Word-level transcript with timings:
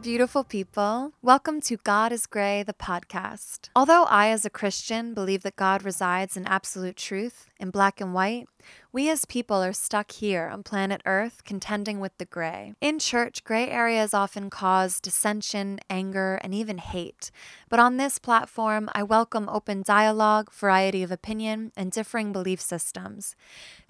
Beautiful 0.00 0.42
people. 0.42 1.12
Welcome 1.20 1.60
to 1.62 1.76
God 1.76 2.12
is 2.12 2.26
Gray, 2.26 2.62
the 2.62 2.72
podcast. 2.72 3.68
Although 3.76 4.04
I, 4.04 4.28
as 4.28 4.44
a 4.44 4.50
Christian, 4.50 5.12
believe 5.12 5.42
that 5.42 5.54
God 5.54 5.84
resides 5.84 6.36
in 6.36 6.46
absolute 6.46 6.96
truth, 6.96 7.46
in 7.62 7.70
black 7.70 8.00
and 8.00 8.12
white, 8.12 8.48
we 8.92 9.08
as 9.08 9.24
people 9.24 9.62
are 9.62 9.72
stuck 9.72 10.12
here 10.12 10.48
on 10.52 10.62
planet 10.62 11.00
Earth 11.06 11.42
contending 11.44 11.98
with 11.98 12.16
the 12.18 12.24
gray. 12.24 12.74
In 12.80 12.98
church, 12.98 13.42
gray 13.44 13.68
areas 13.68 14.12
often 14.12 14.50
cause 14.50 15.00
dissension, 15.00 15.80
anger, 15.88 16.38
and 16.42 16.54
even 16.54 16.78
hate. 16.78 17.30
But 17.68 17.80
on 17.80 17.96
this 17.96 18.18
platform, 18.18 18.90
I 18.92 19.02
welcome 19.02 19.48
open 19.48 19.82
dialogue, 19.82 20.52
variety 20.52 21.02
of 21.02 21.10
opinion, 21.10 21.72
and 21.76 21.90
differing 21.90 22.32
belief 22.32 22.60
systems. 22.60 23.34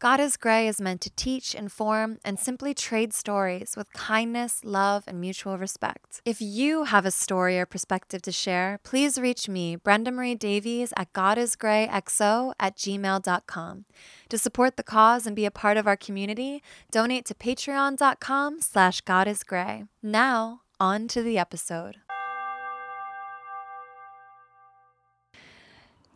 God 0.00 0.20
is 0.20 0.36
Gray 0.36 0.68
is 0.68 0.80
meant 0.80 1.00
to 1.02 1.10
teach, 1.10 1.54
inform, 1.54 2.18
and 2.24 2.38
simply 2.38 2.74
trade 2.74 3.12
stories 3.12 3.74
with 3.76 3.92
kindness, 3.92 4.60
love, 4.64 5.04
and 5.06 5.20
mutual 5.20 5.58
respect. 5.58 6.20
If 6.24 6.40
you 6.40 6.84
have 6.84 7.06
a 7.06 7.10
story 7.10 7.58
or 7.58 7.66
perspective 7.66 8.22
to 8.22 8.32
share, 8.32 8.80
please 8.82 9.18
reach 9.18 9.48
me, 9.48 9.76
Brenda 9.76 10.10
Marie 10.10 10.34
Davies, 10.34 10.92
at 10.96 11.12
godisgrayxo 11.12 12.54
at 12.58 12.76
gmail.com. 12.76 13.61
To 14.28 14.38
support 14.38 14.76
the 14.76 14.82
cause 14.82 15.26
and 15.26 15.36
be 15.36 15.44
a 15.44 15.50
part 15.50 15.76
of 15.76 15.86
our 15.86 15.96
community, 15.96 16.62
donate 16.90 17.24
to 17.26 17.34
patreon.com 17.34 18.60
slash 18.60 19.02
godisgray. 19.02 19.88
Now, 20.02 20.62
on 20.80 21.08
to 21.08 21.22
the 21.22 21.38
episode. 21.38 21.98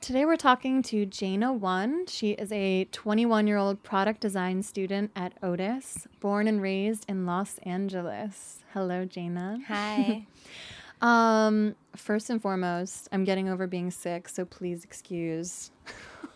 Today 0.07 0.25
we're 0.25 0.37
talking 0.37 0.83
to 0.85 1.05
Jana 1.05 1.53
One. 1.53 2.07
She 2.07 2.31
is 2.31 2.53
a 2.53 2.85
21 2.93 3.49
year 3.49 3.57
old 3.57 3.83
product 3.83 4.21
design 4.21 4.63
student 4.63 5.11
at 5.17 5.33
Otis, 5.43 6.07
born 6.21 6.47
and 6.47 6.63
raised 6.63 7.05
in 7.09 7.27
Los 7.27 7.59
Angeles. 7.65 8.61
Hello, 8.73 9.05
Jana. 9.05 9.59
Hi. 9.67 10.27
um, 11.01 11.75
first 11.97 12.31
and 12.31 12.41
foremost, 12.41 13.09
I'm 13.11 13.25
getting 13.25 13.49
over 13.49 13.67
being 13.67 13.91
sick, 13.91 14.29
so 14.29 14.45
please 14.45 14.85
excuse 14.85 15.73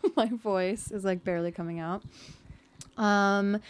my 0.16 0.26
voice 0.26 0.90
is 0.90 1.04
like 1.04 1.24
barely 1.24 1.52
coming 1.52 1.80
out. 1.80 2.02
Um, 2.96 3.60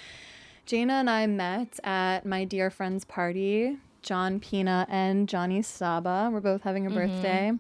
Jana 0.67 0.95
and 0.95 1.11
I 1.11 1.27
met 1.27 1.81
at 1.85 2.25
my 2.25 2.45
dear 2.45 2.71
friend's 2.71 3.05
party. 3.05 3.79
John 4.03 4.41
Pina 4.41 4.87
and 4.89 5.29
Johnny 5.29 5.63
Saba 5.63 6.31
were 6.33 6.41
both 6.41 6.63
having 6.63 6.87
a 6.87 6.91
mm-hmm. 6.91 6.99
birthday. 6.99 7.53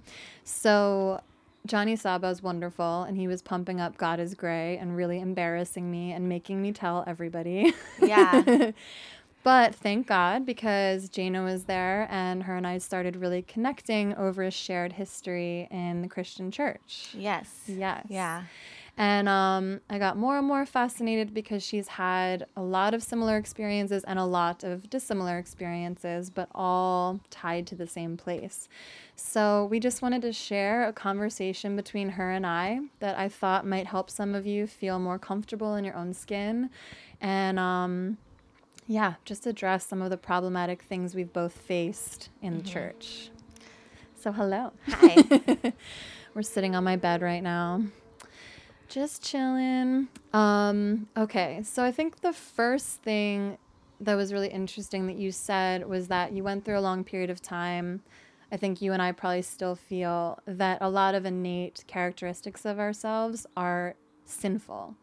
So 0.44 1.20
Johnny 1.66 1.96
Saba 1.96 2.28
is 2.28 2.42
wonderful, 2.42 3.02
and 3.02 3.16
he 3.16 3.28
was 3.28 3.42
pumping 3.42 3.80
up 3.80 3.98
God 3.98 4.20
is 4.20 4.34
Gray 4.34 4.78
and 4.78 4.96
really 4.96 5.20
embarrassing 5.20 5.90
me 5.90 6.12
and 6.12 6.28
making 6.28 6.62
me 6.62 6.72
tell 6.72 7.04
everybody. 7.06 7.74
Yeah. 8.00 8.72
But 9.42 9.74
thank 9.74 10.06
God 10.06 10.44
because 10.44 11.08
Jana 11.08 11.42
was 11.42 11.64
there 11.64 12.06
and 12.10 12.42
her 12.42 12.56
and 12.56 12.66
I 12.66 12.78
started 12.78 13.16
really 13.16 13.42
connecting 13.42 14.14
over 14.16 14.42
a 14.42 14.50
shared 14.50 14.92
history 14.92 15.66
in 15.70 16.02
the 16.02 16.08
Christian 16.08 16.50
church. 16.50 17.14
Yes. 17.16 17.62
Yes. 17.66 18.06
Yeah. 18.10 18.44
And 18.98 19.30
um, 19.30 19.80
I 19.88 19.98
got 19.98 20.18
more 20.18 20.36
and 20.36 20.46
more 20.46 20.66
fascinated 20.66 21.32
because 21.32 21.62
she's 21.62 21.88
had 21.88 22.44
a 22.54 22.60
lot 22.60 22.92
of 22.92 23.02
similar 23.02 23.38
experiences 23.38 24.04
and 24.04 24.18
a 24.18 24.26
lot 24.26 24.62
of 24.62 24.90
dissimilar 24.90 25.38
experiences, 25.38 26.28
but 26.28 26.50
all 26.54 27.20
tied 27.30 27.66
to 27.68 27.74
the 27.74 27.86
same 27.86 28.18
place. 28.18 28.68
So 29.16 29.64
we 29.70 29.80
just 29.80 30.02
wanted 30.02 30.20
to 30.22 30.34
share 30.34 30.86
a 30.86 30.92
conversation 30.92 31.76
between 31.76 32.10
her 32.10 32.30
and 32.30 32.46
I 32.46 32.80
that 32.98 33.18
I 33.18 33.30
thought 33.30 33.66
might 33.66 33.86
help 33.86 34.10
some 34.10 34.34
of 34.34 34.46
you 34.46 34.66
feel 34.66 34.98
more 34.98 35.18
comfortable 35.18 35.76
in 35.76 35.84
your 35.84 35.96
own 35.96 36.12
skin. 36.12 36.68
And 37.22 37.58
um, 37.58 38.18
yeah, 38.90 39.14
just 39.24 39.46
address 39.46 39.86
some 39.86 40.02
of 40.02 40.10
the 40.10 40.16
problematic 40.16 40.82
things 40.82 41.14
we've 41.14 41.32
both 41.32 41.52
faced 41.52 42.28
in 42.42 42.54
mm-hmm. 42.54 42.62
the 42.62 42.68
church. 42.68 43.30
So, 44.20 44.32
hello. 44.32 44.72
Hi. 44.88 45.72
We're 46.34 46.42
sitting 46.42 46.74
on 46.74 46.82
my 46.82 46.96
bed 46.96 47.22
right 47.22 47.40
now. 47.40 47.84
Just 48.88 49.22
chilling. 49.22 50.08
Um, 50.32 51.06
okay, 51.16 51.62
so 51.62 51.84
I 51.84 51.92
think 51.92 52.20
the 52.20 52.32
first 52.32 53.00
thing 53.02 53.58
that 54.00 54.16
was 54.16 54.32
really 54.32 54.48
interesting 54.48 55.06
that 55.06 55.16
you 55.16 55.30
said 55.30 55.88
was 55.88 56.08
that 56.08 56.32
you 56.32 56.42
went 56.42 56.64
through 56.64 56.78
a 56.78 56.80
long 56.80 57.04
period 57.04 57.30
of 57.30 57.40
time. 57.40 58.02
I 58.50 58.56
think 58.56 58.82
you 58.82 58.92
and 58.92 59.00
I 59.00 59.12
probably 59.12 59.42
still 59.42 59.76
feel 59.76 60.40
that 60.46 60.78
a 60.80 60.90
lot 60.90 61.14
of 61.14 61.24
innate 61.24 61.84
characteristics 61.86 62.64
of 62.64 62.80
ourselves 62.80 63.46
are 63.56 63.94
sinful. 64.24 64.96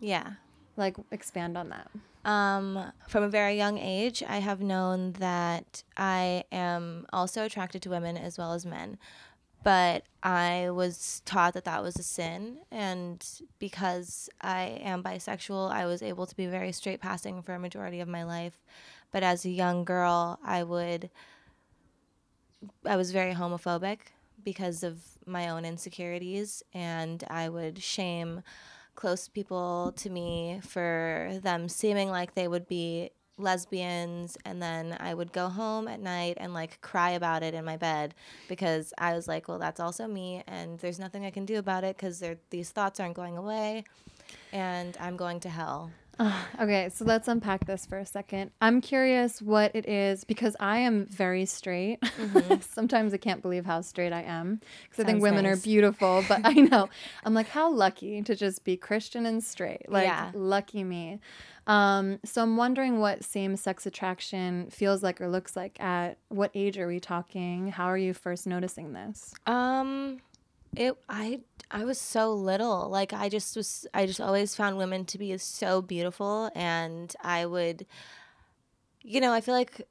Yeah. 0.00 0.32
Like, 0.78 0.96
expand 1.10 1.58
on 1.58 1.70
that. 1.70 1.90
Um, 2.24 2.92
from 3.08 3.24
a 3.24 3.28
very 3.28 3.56
young 3.56 3.78
age, 3.78 4.22
I 4.26 4.38
have 4.38 4.60
known 4.60 5.12
that 5.14 5.82
I 5.96 6.44
am 6.52 7.06
also 7.12 7.44
attracted 7.44 7.82
to 7.82 7.90
women 7.90 8.16
as 8.16 8.38
well 8.38 8.52
as 8.52 8.64
men. 8.64 8.96
But 9.64 10.04
I 10.22 10.70
was 10.70 11.20
taught 11.24 11.54
that 11.54 11.64
that 11.64 11.82
was 11.82 11.96
a 11.96 12.02
sin. 12.04 12.58
And 12.70 13.26
because 13.58 14.30
I 14.40 14.80
am 14.82 15.02
bisexual, 15.02 15.72
I 15.72 15.84
was 15.86 16.00
able 16.00 16.26
to 16.26 16.36
be 16.36 16.46
very 16.46 16.70
straight 16.70 17.00
passing 17.00 17.42
for 17.42 17.54
a 17.54 17.58
majority 17.58 17.98
of 18.00 18.08
my 18.08 18.22
life. 18.22 18.64
But 19.10 19.22
as 19.24 19.44
a 19.44 19.50
young 19.50 19.84
girl, 19.84 20.38
I 20.44 20.62
would, 20.62 21.10
I 22.86 22.96
was 22.96 23.10
very 23.10 23.34
homophobic 23.34 23.98
because 24.44 24.84
of 24.84 25.00
my 25.26 25.48
own 25.48 25.64
insecurities. 25.64 26.62
And 26.72 27.24
I 27.28 27.48
would 27.48 27.82
shame 27.82 28.42
close 28.98 29.28
people 29.28 29.92
to 29.94 30.10
me 30.10 30.58
for 30.60 31.30
them 31.40 31.68
seeming 31.68 32.10
like 32.10 32.34
they 32.34 32.48
would 32.48 32.66
be 32.66 33.08
lesbians 33.36 34.36
and 34.44 34.60
then 34.60 34.96
I 34.98 35.14
would 35.14 35.32
go 35.32 35.48
home 35.48 35.86
at 35.86 36.00
night 36.00 36.36
and 36.40 36.52
like 36.52 36.80
cry 36.80 37.10
about 37.10 37.44
it 37.44 37.54
in 37.54 37.64
my 37.64 37.76
bed 37.76 38.16
because 38.48 38.92
I 38.98 39.14
was 39.14 39.28
like, 39.28 39.46
well, 39.46 39.60
that's 39.60 39.78
also 39.78 40.08
me 40.08 40.42
and 40.48 40.80
there's 40.80 40.98
nothing 40.98 41.24
I 41.24 41.30
can 41.30 41.44
do 41.44 41.58
about 41.58 41.84
it 41.84 41.96
because 41.96 42.24
these 42.50 42.70
thoughts 42.70 42.98
aren't 42.98 43.14
going 43.14 43.36
away 43.36 43.84
and 44.52 44.96
I'm 45.00 45.16
going 45.16 45.38
to 45.40 45.48
hell. 45.48 45.92
okay, 46.60 46.88
so 46.92 47.04
let's 47.04 47.28
unpack 47.28 47.66
this 47.66 47.86
for 47.86 47.98
a 47.98 48.06
second. 48.06 48.50
I'm 48.60 48.80
curious 48.80 49.40
what 49.40 49.70
it 49.74 49.88
is 49.88 50.24
because 50.24 50.56
I 50.58 50.78
am 50.78 51.06
very 51.06 51.44
straight. 51.44 52.00
Mm-hmm. 52.00 52.60
Sometimes 52.72 53.14
I 53.14 53.18
can't 53.18 53.40
believe 53.40 53.64
how 53.64 53.80
straight 53.82 54.12
I 54.12 54.22
am 54.22 54.60
because 54.82 55.04
I 55.04 55.06
think 55.06 55.22
women 55.22 55.44
nice. 55.44 55.58
are 55.58 55.62
beautiful, 55.62 56.24
but 56.28 56.40
I 56.44 56.52
know 56.52 56.88
I'm 57.24 57.34
like, 57.34 57.48
how 57.48 57.70
lucky 57.70 58.22
to 58.22 58.34
just 58.34 58.64
be 58.64 58.76
Christian 58.76 59.26
and 59.26 59.42
straight. 59.42 59.88
Like, 59.88 60.06
yeah. 60.06 60.30
lucky 60.34 60.82
me. 60.82 61.20
Um, 61.68 62.18
so 62.24 62.42
I'm 62.42 62.56
wondering 62.56 62.98
what 62.98 63.22
same 63.22 63.54
sex 63.56 63.86
attraction 63.86 64.70
feels 64.70 65.02
like 65.02 65.20
or 65.20 65.28
looks 65.28 65.54
like 65.54 65.78
at 65.80 66.16
what 66.28 66.50
age 66.54 66.78
are 66.78 66.88
we 66.88 66.98
talking? 66.98 67.68
How 67.68 67.86
are 67.86 67.98
you 67.98 68.14
first 68.14 68.46
noticing 68.46 68.94
this? 68.94 69.34
Um, 69.46 70.20
it 70.74 70.96
I 71.08 71.40
I 71.70 71.84
was 71.84 72.00
so 72.00 72.32
little. 72.32 72.88
Like 72.88 73.12
I 73.12 73.28
just 73.28 73.56
was 73.56 73.86
I 73.92 74.06
just 74.06 74.20
always 74.20 74.54
found 74.54 74.78
women 74.78 75.04
to 75.06 75.18
be 75.18 75.36
so 75.38 75.82
beautiful 75.82 76.50
and 76.54 77.14
I 77.22 77.46
would 77.46 77.86
you 79.02 79.20
know, 79.20 79.32
I 79.32 79.40
feel 79.40 79.54
like 79.54 79.86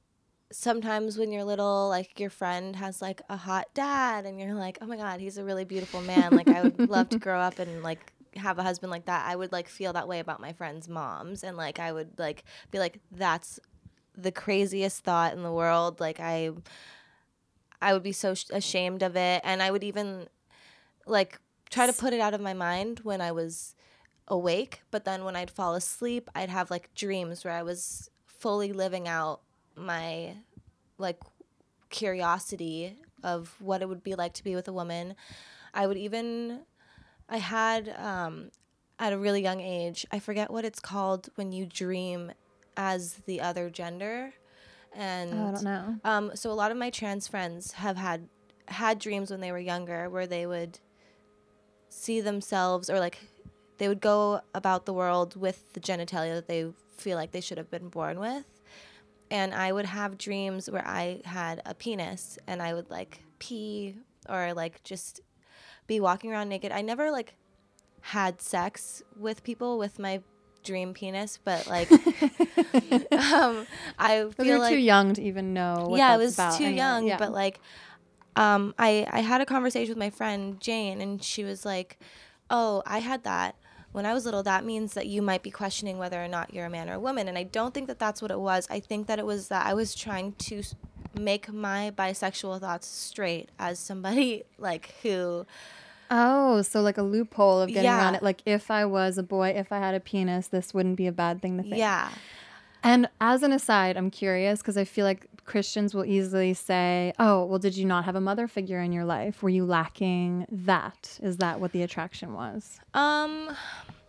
sometimes 0.52 1.18
when 1.18 1.32
you're 1.32 1.44
little 1.44 1.90
like 1.90 2.20
your 2.20 2.30
friend 2.30 2.76
has 2.76 3.02
like 3.02 3.22
a 3.30 3.38
hot 3.38 3.66
dad 3.74 4.26
and 4.26 4.40
you're 4.40 4.54
like, 4.54 4.78
"Oh 4.82 4.86
my 4.86 4.98
god, 4.98 5.20
he's 5.20 5.38
a 5.38 5.44
really 5.44 5.66
beautiful 5.66 6.02
man." 6.02 6.34
like 6.36 6.48
I 6.48 6.64
would 6.64 6.90
love 6.90 7.10
to 7.10 7.20
grow 7.26 7.40
up 7.40 7.60
and 7.60 7.84
like 7.84 8.14
have 8.36 8.60
a 8.60 8.64
husband 8.64 8.92
like 8.92 9.06
that. 9.06 9.26
I 9.28 9.36
would 9.36 9.52
like 9.52 9.68
feel 9.68 9.94
that 9.94 10.08
way 10.08 10.20
about 10.20 10.40
my 10.40 10.54
friends' 10.54 10.90
moms 10.90 11.44
and 11.44 11.58
like 11.58 11.80
I 11.80 11.92
would 11.92 12.18
like 12.18 12.44
be 12.72 12.80
like 12.80 13.00
that's 13.12 13.60
the 14.16 14.32
craziest 14.32 15.04
thought 15.04 15.34
in 15.34 15.44
the 15.44 15.52
world. 15.52 16.00
Like 16.00 16.20
I 16.20 16.52
I 17.82 17.94
would 17.94 18.04
be 18.04 18.12
so 18.12 18.34
sh- 18.34 18.46
ashamed 18.52 19.04
of 19.04 19.16
it 19.16 19.42
and 19.44 19.62
I 19.62 19.70
would 19.72 19.84
even 19.84 20.28
like 21.06 21.40
try 21.70 21.88
to 21.88 21.94
put 21.94 22.14
it 22.14 22.20
out 22.20 22.34
of 22.34 22.42
my 22.42 22.54
mind 22.54 23.02
when 23.04 23.22
I 23.22 23.32
was 23.32 23.76
awake, 24.28 24.82
but 24.92 25.06
then 25.06 25.24
when 25.24 25.36
I'd 25.36 25.52
fall 25.52 25.76
asleep, 25.76 26.30
I'd 26.36 26.50
have 26.50 26.70
like 26.70 26.94
dreams 26.96 27.44
where 27.44 27.54
I 27.54 27.64
was 27.64 28.10
fully 28.26 28.74
living 28.74 29.08
out 29.08 29.42
my 29.76 30.38
like 30.98 31.20
curiosity 31.90 32.98
of 33.24 33.56
what 33.60 33.82
it 33.82 33.90
would 33.90 34.04
be 34.04 34.16
like 34.16 34.34
to 34.34 34.44
be 34.44 34.56
with 34.56 34.68
a 34.68 34.74
woman. 34.74 35.16
I 35.74 35.88
would 35.88 35.98
even 35.98 36.62
I 37.30 37.38
had 37.38 37.90
um, 37.98 38.52
at 39.00 39.14
a 39.14 39.18
really 39.18 39.42
young 39.42 39.60
age. 39.62 40.06
I 40.12 40.20
forget 40.20 40.52
what 40.52 40.66
it's 40.66 40.80
called 40.80 41.30
when 41.36 41.52
you 41.52 41.66
dream 41.66 42.32
as 42.76 43.16
the 43.26 43.42
other 43.42 43.70
gender, 43.70 44.34
and 44.94 45.34
Oh, 45.34 45.48
I 45.48 45.52
don't 45.52 45.64
know. 45.64 46.00
Um, 46.04 46.32
so 46.36 46.52
a 46.52 46.54
lot 46.54 46.72
of 46.72 46.78
my 46.78 46.90
trans 46.90 47.28
friends 47.28 47.74
have 47.74 47.98
had 47.98 48.28
had 48.68 49.00
dreams 49.00 49.32
when 49.32 49.40
they 49.40 49.52
were 49.52 49.60
younger 49.60 50.10
where 50.10 50.28
they 50.28 50.46
would 50.46 50.80
see 51.98 52.22
themselves 52.22 52.90
or 52.90 53.00
like 53.00 53.18
they 53.80 53.88
would 53.88 54.02
go 54.02 54.42
about 54.54 54.86
the 54.86 54.94
world 54.94 55.36
with 55.36 55.74
the 55.74 55.80
genitalia 55.80 56.34
that 56.36 56.48
they 56.48 56.68
feel 56.98 57.18
like 57.18 57.32
they 57.32 57.42
should 57.42 57.58
have 57.58 57.70
been 57.72 57.90
born 57.90 58.20
with. 58.20 58.46
And 59.30 59.54
I 59.54 59.72
would 59.72 59.86
have 59.86 60.18
dreams 60.18 60.70
where 60.70 60.88
I 60.88 61.22
had 61.26 61.62
a 61.66 61.74
penis 61.74 62.38
and 62.48 62.62
I 62.62 62.74
would 62.74 62.90
like 62.90 63.22
pee 63.40 63.96
or 64.30 64.54
like 64.54 64.84
just 64.84 65.22
be 65.88 66.00
walking 66.00 66.32
around 66.32 66.50
naked. 66.50 66.72
I 66.72 66.82
never 66.82 67.12
like 67.12 67.36
had 68.02 68.42
sex 68.42 69.04
with 69.20 69.44
people 69.44 69.78
with 69.78 70.00
my 70.00 70.22
dream 70.64 70.94
penis, 70.94 71.40
but 71.44 71.68
like 71.68 71.90
um 73.12 73.66
I 73.98 74.26
feel 74.36 74.46
you're 74.46 74.60
like 74.60 74.74
too 74.74 74.80
young 74.80 75.14
to 75.16 75.22
even 75.22 75.54
know. 75.54 75.86
What 75.90 75.98
yeah, 75.98 76.14
I 76.14 76.18
was 76.18 76.34
about 76.36 76.58
too 76.58 76.66
anyway. 76.66 76.78
young, 76.78 77.08
Yeah. 77.08 77.18
but 77.18 77.32
like, 77.32 77.60
um, 78.38 78.74
I 78.78 79.08
I 79.12 79.22
had 79.22 79.42
a 79.42 79.46
conversation 79.46 79.90
with 79.90 79.98
my 79.98 80.10
friend 80.10 80.62
Jane, 80.62 81.02
and 81.02 81.22
she 81.24 81.44
was 81.44 81.66
like, 81.66 82.00
"Oh, 82.50 82.84
I 82.86 83.00
had 83.00 83.24
that 83.24 83.56
when 83.92 84.06
I 84.06 84.14
was 84.14 84.26
little. 84.26 84.44
That 84.44 84.64
means 84.64 84.94
that 84.94 85.08
you 85.08 85.22
might 85.22 85.44
be 85.44 85.52
questioning 85.52 85.98
whether 85.98 86.24
or 86.24 86.28
not 86.28 86.54
you're 86.54 86.66
a 86.66 86.70
man 86.70 86.90
or 86.90 86.94
a 86.94 87.00
woman." 87.00 87.28
And 87.28 87.38
I 87.38 87.44
don't 87.44 87.74
think 87.74 87.88
that 87.88 88.00
that's 88.00 88.22
what 88.22 88.32
it 88.32 88.40
was. 88.40 88.68
I 88.70 88.80
think 88.80 89.08
that 89.08 89.20
it 89.20 89.26
was 89.26 89.48
that 89.48 89.66
I 89.66 89.74
was 89.74 89.96
trying 89.96 90.34
to 90.34 90.62
make 91.20 91.52
my 91.52 91.92
bisexual 91.98 92.60
thoughts 92.60 92.88
straight 92.88 93.50
as 93.58 93.80
somebody 93.80 94.44
like 94.58 94.94
who 95.02 95.46
Oh, 96.10 96.62
so 96.62 96.82
like 96.82 96.98
a 96.98 97.04
loophole 97.04 97.62
of 97.62 97.70
getting 97.70 97.90
around 97.90 98.16
it. 98.16 98.24
Like 98.24 98.42
if 98.46 98.72
I 98.72 98.86
was 98.86 99.18
a 99.18 99.24
boy, 99.24 99.50
if 99.50 99.72
I 99.72 99.80
had 99.80 99.94
a 99.94 100.00
penis, 100.00 100.48
this 100.48 100.74
wouldn't 100.74 100.96
be 100.96 101.08
a 101.08 101.12
bad 101.12 101.42
thing 101.42 101.58
to 101.58 101.64
think. 101.64 101.76
yeah 101.78 102.10
And 102.84 103.10
as 103.20 103.44
an 103.44 103.52
aside, 103.52 103.98
I'm 103.98 104.10
curious 104.12 104.60
because 104.60 104.78
I 104.78 104.86
feel 104.86 105.06
like 105.06 105.26
Christians 105.48 105.96
will 105.96 106.06
easily 106.06 106.54
say, 106.54 107.14
"Oh, 107.18 107.46
well, 107.46 107.58
did 107.58 107.76
you 107.76 107.86
not 107.86 108.06
have 108.06 108.16
a 108.16 108.22
mother 108.22 108.48
figure 108.48 108.80
in 108.80 108.92
your 108.92 109.06
life? 109.06 109.42
Were 109.42 109.50
you 109.50 109.66
lacking 109.66 110.46
that? 110.52 111.18
Is 111.24 111.38
that 111.38 111.60
what 111.60 111.72
the 111.72 111.82
attraction 111.82 112.34
was?" 112.34 112.80
Um, 112.94 113.50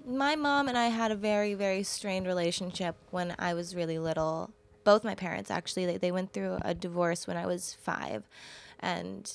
my 0.05 0.37
mom 0.37 0.69
and 0.69 0.77
I 0.77 0.89
had 0.89 1.11
a 1.11 1.15
very, 1.15 1.55
very 1.55 1.83
strained 1.83 2.27
relationship 2.27 2.97
when 3.11 3.35
I 3.39 3.55
was 3.55 3.75
really 3.75 3.99
little. 3.99 4.51
Both 4.85 5.05
my 5.05 5.15
parents, 5.15 5.51
actually, 5.51 5.87
they, 5.87 5.97
they 5.99 6.13
went 6.13 6.33
through 6.33 6.59
a 6.63 6.75
divorce 6.75 7.27
when 7.27 7.37
I 7.37 7.47
was 7.47 7.77
five. 7.83 8.27
And 8.81 9.31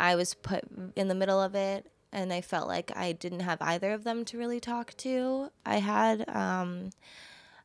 I 0.00 0.16
was 0.16 0.32
put 0.34 0.64
in 0.96 1.08
the 1.08 1.14
middle 1.14 1.40
of 1.40 1.54
it. 1.54 1.90
And 2.12 2.32
I 2.32 2.40
felt 2.40 2.66
like 2.66 2.96
I 2.96 3.12
didn't 3.12 3.40
have 3.40 3.60
either 3.60 3.92
of 3.92 4.04
them 4.04 4.24
to 4.26 4.38
really 4.38 4.58
talk 4.60 4.96
to. 4.98 5.50
I 5.66 5.78
had 5.78 6.26
um, 6.30 6.90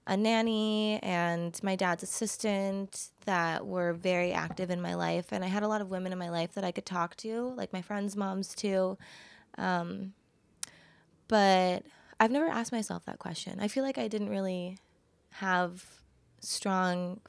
a 0.05 0.17
nanny 0.17 0.99
and 1.01 1.57
my 1.63 1.77
dad's 1.77 2.03
assistant 2.03 3.10
that 3.25 3.65
were 3.65 3.93
very 3.93 4.31
active 4.31 4.69
in 4.69 4.81
my 4.81 4.95
life. 4.95 5.27
And 5.31 5.43
I 5.43 5.47
had 5.47 5.63
a 5.63 5.67
lot 5.67 5.81
of 5.81 5.89
women 5.89 6.11
in 6.11 6.19
my 6.19 6.29
life 6.29 6.53
that 6.53 6.63
I 6.63 6.71
could 6.71 6.85
talk 6.85 7.15
to, 7.17 7.53
like 7.55 7.73
my 7.73 7.81
friends' 7.81 8.15
moms, 8.15 8.55
too. 8.55 8.97
Um, 9.57 10.13
but 11.27 11.83
I've 12.19 12.31
never 12.31 12.47
asked 12.47 12.71
myself 12.71 13.05
that 13.05 13.19
question. 13.19 13.59
I 13.59 13.67
feel 13.67 13.83
like 13.83 13.97
I 13.97 14.07
didn't 14.07 14.29
really 14.29 14.77
have 15.31 15.85
strong 16.39 17.19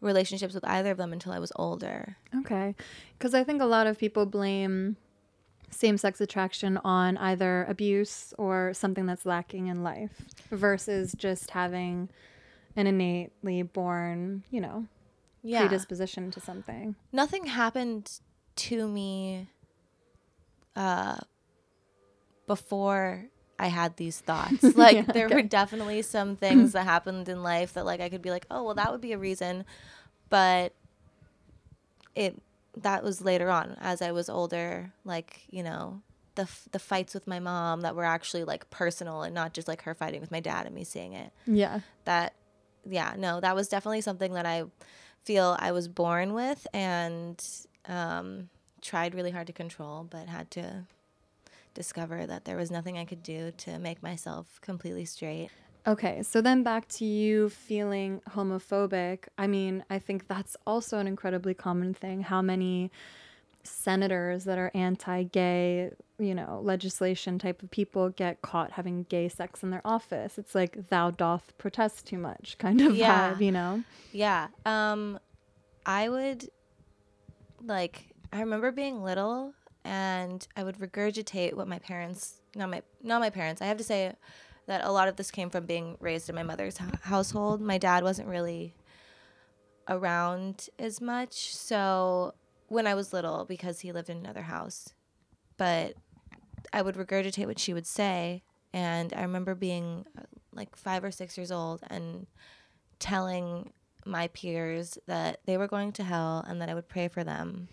relationships 0.00 0.54
with 0.54 0.64
either 0.64 0.90
of 0.90 0.98
them 0.98 1.12
until 1.12 1.32
I 1.32 1.38
was 1.38 1.52
older. 1.56 2.16
Okay. 2.34 2.74
Because 3.18 3.34
I 3.34 3.44
think 3.44 3.60
a 3.60 3.66
lot 3.66 3.86
of 3.86 3.98
people 3.98 4.26
blame 4.26 4.96
same 5.70 5.98
sex 5.98 6.20
attraction 6.20 6.78
on 6.84 7.16
either 7.16 7.64
abuse 7.64 8.32
or 8.38 8.72
something 8.72 9.06
that's 9.06 9.26
lacking 9.26 9.66
in 9.66 9.82
life 9.82 10.22
versus 10.50 11.12
just 11.18 11.50
having 11.50 12.08
an 12.76 12.86
innately 12.86 13.62
born, 13.62 14.44
you 14.50 14.60
know, 14.60 14.86
Yeah. 15.42 15.60
predisposition 15.66 16.30
to 16.32 16.40
something. 16.40 16.94
Nothing 17.12 17.46
happened 17.46 18.20
to 18.56 18.86
me 18.88 19.48
uh, 20.76 21.16
before 22.46 23.26
I 23.58 23.68
had 23.68 23.96
these 23.96 24.20
thoughts. 24.20 24.62
Like 24.76 24.94
Yeah, 24.96 25.02
there 25.12 25.28
were 25.28 25.42
definitely 25.42 26.02
some 26.02 26.36
things 26.36 26.72
that 26.72 26.84
happened 26.84 27.28
in 27.28 27.42
life 27.42 27.72
that 27.74 27.84
like 27.86 28.00
I 28.00 28.08
could 28.08 28.22
be 28.22 28.30
like, 28.30 28.46
"Oh, 28.50 28.62
well 28.64 28.74
that 28.74 28.92
would 28.92 29.00
be 29.00 29.12
a 29.12 29.18
reason." 29.18 29.64
But 30.28 30.72
it 32.14 32.40
that 32.76 33.02
was 33.02 33.22
later 33.22 33.48
on 33.48 33.76
as 33.80 34.02
I 34.02 34.12
was 34.12 34.28
older, 34.28 34.92
like, 35.04 35.40
you 35.48 35.62
know, 35.62 36.02
the 36.34 36.42
f- 36.42 36.68
the 36.72 36.78
fights 36.78 37.14
with 37.14 37.26
my 37.26 37.38
mom 37.38 37.80
that 37.80 37.96
were 37.96 38.04
actually 38.04 38.44
like 38.44 38.68
personal 38.68 39.22
and 39.22 39.34
not 39.34 39.54
just 39.54 39.66
like 39.68 39.82
her 39.82 39.94
fighting 39.94 40.20
with 40.20 40.30
my 40.30 40.40
dad 40.40 40.66
and 40.66 40.74
me 40.74 40.84
seeing 40.84 41.14
it. 41.14 41.32
Yeah. 41.46 41.80
That 42.04 42.34
yeah, 42.88 43.14
no, 43.16 43.40
that 43.40 43.54
was 43.54 43.68
definitely 43.68 44.00
something 44.00 44.32
that 44.34 44.46
I 44.46 44.64
feel 45.24 45.56
I 45.58 45.72
was 45.72 45.88
born 45.88 46.34
with 46.34 46.66
and 46.72 47.42
um, 47.86 48.48
tried 48.80 49.14
really 49.14 49.30
hard 49.30 49.46
to 49.48 49.52
control, 49.52 50.06
but 50.08 50.28
had 50.28 50.50
to 50.52 50.84
discover 51.74 52.26
that 52.26 52.44
there 52.44 52.56
was 52.56 52.70
nothing 52.70 52.96
I 52.96 53.04
could 53.04 53.22
do 53.22 53.52
to 53.58 53.78
make 53.78 54.02
myself 54.02 54.60
completely 54.62 55.04
straight. 55.04 55.50
Okay, 55.86 56.22
so 56.22 56.40
then 56.40 56.64
back 56.64 56.88
to 56.88 57.04
you 57.04 57.48
feeling 57.48 58.20
homophobic. 58.30 59.26
I 59.38 59.46
mean, 59.46 59.84
I 59.88 60.00
think 60.00 60.26
that's 60.26 60.56
also 60.66 60.98
an 60.98 61.06
incredibly 61.06 61.54
common 61.54 61.94
thing. 61.94 62.22
How 62.22 62.42
many 62.42 62.90
senators 63.68 64.44
that 64.44 64.58
are 64.58 64.70
anti 64.74 65.22
gay, 65.24 65.90
you 66.18 66.34
know, 66.34 66.60
legislation 66.62 67.38
type 67.38 67.62
of 67.62 67.70
people 67.70 68.08
get 68.10 68.42
caught 68.42 68.72
having 68.72 69.04
gay 69.04 69.28
sex 69.28 69.62
in 69.62 69.70
their 69.70 69.82
office? 69.84 70.38
It's 70.38 70.54
like, 70.54 70.88
thou 70.88 71.10
doth 71.10 71.56
protest 71.58 72.06
too 72.06 72.18
much 72.18 72.56
kind 72.58 72.80
of 72.80 72.94
Yeah. 72.96 73.34
vibe, 73.34 73.40
you 73.42 73.52
know? 73.52 73.84
Yeah. 74.12 74.48
Um 74.64 75.18
I 75.84 76.08
would 76.08 76.48
like 77.64 78.06
I 78.32 78.40
remember 78.40 78.70
being 78.72 79.02
little 79.02 79.54
and 79.84 80.46
I 80.56 80.64
would 80.64 80.78
regurgitate 80.78 81.54
what 81.54 81.68
my 81.68 81.78
parents 81.78 82.40
not 82.54 82.70
my 82.70 82.82
not 83.02 83.20
my 83.20 83.30
parents. 83.30 83.62
I 83.62 83.66
have 83.66 83.76
to 83.78 83.84
say 83.84 84.12
that 84.66 84.84
a 84.84 84.90
lot 84.90 85.06
of 85.06 85.14
this 85.16 85.30
came 85.30 85.48
from 85.48 85.64
being 85.66 85.96
raised 86.00 86.28
in 86.28 86.34
my 86.34 86.42
mother's 86.42 86.76
h- 86.80 87.00
household. 87.02 87.60
My 87.60 87.78
dad 87.78 88.02
wasn't 88.02 88.28
really 88.28 88.74
around 89.88 90.68
as 90.78 91.00
much. 91.00 91.54
So 91.54 92.34
when 92.68 92.86
I 92.86 92.94
was 92.94 93.12
little 93.12 93.44
because 93.44 93.80
he 93.80 93.92
lived 93.92 94.10
in 94.10 94.18
another 94.18 94.42
house, 94.42 94.88
but 95.56 95.94
I 96.72 96.82
would 96.82 96.96
regurgitate 96.96 97.46
what 97.46 97.58
she 97.58 97.72
would 97.72 97.86
say 97.86 98.42
and 98.76 99.14
I 99.14 99.22
remember 99.22 99.54
being 99.54 100.04
uh, 100.18 100.22
like 100.52 100.76
5 100.76 101.04
or 101.04 101.10
6 101.10 101.38
years 101.38 101.50
old 101.50 101.80
and 101.88 102.26
telling 102.98 103.72
my 104.04 104.28
peers 104.28 104.98
that 105.06 105.40
they 105.46 105.56
were 105.56 105.66
going 105.66 105.92
to 105.92 106.04
hell 106.04 106.44
and 106.46 106.60
that 106.60 106.68
I 106.68 106.74
would 106.74 106.86
pray 106.88 107.08
for 107.08 107.24
them. 107.24 107.68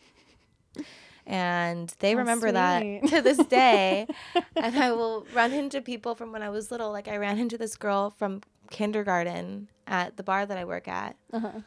And 1.26 1.94
they 2.00 2.12
How 2.12 2.20
remember 2.20 2.52
that 2.52 2.82
to 3.08 3.22
this 3.22 3.38
day. 3.48 4.08
and 4.56 4.78
I 4.78 4.92
will 4.92 5.26
run 5.34 5.52
into 5.52 5.82
people 5.82 6.16
from 6.16 6.32
when 6.32 6.42
I 6.42 6.50
was 6.50 6.72
little. 6.72 6.92
Like 6.92 7.08
I 7.08 7.18
ran 7.18 7.38
into 7.38 7.58
this 7.58 7.76
girl 7.76 8.10
from 8.10 8.42
kindergarten 8.70 9.70
at 9.88 10.18
the 10.18 10.24
bar 10.24 10.46
that 10.46 10.58
I 10.58 10.66
work 10.66 10.88
at. 10.88 11.16
Uh-huh. 11.32 11.60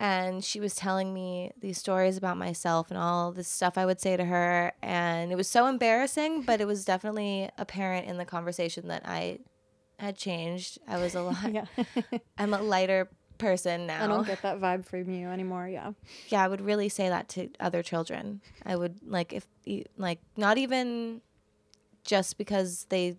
And 0.00 0.44
she 0.44 0.60
was 0.60 0.74
telling 0.74 1.14
me 1.14 1.52
these 1.60 1.78
stories 1.78 2.16
about 2.16 2.36
myself 2.36 2.90
and 2.90 2.98
all 2.98 3.32
this 3.32 3.48
stuff 3.48 3.78
I 3.78 3.86
would 3.86 4.00
say 4.00 4.16
to 4.16 4.24
her. 4.24 4.72
And 4.82 5.30
it 5.32 5.36
was 5.36 5.48
so 5.48 5.66
embarrassing, 5.66 6.42
but 6.42 6.60
it 6.60 6.66
was 6.66 6.84
definitely 6.84 7.48
apparent 7.58 8.06
in 8.08 8.16
the 8.16 8.24
conversation 8.24 8.88
that 8.88 9.02
I 9.06 9.38
had 9.98 10.16
changed. 10.16 10.78
I 10.88 10.98
was 10.98 11.14
a 11.14 11.22
lot, 11.28 11.52
Yeah. 11.52 11.66
I'm 12.36 12.52
a 12.54 12.60
lighter 12.60 13.08
person 13.38 13.86
now. 13.86 14.04
I 14.04 14.06
don't 14.08 14.26
get 14.26 14.42
that 14.42 14.60
vibe 14.60 14.84
from 14.84 15.10
you 15.10 15.28
anymore. 15.28 15.68
Yeah. 15.68 15.92
yeah, 16.28 16.42
I 16.44 16.48
would 16.48 16.60
really 16.60 16.88
say 16.88 17.08
that 17.08 17.28
to 17.30 17.50
other 17.60 17.82
children. 17.82 18.40
I 18.64 18.76
would 18.76 18.98
like 19.06 19.32
if 19.32 19.46
like 19.96 20.20
not 20.36 20.58
even 20.58 21.20
just 22.04 22.36
because 22.36 22.86
they 22.90 23.16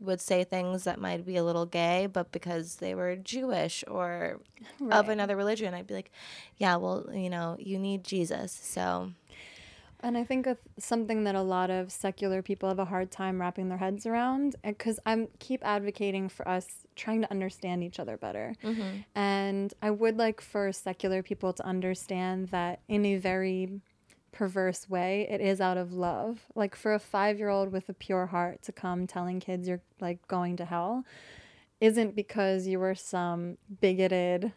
would 0.00 0.20
say 0.20 0.44
things 0.44 0.84
that 0.84 0.98
might 0.98 1.26
be 1.26 1.36
a 1.36 1.44
little 1.44 1.66
gay, 1.66 2.06
but 2.06 2.32
because 2.32 2.76
they 2.76 2.94
were 2.94 3.16
Jewish 3.16 3.84
or 3.86 4.40
of 4.90 5.08
another 5.10 5.36
religion, 5.36 5.74
I'd 5.74 5.86
be 5.86 5.94
like, 5.94 6.10
yeah, 6.56 6.76
well, 6.76 7.06
you 7.12 7.28
know, 7.28 7.56
you 7.58 7.78
need 7.78 8.02
Jesus. 8.02 8.50
So, 8.50 9.12
And 10.02 10.16
I 10.16 10.24
think 10.24 10.46
of 10.46 10.58
something 10.78 11.24
that 11.24 11.34
a 11.34 11.42
lot 11.42 11.70
of 11.70 11.92
secular 11.92 12.40
people 12.42 12.68
have 12.68 12.78
a 12.78 12.86
hard 12.86 13.10
time 13.10 13.40
wrapping 13.40 13.68
their 13.68 13.78
heads 13.78 14.06
around, 14.06 14.56
because 14.64 14.98
I'm 15.04 15.28
keep 15.38 15.64
advocating 15.64 16.28
for 16.28 16.48
us 16.48 16.86
trying 16.96 17.20
to 17.22 17.30
understand 17.30 17.84
each 17.84 18.00
other 18.00 18.16
better. 18.16 18.54
Mm-hmm. 18.64 19.00
And 19.14 19.74
I 19.82 19.90
would 19.90 20.16
like 20.16 20.40
for 20.40 20.72
secular 20.72 21.22
people 21.22 21.52
to 21.52 21.66
understand 21.66 22.48
that 22.48 22.80
in 22.88 23.04
a 23.04 23.16
very 23.16 23.80
perverse 24.32 24.88
way, 24.88 25.26
it 25.30 25.40
is 25.40 25.60
out 25.60 25.76
of 25.76 25.92
love. 25.92 26.40
Like 26.54 26.74
for 26.74 26.94
a 26.94 26.98
five 26.98 27.38
year 27.38 27.48
old 27.48 27.72
with 27.72 27.88
a 27.88 27.94
pure 27.94 28.26
heart 28.26 28.62
to 28.62 28.72
come 28.72 29.06
telling 29.06 29.40
kids 29.40 29.68
you're 29.68 29.82
like 30.00 30.26
going 30.28 30.56
to 30.56 30.64
hell 30.64 31.04
isn't 31.80 32.14
because 32.14 32.66
you 32.66 32.78
were 32.78 32.94
some 32.94 33.56
bigoted 33.80 34.52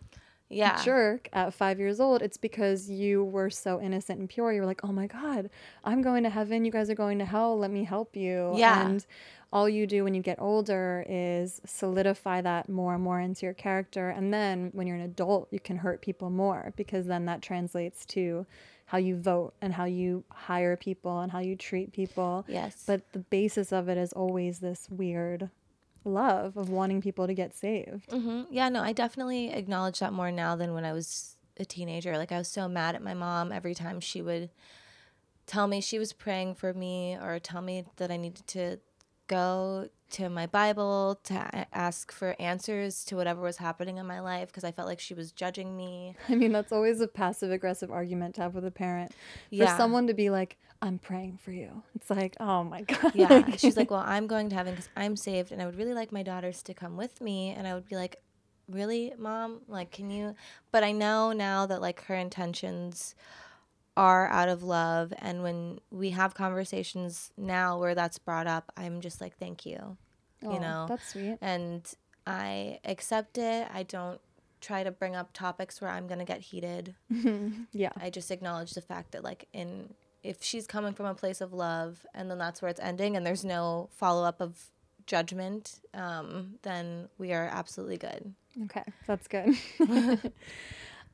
Yeah. 0.50 0.84
jerk 0.84 1.30
at 1.34 1.54
five 1.54 1.80
years 1.80 2.00
old. 2.00 2.22
It's 2.22 2.38
because 2.38 2.90
you 2.90 3.24
were 3.24 3.50
so 3.50 3.80
innocent 3.82 4.20
and 4.20 4.30
pure. 4.30 4.52
You 4.52 4.60
were 4.62 4.68
like, 4.68 4.84
oh 4.84 4.92
my 4.92 5.08
God, 5.08 5.50
I'm 5.84 6.02
going 6.02 6.24
to 6.24 6.30
heaven. 6.30 6.66
You 6.66 6.72
guys 6.72 6.90
are 6.90 6.96
going 6.96 7.20
to 7.20 7.26
hell. 7.26 7.58
Let 7.58 7.72
me 7.72 7.86
help 7.86 8.16
you. 8.16 8.54
Yeah. 8.56 8.86
And 8.88 9.06
all 9.54 9.70
you 9.70 9.86
do 9.88 10.04
when 10.04 10.14
you 10.16 10.22
get 10.22 10.40
older 10.42 11.06
is 11.08 11.62
solidify 11.66 12.42
that 12.42 12.68
more 12.70 12.96
and 12.96 13.04
more 13.04 13.20
into 13.22 13.46
your 13.46 13.54
character. 13.54 14.10
And 14.10 14.34
then 14.34 14.72
when 14.74 14.86
you're 14.88 14.98
an 14.98 15.04
adult, 15.04 15.48
you 15.52 15.60
can 15.60 15.78
hurt 15.78 16.02
people 16.02 16.30
more 16.30 16.74
because 16.76 17.06
then 17.06 17.26
that 17.26 17.42
translates 17.42 18.06
to 18.08 18.46
how 18.86 18.98
you 18.98 19.16
vote 19.16 19.54
and 19.62 19.74
how 19.74 19.86
you 19.86 20.24
hire 20.30 20.76
people 20.78 21.20
and 21.22 21.32
how 21.32 21.40
you 21.40 21.56
treat 21.56 21.94
people. 21.94 22.46
Yes. 22.48 22.84
But 22.86 23.12
the 23.14 23.20
basis 23.20 23.72
of 23.72 23.90
it 23.90 23.98
is 23.98 24.14
always 24.14 24.60
this 24.60 24.88
weird 24.90 25.50
love 26.06 26.58
of 26.58 26.70
wanting 26.70 27.02
people 27.02 27.28
to 27.28 27.34
get 27.34 27.56
saved. 27.56 28.12
hmm 28.12 28.44
Yeah, 28.52 28.70
no, 28.70 28.82
I 28.84 28.92
definitely 28.94 29.52
acknowledge 29.52 30.00
that 30.00 30.14
more 30.14 30.32
now 30.32 30.56
than 30.56 30.74
when 30.74 30.86
I 30.86 30.92
was 30.94 31.38
a 31.58 31.66
teenager. 31.66 32.18
Like 32.18 32.32
I 32.32 32.38
was 32.38 32.48
so 32.48 32.68
mad 32.68 32.96
at 32.96 33.02
my 33.02 33.14
mom 33.14 33.52
every 33.52 33.74
time 33.74 34.00
she 34.00 34.22
would 34.22 34.50
tell 35.46 35.68
me 35.68 35.82
she 35.82 36.00
was 36.00 36.14
praying 36.14 36.56
for 36.56 36.74
me 36.74 37.16
or 37.22 37.40
tell 37.40 37.62
me 37.62 37.86
that 37.98 38.12
I 38.12 38.18
needed 38.18 38.48
to 38.48 38.80
go 39.28 39.90
to 40.14 40.30
my 40.30 40.46
Bible 40.48 41.20
to 41.26 41.68
ask 41.74 42.12
for 42.12 42.36
answers 42.40 43.04
to 43.06 43.16
whatever 43.16 43.42
was 43.42 43.58
happening 43.58 43.98
in 43.98 44.06
my 44.06 44.20
life 44.20 44.48
because 44.48 44.64
I 44.64 44.72
felt 44.72 44.88
like 44.88 45.00
she 45.00 45.14
was 45.14 45.32
judging 45.32 45.76
me. 45.76 46.16
I 46.30 46.36
mean, 46.36 46.52
that's 46.52 46.72
always 46.72 47.02
a 47.02 47.08
passive 47.08 47.52
aggressive 47.52 47.92
argument 47.92 48.36
to 48.36 48.42
have 48.42 48.56
with 48.56 48.66
a 48.66 48.72
parent. 48.72 49.12
For 49.50 49.58
Yeah. 49.58 49.78
someone 49.78 50.08
to 50.08 50.14
be 50.14 50.30
like, 50.30 50.58
I'm 50.82 51.00
praying 51.00 51.40
for 51.42 51.52
you. 51.52 51.84
It's 51.96 52.10
like, 52.10 52.36
oh 52.40 52.64
my 52.64 52.82
God. 52.88 53.12
Yeah, 53.16 53.56
she's 53.56 53.78
like, 53.78 53.90
"Well, 53.90 54.04
I'm 54.06 54.28
going 54.28 54.50
to 54.50 54.56
heaven 54.56 54.74
because 54.74 54.90
I'm 54.98 55.16
saved, 55.16 55.52
and 55.52 55.62
I 55.62 55.66
would 55.66 55.78
really 55.78 55.94
like 55.94 56.12
my 56.12 56.24
daughters 56.24 56.62
to 56.64 56.74
come 56.74 56.98
with 56.98 57.22
me." 57.22 57.52
And 57.52 57.66
I 57.66 57.74
would 57.74 57.88
be 57.88 57.96
like, 57.96 58.18
"Really, 58.68 59.14
mom? 59.18 59.62
Like, 59.68 59.92
can 59.92 60.10
you?" 60.10 60.36
But 60.74 60.84
I 60.84 60.92
know 60.92 61.32
now 61.32 61.66
that 61.68 61.82
like 61.82 62.04
her 62.06 62.16
intentions 62.16 63.16
are 63.96 64.28
out 64.28 64.50
of 64.50 64.62
love, 64.64 65.14
and 65.20 65.42
when 65.42 65.80
we 65.90 66.10
have 66.10 66.34
conversations 66.34 67.32
now 67.38 67.80
where 67.80 67.96
that's 67.96 68.18
brought 68.18 68.48
up, 68.48 68.72
I'm 68.76 69.00
just 69.00 69.22
like, 69.22 69.38
"Thank 69.38 69.66
you," 69.66 69.98
Oh, 70.46 70.54
you 70.54 70.60
know, 70.60 70.86
That's 70.88 71.10
sweet. 71.10 71.38
and 71.42 71.82
I 72.26 72.80
accept 72.86 73.38
it. 73.38 73.68
I 73.74 73.84
don't 73.84 74.20
try 74.62 74.84
to 74.84 74.92
bring 74.92 75.16
up 75.16 75.34
topics 75.34 75.82
where 75.82 75.90
I'm 75.92 76.08
gonna 76.08 76.26
get 76.26 76.42
heated. 76.42 76.96
Yeah. 77.74 77.92
I 78.00 78.10
just 78.10 78.32
acknowledge 78.32 78.72
the 78.74 78.82
fact 78.82 79.12
that 79.12 79.24
like 79.24 79.48
in 79.54 79.94
if 80.24 80.42
she's 80.42 80.66
coming 80.68 80.94
from 80.94 81.06
a 81.06 81.14
place 81.14 81.42
of 81.42 81.52
love 81.54 82.06
and 82.14 82.30
then 82.32 82.38
that's 82.38 82.62
where 82.62 82.70
it's 82.72 82.80
ending 82.80 83.18
and 83.18 83.26
there's 83.26 83.44
no 83.44 83.90
follow 83.92 84.24
up 84.24 84.40
of 84.40 84.58
judgment, 85.06 85.82
um, 85.94 86.56
then 86.62 87.10
we 87.18 87.34
are 87.34 87.50
absolutely 87.52 87.98
good. 87.98 88.34
Okay. 88.64 88.84
That's 89.06 89.28
good. 89.28 89.54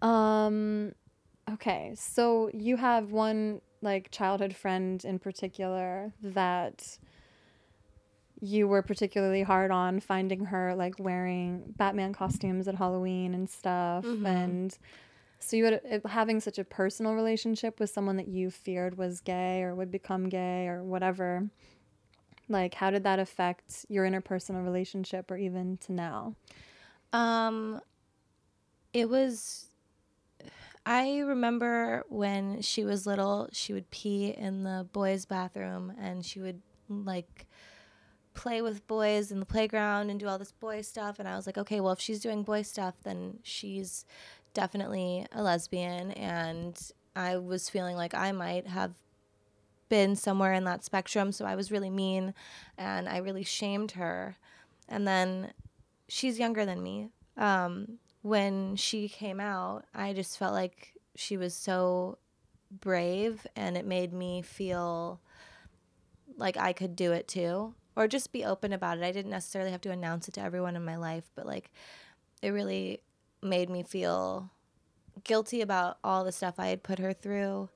um, 0.02 0.94
okay. 1.52 1.94
So 1.96 2.52
you 2.54 2.78
have 2.78 3.12
one 3.12 3.62
like 3.82 4.12
childhood 4.12 4.56
friend 4.56 5.04
in 5.04 5.18
particular 5.20 6.14
that 6.22 6.98
you 8.42 8.68
were 8.68 8.82
particularly 8.82 9.44
hard 9.44 9.72
on 9.72 10.00
finding 10.00 10.46
her 10.46 10.74
like 10.76 10.96
wearing 11.00 11.74
Batman 11.78 12.14
costumes 12.14 12.68
at 12.68 12.76
Halloween 12.76 13.34
and 13.34 13.50
stuff 13.50 14.06
and 14.26 14.78
so 15.40 15.56
you 15.56 15.66
had 15.66 16.02
having 16.06 16.40
such 16.40 16.58
a 16.60 16.64
personal 16.64 17.14
relationship 17.16 17.80
with 17.80 17.90
someone 17.90 18.18
that 18.18 18.28
you 18.28 18.50
feared 18.52 18.98
was 18.98 19.22
gay 19.22 19.62
or 19.64 19.74
would 19.76 19.92
become 19.92 20.30
gay 20.30 20.68
or 20.68 20.84
whatever 20.84 21.50
like 22.48 22.74
how 22.74 22.90
did 22.90 23.04
that 23.04 23.20
affect 23.20 23.86
your 23.90 24.06
interpersonal 24.06 24.64
relationship 24.64 25.30
or 25.32 25.38
even 25.38 25.78
to 25.78 25.92
now 25.94 26.36
Um, 27.14 27.82
it 28.94 29.10
was. 29.10 29.66
I 30.86 31.20
remember 31.20 32.04
when 32.10 32.62
she 32.62 32.86
was 32.86 33.06
little, 33.06 33.50
she 33.52 33.74
would 33.74 33.92
pee 33.92 34.30
in 34.30 34.64
the 34.64 34.88
boys' 34.92 35.26
bathroom 35.26 35.94
and 36.00 36.26
she 36.26 36.40
would 36.40 36.62
like 36.88 37.46
play 38.40 38.62
with 38.62 38.88
boys 38.88 39.34
in 39.34 39.42
the 39.42 39.46
playground 39.46 40.10
and 40.10 40.18
do 40.18 40.26
all 40.26 40.40
this 40.40 40.54
boy 40.54 40.82
stuff. 40.82 41.20
And 41.20 41.28
I 41.28 41.36
was 41.36 41.46
like, 41.46 41.58
okay, 41.58 41.82
well, 41.82 41.92
if 41.92 42.00
she's 42.00 42.22
doing 42.22 42.44
boy 42.44 42.62
stuff, 42.62 42.96
then 43.04 43.40
she's 43.44 44.06
definitely 44.54 45.26
a 45.34 45.44
lesbian. 45.44 46.12
And 46.12 46.80
I 47.18 47.36
was 47.36 47.70
feeling 47.70 47.98
like 47.98 48.16
I 48.16 48.32
might 48.32 48.66
have 48.66 48.94
been 49.90 50.16
somewhere 50.16 50.54
in 50.54 50.64
that 50.64 50.86
spectrum. 50.86 51.34
So 51.34 51.44
I 51.44 51.58
was 51.58 51.70
really 51.70 51.90
mean 51.90 52.34
and 52.78 53.10
I 53.10 53.18
really 53.18 53.44
shamed 53.44 53.92
her. 53.92 54.38
And 54.88 55.06
then 55.06 55.52
she's 56.08 56.40
younger 56.40 56.66
than 56.66 56.82
me. 56.82 57.10
Um, 57.36 58.00
when 58.22 58.78
she 58.78 59.10
came 59.10 59.42
out, 59.42 59.84
I 59.94 60.14
just 60.14 60.38
felt 60.38 60.54
like 60.54 60.94
she 61.14 61.36
was 61.36 61.54
so 61.54 62.20
brave 62.72 63.46
and 63.58 63.76
it 63.76 63.86
made 63.86 64.14
me 64.14 64.42
feel 64.42 65.20
like 66.38 66.56
I 66.56 66.72
could 66.72 66.96
do 66.96 67.12
it 67.12 67.28
too 67.28 67.74
or 68.00 68.08
just 68.08 68.32
be 68.32 68.46
open 68.46 68.72
about 68.72 68.98
it. 68.98 69.04
I 69.04 69.12
didn't 69.12 69.32
necessarily 69.32 69.72
have 69.72 69.82
to 69.82 69.92
announce 69.92 70.30
it 70.30 70.34
to 70.36 70.42
everyone 70.42 70.78
in 70.78 70.86
my 70.86 70.96
life, 70.96 71.30
but 71.36 71.46
like 71.46 71.70
it 72.42 72.52
really 72.52 73.02
made 73.44 73.70
me 73.70 73.84
feel 73.84 74.50
guilty 75.26 75.60
about 75.60 75.98
all 76.02 76.24
the 76.24 76.32
stuff 76.32 76.56
I 76.58 76.68
had 76.68 76.82
put 76.82 76.98
her 77.00 77.12
through. 77.12 77.68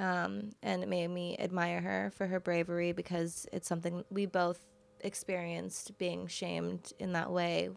Um, 0.00 0.50
and 0.60 0.82
it 0.82 0.88
made 0.88 1.06
me 1.08 1.36
admire 1.38 1.80
her 1.80 2.10
for 2.16 2.26
her 2.26 2.40
bravery 2.40 2.90
because 2.90 3.46
it's 3.52 3.68
something 3.68 4.04
we 4.10 4.26
both 4.26 4.58
experienced 5.02 5.96
being 5.98 6.26
shamed 6.26 6.92
in 6.98 7.12
that 7.12 7.30
way 7.30 7.70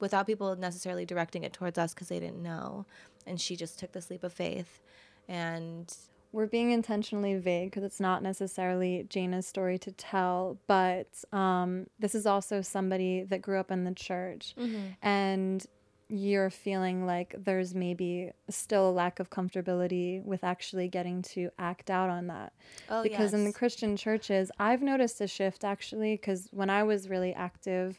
without 0.00 0.26
people 0.26 0.56
necessarily 0.56 1.04
directing 1.04 1.44
it 1.44 1.52
towards 1.52 1.76
us 1.76 1.92
because 1.92 2.08
they 2.08 2.18
didn't 2.18 2.42
know. 2.42 2.86
And 3.26 3.38
she 3.38 3.56
just 3.56 3.78
took 3.78 3.92
this 3.92 4.08
leap 4.08 4.24
of 4.24 4.32
faith. 4.32 4.80
And 5.28 5.94
we're 6.36 6.44
being 6.44 6.70
intentionally 6.70 7.34
vague 7.36 7.70
because 7.70 7.82
it's 7.82 7.98
not 7.98 8.22
necessarily 8.22 9.06
Jana's 9.08 9.46
story 9.46 9.78
to 9.78 9.90
tell, 9.90 10.58
but 10.66 11.08
um, 11.32 11.86
this 11.98 12.14
is 12.14 12.26
also 12.26 12.60
somebody 12.60 13.22
that 13.22 13.40
grew 13.40 13.58
up 13.58 13.70
in 13.70 13.84
the 13.84 13.94
church. 13.94 14.54
And 15.00 15.64
you're 16.08 16.50
feeling 16.50 17.06
like 17.06 17.34
there's 17.38 17.74
maybe 17.74 18.32
still 18.50 18.90
a 18.90 18.92
lack 18.92 19.18
of 19.18 19.30
comfortability 19.30 20.22
with 20.24 20.44
actually 20.44 20.88
getting 20.88 21.22
to 21.22 21.48
act 21.58 21.88
out 21.88 22.10
on 22.10 22.26
that. 22.26 22.52
Oh, 22.90 23.02
because 23.02 23.32
in 23.32 23.46
the. 23.46 23.52
Christian 23.54 23.96
churches, 23.96 24.50
I've 24.58 24.82
noticed 24.82 25.22
a 25.22 25.26
shift 25.26 25.64
actually, 25.64 26.16
because 26.16 26.50
when 26.52 26.68
I 26.68 26.82
was 26.82 27.08
really 27.08 27.32
active 27.32 27.98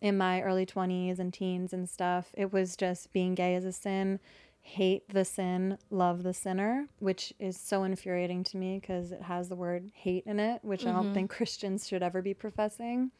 in 0.00 0.16
my 0.16 0.40
early 0.42 0.66
20s 0.66 1.18
and 1.18 1.34
teens 1.34 1.72
and 1.72 1.88
stuff, 1.88 2.30
it 2.34 2.52
was 2.52 2.76
just 2.76 3.12
being 3.12 3.34
gay 3.34 3.56
is 3.56 3.64
a 3.64 3.72
sin, 3.72 4.20
hate 4.66 5.08
the 5.08 5.24
sin, 5.24 5.78
love 5.90 6.24
the 6.24 6.34
sinner, 6.34 6.88
which 6.98 7.32
is 7.38 7.56
so 7.56 7.84
infuriating 7.84 8.42
to 8.42 8.56
me 8.56 8.80
because 8.80 9.12
it 9.12 9.22
has 9.22 9.48
the 9.48 9.54
word 9.54 9.92
hate 9.94 10.24
in 10.26 10.40
it, 10.40 10.58
which 10.64 10.84
I 10.84 10.92
don't 10.92 11.04
mm-hmm. 11.04 11.14
think 11.14 11.30
Christians 11.36 11.86
should 11.86 12.02
ever 12.02 12.20
be 12.20 12.34
professing. 12.34 13.12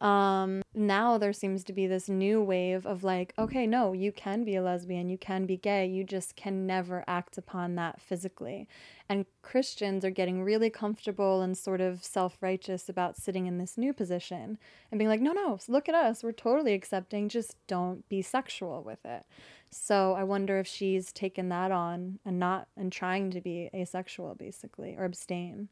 Um, 0.00 0.62
now 0.74 1.18
there 1.18 1.34
seems 1.34 1.62
to 1.64 1.74
be 1.74 1.86
this 1.86 2.08
new 2.08 2.42
wave 2.42 2.86
of 2.86 3.04
like, 3.04 3.34
okay, 3.38 3.66
no, 3.66 3.92
you 3.92 4.12
can 4.12 4.44
be 4.44 4.56
a 4.56 4.62
lesbian, 4.62 5.10
you 5.10 5.18
can 5.18 5.44
be 5.44 5.58
gay, 5.58 5.86
you 5.86 6.04
just 6.04 6.36
can 6.36 6.66
never 6.66 7.04
act 7.06 7.36
upon 7.36 7.74
that 7.74 8.00
physically. 8.00 8.66
And 9.10 9.26
Christians 9.42 10.02
are 10.02 10.10
getting 10.10 10.42
really 10.42 10.70
comfortable 10.70 11.42
and 11.42 11.56
sort 11.56 11.82
of 11.82 12.02
self 12.02 12.38
righteous 12.40 12.88
about 12.88 13.18
sitting 13.18 13.46
in 13.46 13.58
this 13.58 13.76
new 13.76 13.92
position 13.92 14.56
and 14.90 14.98
being 14.98 15.08
like, 15.10 15.20
no, 15.20 15.32
no, 15.32 15.58
look 15.68 15.86
at 15.88 15.94
us, 15.94 16.22
we're 16.22 16.32
totally 16.32 16.72
accepting, 16.72 17.28
just 17.28 17.56
don't 17.66 18.08
be 18.08 18.22
sexual 18.22 18.82
with 18.82 19.04
it. 19.04 19.26
So 19.70 20.14
I 20.14 20.24
wonder 20.24 20.58
if 20.58 20.66
she's 20.66 21.12
taken 21.12 21.50
that 21.50 21.70
on 21.72 22.20
and 22.24 22.38
not 22.38 22.68
and 22.74 22.90
trying 22.90 23.30
to 23.32 23.40
be 23.42 23.68
asexual 23.74 24.34
basically 24.34 24.96
or 24.96 25.04
abstain. 25.04 25.68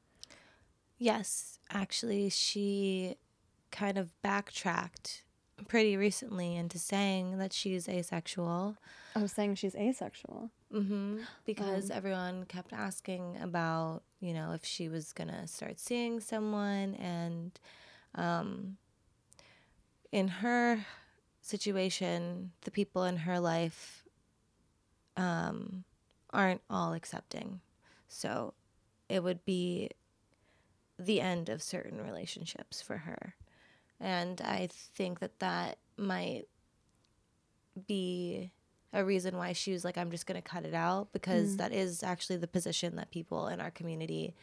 yes, 0.99 1.59
actually, 1.71 2.29
she 2.29 3.17
kind 3.71 3.99
of 3.99 4.21
backtracked 4.23 5.23
pretty 5.67 5.97
recently 5.97 6.55
into 6.57 6.79
saying 6.79 7.39
that 7.39 7.53
she's 7.53 7.89
asexual. 7.89 8.77
I 9.17 9.21
was 9.23 9.33
saying 9.33 9.57
she's 9.57 9.75
asexual. 9.75 10.51
hmm 10.71 11.19
Because 11.45 11.91
everyone 11.91 12.45
kept 12.45 12.73
asking 12.73 13.39
about, 13.43 14.03
you 14.21 14.33
know, 14.33 14.53
if 14.53 14.65
she 14.65 14.89
was 14.89 15.13
going 15.13 15.29
to 15.29 15.47
start 15.47 15.81
seeing 15.81 16.21
someone. 16.21 16.95
And 16.95 17.59
um, 18.15 18.77
in 20.13 20.29
her 20.29 20.87
situation, 21.41 22.53
the 22.63 22.71
people 22.71 23.05
in 23.05 23.17
her 23.19 23.41
life 23.41 24.05
um, 25.17 25.85
aren't 26.31 26.63
all 26.71 26.93
accepting. 26.93 27.61
So 28.09 28.55
it 29.09 29.23
would 29.23 29.45
be 29.45 29.91
the 30.99 31.21
end 31.21 31.49
of 31.49 31.63
certain 31.63 32.01
relationships 32.01 32.81
for 32.81 32.99
her. 32.99 33.35
And 34.01 34.41
I 34.41 34.69
think 34.95 35.21
that 35.21 35.39
that 35.41 35.79
might 35.97 36.45
be 37.87 38.51
a 38.93 39.05
reason 39.05 39.37
why 39.37 39.53
she 39.53 39.73
was 39.73 39.85
like, 39.85 39.99
I'm 39.99 40.11
just 40.11 40.27
going 40.27 40.41
to 40.41 40.49
cut 40.49 40.65
it 40.65 40.75
out 40.75 41.13
because 41.13 41.57
that 41.57 41.73
is 41.73 42.03
actually 42.03 42.37
the 42.37 42.47
position 42.49 42.97
that 42.97 43.11
people 43.11 43.49
in 43.49 43.61
our 43.61 43.71
community 43.71 44.35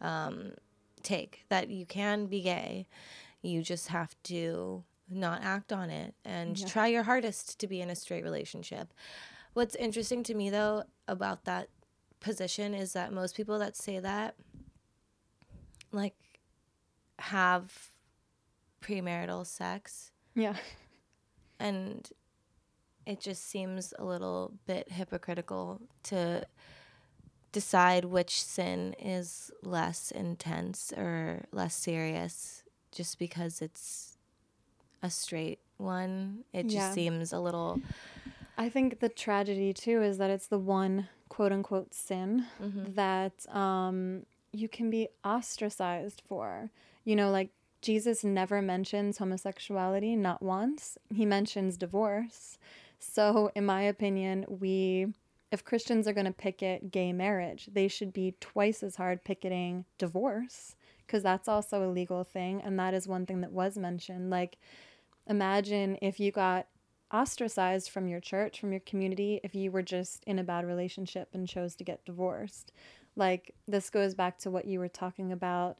um, 0.00 0.52
take 1.02 1.44
that 1.48 1.68
you 1.70 1.86
can 1.86 2.26
be 2.26 2.42
gay. 2.42 2.86
You 3.42 3.62
just 3.62 3.88
have 3.88 4.14
to 4.24 4.84
not 5.08 5.42
act 5.42 5.72
on 5.72 5.90
it 5.90 6.14
and 6.24 6.58
Yeah. 6.58 6.66
try 6.66 6.86
your 6.88 7.02
hardest 7.04 7.58
to 7.60 7.66
be 7.66 7.80
in 7.80 7.90
a 7.90 7.96
straight 7.96 8.22
relationship. 8.22 8.92
What's 9.54 9.74
interesting 9.76 10.22
to 10.24 10.34
me 10.34 10.50
though 10.50 10.84
about 11.08 11.44
that 11.44 11.68
position 12.20 12.74
is 12.74 12.92
that 12.92 13.12
most 13.12 13.34
people 13.34 13.58
that 13.58 13.76
say 13.76 13.98
that 13.98 14.36
like 15.90 16.14
have 17.18 17.90
premarital 18.82 19.46
sex 19.46 20.10
Yeah. 20.34 20.56
and 21.58 22.08
it 23.06 23.20
just 23.20 23.44
seems 23.48 23.92
a 23.98 24.04
little 24.04 24.52
bit 24.66 24.92
hypocritical 24.92 25.80
to 26.04 26.46
decide 27.52 28.04
which 28.04 28.42
sin 28.42 28.94
is 28.98 29.50
less 29.62 30.10
intense 30.10 30.92
or 30.96 31.44
less 31.52 31.74
serious 31.74 32.62
just 32.92 33.18
because 33.18 33.60
it's 33.60 34.16
a 35.02 35.10
straight 35.10 35.58
one. 35.78 36.44
It 36.52 36.64
just 36.64 36.74
Yeah. 36.74 36.92
seems 36.92 37.32
a 37.32 37.40
little 37.40 37.80
I 38.58 38.68
think 38.68 39.00
the 39.00 39.08
tragedy 39.08 39.72
too 39.72 40.02
is 40.02 40.18
that 40.18 40.28
it's 40.30 40.46
the 40.48 40.58
one 40.58 41.08
quote 41.30 41.50
unquote 41.52 41.94
sin 41.94 42.44
that 42.94 43.46
um, 43.54 44.26
you 44.52 44.68
can 44.68 44.90
be 44.90 45.08
ostracized 45.24 46.20
for. 46.28 46.70
You 47.04 47.16
know, 47.16 47.30
like 47.30 47.48
Jesus 47.82 48.24
never 48.24 48.60
mentions 48.60 49.18
homosexuality, 49.18 50.16
not 50.16 50.42
once. 50.42 50.98
He 51.14 51.24
mentions 51.24 51.76
divorce. 51.76 52.58
So, 52.98 53.50
in 53.54 53.64
my 53.64 53.82
opinion, 53.82 54.44
we, 54.48 55.14
if 55.50 55.64
Christians 55.64 56.06
are 56.06 56.12
going 56.12 56.26
to 56.26 56.32
picket 56.32 56.90
gay 56.90 57.12
marriage, 57.12 57.70
they 57.72 57.88
should 57.88 58.12
be 58.12 58.34
twice 58.40 58.82
as 58.82 58.96
hard 58.96 59.24
picketing 59.24 59.86
divorce 59.96 60.74
because 61.06 61.22
that's 61.22 61.48
also 61.48 61.84
a 61.84 61.90
legal 61.90 62.22
thing. 62.22 62.60
And 62.62 62.78
that 62.78 62.94
is 62.94 63.08
one 63.08 63.26
thing 63.26 63.40
that 63.40 63.52
was 63.52 63.76
mentioned. 63.76 64.30
Like, 64.30 64.58
imagine 65.26 65.98
if 66.02 66.20
you 66.20 66.30
got 66.30 66.66
ostracized 67.12 67.90
from 67.90 68.06
your 68.06 68.20
church, 68.20 68.60
from 68.60 68.72
your 68.72 68.80
community, 68.80 69.40
if 69.42 69.54
you 69.54 69.70
were 69.70 69.82
just 69.82 70.22
in 70.24 70.38
a 70.38 70.44
bad 70.44 70.64
relationship 70.64 71.28
and 71.32 71.48
chose 71.48 71.74
to 71.76 71.84
get 71.84 72.04
divorced. 72.04 72.72
Like, 73.16 73.54
this 73.66 73.90
goes 73.90 74.14
back 74.14 74.38
to 74.40 74.50
what 74.50 74.66
you 74.66 74.78
were 74.78 74.88
talking 74.88 75.32
about, 75.32 75.76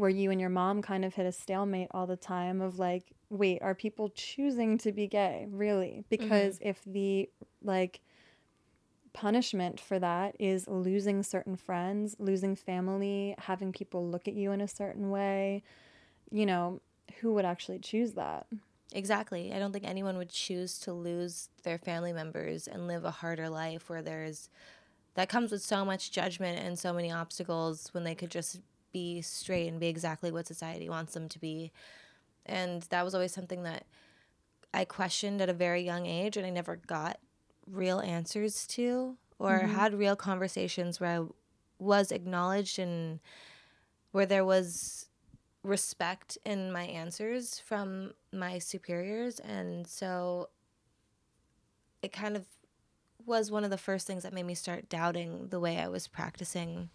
where 0.00 0.10
you 0.10 0.30
and 0.30 0.40
your 0.40 0.48
mom 0.48 0.80
kind 0.80 1.04
of 1.04 1.14
hit 1.14 1.26
a 1.26 1.32
stalemate 1.32 1.88
all 1.90 2.06
the 2.06 2.16
time 2.16 2.62
of 2.62 2.78
like, 2.78 3.12
wait, 3.28 3.60
are 3.60 3.74
people 3.74 4.08
choosing 4.08 4.78
to 4.78 4.92
be 4.92 5.06
gay? 5.06 5.46
Really? 5.50 5.88
Mm-hmm. 5.88 6.06
Because 6.08 6.58
if 6.62 6.82
the, 6.86 7.28
like, 7.62 8.00
punishment 9.12 9.78
for 9.78 9.98
that 9.98 10.34
is 10.38 10.66
losing 10.66 11.22
certain 11.22 11.54
friends, 11.54 12.16
losing 12.18 12.56
family, 12.56 13.34
having 13.38 13.72
people 13.72 14.08
look 14.08 14.26
at 14.26 14.32
you 14.32 14.52
in 14.52 14.62
a 14.62 14.68
certain 14.68 15.10
way, 15.10 15.62
you 16.30 16.46
know, 16.46 16.80
who 17.20 17.34
would 17.34 17.44
actually 17.44 17.78
choose 17.78 18.12
that? 18.14 18.46
Exactly. 18.92 19.52
I 19.52 19.58
don't 19.58 19.72
think 19.72 19.86
anyone 19.86 20.16
would 20.16 20.30
choose 20.30 20.78
to 20.80 20.94
lose 20.94 21.50
their 21.62 21.76
family 21.76 22.14
members 22.14 22.66
and 22.66 22.86
live 22.86 23.04
a 23.04 23.10
harder 23.10 23.50
life 23.50 23.90
where 23.90 24.02
there's 24.02 24.48
that 25.14 25.28
comes 25.28 25.50
with 25.50 25.60
so 25.60 25.84
much 25.84 26.10
judgment 26.10 26.58
and 26.64 26.78
so 26.78 26.92
many 26.92 27.10
obstacles 27.12 27.88
when 27.92 28.04
they 28.04 28.14
could 28.14 28.30
just 28.30 28.60
be 28.92 29.22
straight 29.22 29.68
and 29.68 29.80
be 29.80 29.88
exactly 29.88 30.30
what 30.30 30.46
society 30.46 30.88
wants 30.88 31.14
them 31.14 31.28
to 31.28 31.38
be. 31.38 31.72
And 32.46 32.82
that 32.90 33.04
was 33.04 33.14
always 33.14 33.32
something 33.32 33.62
that 33.62 33.84
I 34.72 34.84
questioned 34.84 35.40
at 35.40 35.48
a 35.48 35.54
very 35.54 35.82
young 35.82 36.06
age 36.06 36.36
and 36.36 36.46
I 36.46 36.50
never 36.50 36.76
got 36.76 37.18
real 37.66 38.00
answers 38.00 38.66
to 38.68 39.16
or 39.38 39.60
mm-hmm. 39.60 39.74
had 39.74 39.94
real 39.94 40.16
conversations 40.16 41.00
where 41.00 41.20
I 41.20 41.26
was 41.78 42.12
acknowledged 42.12 42.78
and 42.78 43.20
where 44.12 44.26
there 44.26 44.44
was 44.44 45.06
respect 45.62 46.38
in 46.44 46.72
my 46.72 46.84
answers 46.84 47.58
from 47.58 48.12
my 48.32 48.58
superiors 48.58 49.38
and 49.40 49.86
so 49.86 50.48
it 52.02 52.12
kind 52.12 52.34
of 52.34 52.46
was 53.26 53.50
one 53.50 53.62
of 53.62 53.70
the 53.70 53.76
first 53.76 54.06
things 54.06 54.22
that 54.22 54.32
made 54.32 54.46
me 54.46 54.54
start 54.54 54.88
doubting 54.88 55.48
the 55.48 55.60
way 55.60 55.78
I 55.78 55.88
was 55.88 56.08
practicing 56.08 56.88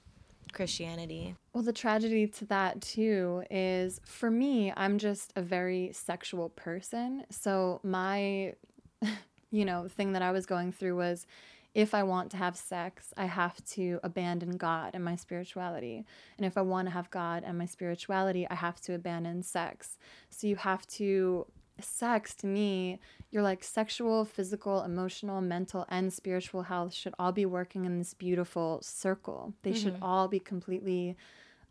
Christianity. 0.54 1.36
Well, 1.54 1.64
the 1.64 1.74
tragedy 1.74 2.28
to 2.28 2.46
that 2.46 2.82
too 2.82 3.44
is 3.50 4.00
for 4.06 4.32
me, 4.32 4.74
I'm 4.76 4.98
just 4.98 5.34
a 5.36 5.42
very 5.42 5.92
sexual 5.94 6.50
person. 6.50 7.26
So, 7.30 7.80
my, 7.84 8.54
you 9.52 9.66
know, 9.66 9.88
thing 9.88 10.14
that 10.14 10.22
I 10.22 10.32
was 10.32 10.46
going 10.46 10.72
through 10.72 10.96
was 10.96 11.26
if 11.74 11.94
I 11.94 12.04
want 12.04 12.32
to 12.32 12.38
have 12.38 12.56
sex, 12.56 13.14
I 13.18 13.26
have 13.26 13.64
to 13.72 14.00
abandon 14.02 14.56
God 14.56 14.92
and 14.94 15.04
my 15.04 15.18
spirituality. 15.18 16.06
And 16.38 16.46
if 16.46 16.58
I 16.58 16.62
want 16.62 16.88
to 16.88 16.92
have 16.94 17.12
God 17.12 17.44
and 17.46 17.58
my 17.58 17.66
spirituality, 17.66 18.48
I 18.50 18.56
have 18.56 18.80
to 18.82 18.94
abandon 18.94 19.44
sex. 19.44 19.98
So, 20.30 20.48
you 20.48 20.56
have 20.56 20.88
to, 20.88 21.46
sex 21.80 22.36
to 22.36 22.48
me, 22.48 23.00
your 23.32 23.44
like 23.44 23.64
sexual, 23.64 24.26
physical, 24.26 24.84
emotional, 24.84 25.42
mental, 25.42 25.86
and 25.90 26.12
spiritual 26.12 26.64
health 26.64 26.94
should 26.94 27.14
all 27.20 27.32
be 27.32 27.46
working 27.46 27.86
in 27.86 27.98
this 27.98 28.14
beautiful 28.14 28.80
circle. 28.82 29.54
They 29.64 29.74
should 29.74 29.96
mm-hmm. 29.96 30.04
all 30.04 30.28
be 30.28 30.40
completely 30.40 31.18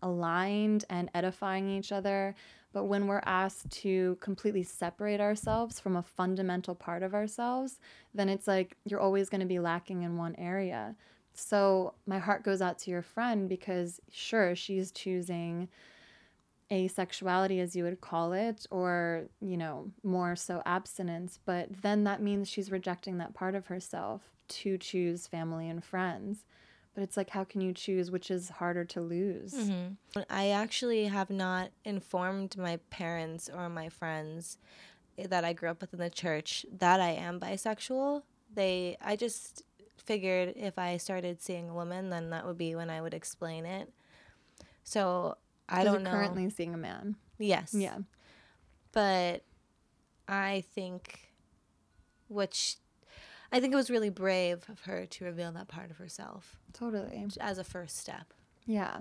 aligned 0.03 0.85
and 0.91 1.11
edifying 1.15 1.71
each 1.71 1.91
other. 1.91 2.35
But 2.73 2.85
when 2.85 3.07
we're 3.07 3.23
asked 3.25 3.71
to 3.83 4.19
completely 4.21 4.65
separate 4.65 5.21
ourselves 5.21 5.79
from 5.79 5.97
a 5.97 6.03
fundamental 6.03 6.75
part 6.75 7.03
of 7.03 7.15
ourselves, 7.15 7.79
then 8.13 8.29
it's 8.29 8.49
like 8.49 8.77
you're 8.85 9.01
always 9.01 9.29
going 9.29 9.41
to 9.41 9.47
be 9.47 9.61
lacking 9.61 10.03
in 10.03 10.17
one 10.17 10.35
area. 10.37 10.97
So 11.35 11.95
my 12.07 12.19
heart 12.19 12.45
goes 12.45 12.61
out 12.61 12.79
to 12.81 12.91
your 12.91 13.03
friend 13.03 13.49
because, 13.49 14.01
sure, 14.11 14.55
she's 14.55 14.91
choosing 14.91 15.69
asexuality, 16.71 17.61
as 17.61 17.77
you 17.77 17.85
would 17.85 18.01
call 18.01 18.33
it, 18.33 18.67
or, 18.71 19.27
you 19.41 19.57
know, 19.57 19.91
more 20.03 20.37
so 20.37 20.63
abstinence. 20.65 21.39
But 21.45 21.83
then 21.83 22.05
that 22.05 22.23
means 22.23 22.49
she's 22.49 22.71
rejecting 22.71 23.19
that 23.19 23.35
part 23.35 23.55
of 23.55 23.67
herself 23.67 24.23
to 24.49 24.79
choose 24.79 25.27
family 25.27 25.69
and 25.69 25.85
friends. 25.85 26.45
But 26.95 27.03
it's 27.03 27.17
like, 27.17 27.31
how 27.31 27.45
can 27.45 27.61
you 27.61 27.73
choose 27.73 28.11
which 28.11 28.31
is 28.31 28.49
harder 28.49 28.85
to 28.85 29.01
lose? 29.01 29.53
Mm-hmm. 29.53 30.21
I 30.31 30.51
actually 30.51 31.07
have 31.07 31.29
not 31.29 31.71
informed 31.85 32.57
my 32.57 32.79
parents 32.91 33.51
or 33.53 33.69
my 33.69 33.89
friends 33.89 34.59
eh, 35.19 35.27
that 35.29 35.45
I 35.45 35.53
grew 35.53 35.71
up 35.71 35.81
with 35.81 35.93
in 35.93 35.99
the 35.99 36.11
church 36.11 36.65
that 36.79 37.01
I 37.01 37.11
am 37.11 37.41
bisexual. 37.41 38.23
They 38.55 38.97
I 39.01 39.17
just 39.17 39.65
figured 39.97 40.53
if 40.55 40.79
I 40.79 40.97
started 40.99 41.43
seeing 41.43 41.71
a 41.71 41.75
woman 41.75 42.11
then 42.11 42.31
that 42.31 42.47
would 42.47 42.59
be 42.59 42.75
when 42.77 42.91
I 42.91 43.01
would 43.01 43.15
explain 43.15 43.67
it. 43.67 43.93
So 44.85 45.37
I 45.69 45.85
don't 45.85 46.03
know. 46.03 46.11
currently 46.11 46.51
seeing 46.51 46.75
a 46.75 46.79
man. 46.79 47.17
yes. 47.39 47.75
Yeah. 47.75 47.99
but 48.93 49.45
I 50.29 50.65
think, 50.75 51.33
which 52.29 52.77
I 53.53 53.61
think 53.61 53.73
it 53.73 53.77
was 53.77 53.91
really 53.91 54.11
brave 54.11 54.65
of 54.69 54.81
her 54.83 55.07
to 55.07 55.25
reveal 55.25 55.53
that 55.53 55.69
part 55.69 55.91
of 55.91 55.99
herself 55.99 56.57
Totally. 56.73 57.27
as 57.41 57.59
a 57.59 57.65
first 57.65 57.99
step. 57.99 58.33
Yeah. 58.67 58.99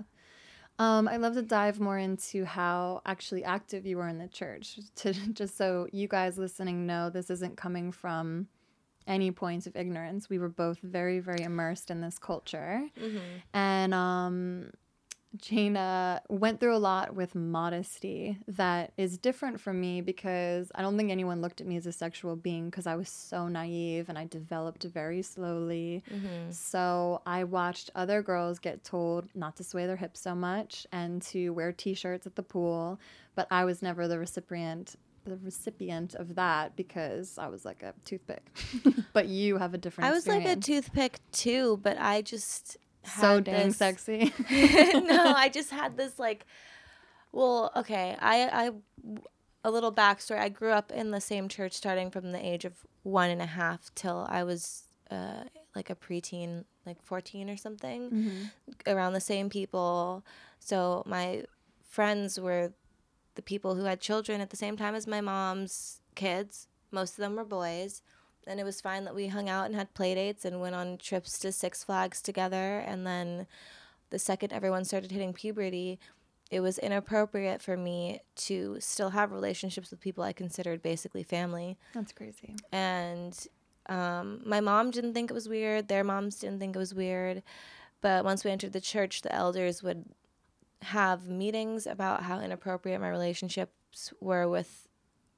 Um, 0.78 1.06
I'd 1.08 1.20
love 1.20 1.34
to 1.34 1.42
dive 1.42 1.78
more 1.80 1.98
into 1.98 2.44
how 2.44 3.00
actually 3.06 3.44
active 3.44 3.86
you 3.86 3.96
were 3.96 4.08
in 4.08 4.18
the 4.18 4.28
church. 4.28 4.78
To 4.96 5.12
just 5.32 5.56
so 5.56 5.86
you 5.92 6.08
guys 6.08 6.36
listening 6.38 6.86
know, 6.86 7.10
this 7.10 7.30
isn't 7.30 7.56
coming 7.56 7.92
from 7.92 8.48
any 9.06 9.30
point 9.30 9.66
of 9.66 9.76
ignorance. 9.76 10.28
We 10.28 10.38
were 10.38 10.48
both 10.48 10.78
very, 10.82 11.20
very 11.20 11.42
immersed 11.42 11.90
in 11.90 12.00
this 12.00 12.18
culture, 12.18 12.88
and 13.52 13.94
um, 13.94 14.70
Jana 15.36 16.22
went 16.28 16.60
through 16.60 16.76
a 16.76 16.78
lot 16.78 17.14
with 17.14 17.34
modesty 17.34 18.38
that 18.46 18.92
is 18.96 19.18
different 19.18 19.60
from 19.60 19.80
me 19.80 20.00
because 20.00 20.70
I 20.74 20.82
don't 20.82 20.96
think 20.96 21.10
anyone 21.10 21.40
looked 21.40 21.60
at 21.60 21.66
me 21.66 21.76
as 21.76 21.86
a 21.86 21.92
sexual 21.92 22.36
being 22.36 22.70
because 22.70 22.86
I 22.86 22.94
was 22.94 23.08
so 23.08 23.48
naive 23.48 24.08
and 24.08 24.16
I 24.16 24.26
developed 24.26 24.84
very 24.84 25.22
slowly. 25.22 26.02
Mm-hmm. 26.12 26.50
So 26.50 27.22
I 27.26 27.44
watched 27.44 27.90
other 27.94 28.22
girls 28.22 28.58
get 28.58 28.84
told 28.84 29.28
not 29.34 29.56
to 29.56 29.64
sway 29.64 29.86
their 29.86 29.96
hips 29.96 30.20
so 30.20 30.34
much 30.34 30.86
and 30.92 31.20
to 31.22 31.50
wear 31.50 31.72
t-shirts 31.72 32.26
at 32.26 32.36
the 32.36 32.42
pool, 32.42 33.00
but 33.34 33.48
I 33.50 33.64
was 33.64 33.82
never 33.82 34.06
the 34.06 34.18
recipient 34.18 34.96
the 35.24 35.38
recipient 35.42 36.14
of 36.14 36.34
that 36.34 36.76
because 36.76 37.38
I 37.38 37.48
was 37.48 37.64
like 37.64 37.82
a 37.82 37.94
toothpick. 38.04 38.44
but 39.14 39.26
you 39.26 39.56
have 39.56 39.72
a 39.72 39.78
different 39.78 40.10
I 40.10 40.12
was 40.12 40.26
like 40.26 40.44
a 40.44 40.56
toothpick 40.56 41.18
too, 41.32 41.80
but 41.82 41.98
I 41.98 42.20
just 42.20 42.76
so 43.04 43.40
dang 43.40 43.68
this- 43.68 43.76
sexy. 43.76 44.32
no, 44.50 45.34
I 45.36 45.48
just 45.52 45.70
had 45.70 45.96
this 45.96 46.18
like, 46.18 46.46
well, 47.32 47.72
okay, 47.76 48.16
I, 48.20 48.48
I, 48.66 48.70
a 49.64 49.70
little 49.70 49.92
backstory. 49.92 50.38
I 50.38 50.48
grew 50.48 50.70
up 50.70 50.92
in 50.92 51.10
the 51.10 51.20
same 51.20 51.48
church 51.48 51.72
starting 51.72 52.10
from 52.10 52.32
the 52.32 52.44
age 52.44 52.64
of 52.64 52.74
one 53.02 53.30
and 53.30 53.42
a 53.42 53.46
half 53.46 53.90
till 53.94 54.26
I 54.28 54.44
was 54.44 54.84
uh, 55.10 55.44
like 55.74 55.90
a 55.90 55.94
preteen, 55.94 56.64
like 56.86 57.02
14 57.02 57.50
or 57.50 57.56
something, 57.56 58.50
around 58.86 59.14
the 59.14 59.20
same 59.20 59.48
people. 59.50 60.24
So 60.58 61.02
my 61.06 61.44
friends 61.88 62.38
were 62.38 62.72
the 63.34 63.42
people 63.42 63.74
who 63.74 63.84
had 63.84 64.00
children 64.00 64.40
at 64.40 64.50
the 64.50 64.56
same 64.56 64.76
time 64.76 64.94
as 64.94 65.06
my 65.06 65.20
mom's 65.20 66.00
kids. 66.14 66.68
Most 66.90 67.12
of 67.12 67.16
them 67.16 67.36
were 67.36 67.44
boys. 67.44 68.02
And 68.46 68.60
it 68.60 68.64
was 68.64 68.80
fine 68.80 69.04
that 69.04 69.14
we 69.14 69.28
hung 69.28 69.48
out 69.48 69.66
and 69.66 69.74
had 69.74 69.94
play 69.94 70.14
dates 70.14 70.44
and 70.44 70.60
went 70.60 70.74
on 70.74 70.98
trips 70.98 71.38
to 71.40 71.52
Six 71.52 71.84
Flags 71.84 72.20
together. 72.20 72.78
And 72.78 73.06
then 73.06 73.46
the 74.10 74.18
second 74.18 74.52
everyone 74.52 74.84
started 74.84 75.10
hitting 75.10 75.32
puberty, 75.32 75.98
it 76.50 76.60
was 76.60 76.78
inappropriate 76.78 77.62
for 77.62 77.76
me 77.76 78.20
to 78.36 78.76
still 78.80 79.10
have 79.10 79.32
relationships 79.32 79.90
with 79.90 80.00
people 80.00 80.22
I 80.22 80.32
considered 80.32 80.82
basically 80.82 81.22
family. 81.22 81.78
That's 81.94 82.12
crazy. 82.12 82.54
And 82.70 83.46
um, 83.88 84.40
my 84.44 84.60
mom 84.60 84.90
didn't 84.90 85.14
think 85.14 85.30
it 85.30 85.34
was 85.34 85.48
weird. 85.48 85.88
Their 85.88 86.04
moms 86.04 86.38
didn't 86.38 86.60
think 86.60 86.76
it 86.76 86.78
was 86.78 86.94
weird. 86.94 87.42
But 88.00 88.24
once 88.24 88.44
we 88.44 88.50
entered 88.50 88.72
the 88.72 88.80
church, 88.80 89.22
the 89.22 89.34
elders 89.34 89.82
would 89.82 90.04
have 90.82 91.28
meetings 91.28 91.86
about 91.86 92.24
how 92.24 92.40
inappropriate 92.40 93.00
my 93.00 93.08
relationships 93.08 94.12
were 94.20 94.46
with 94.46 94.88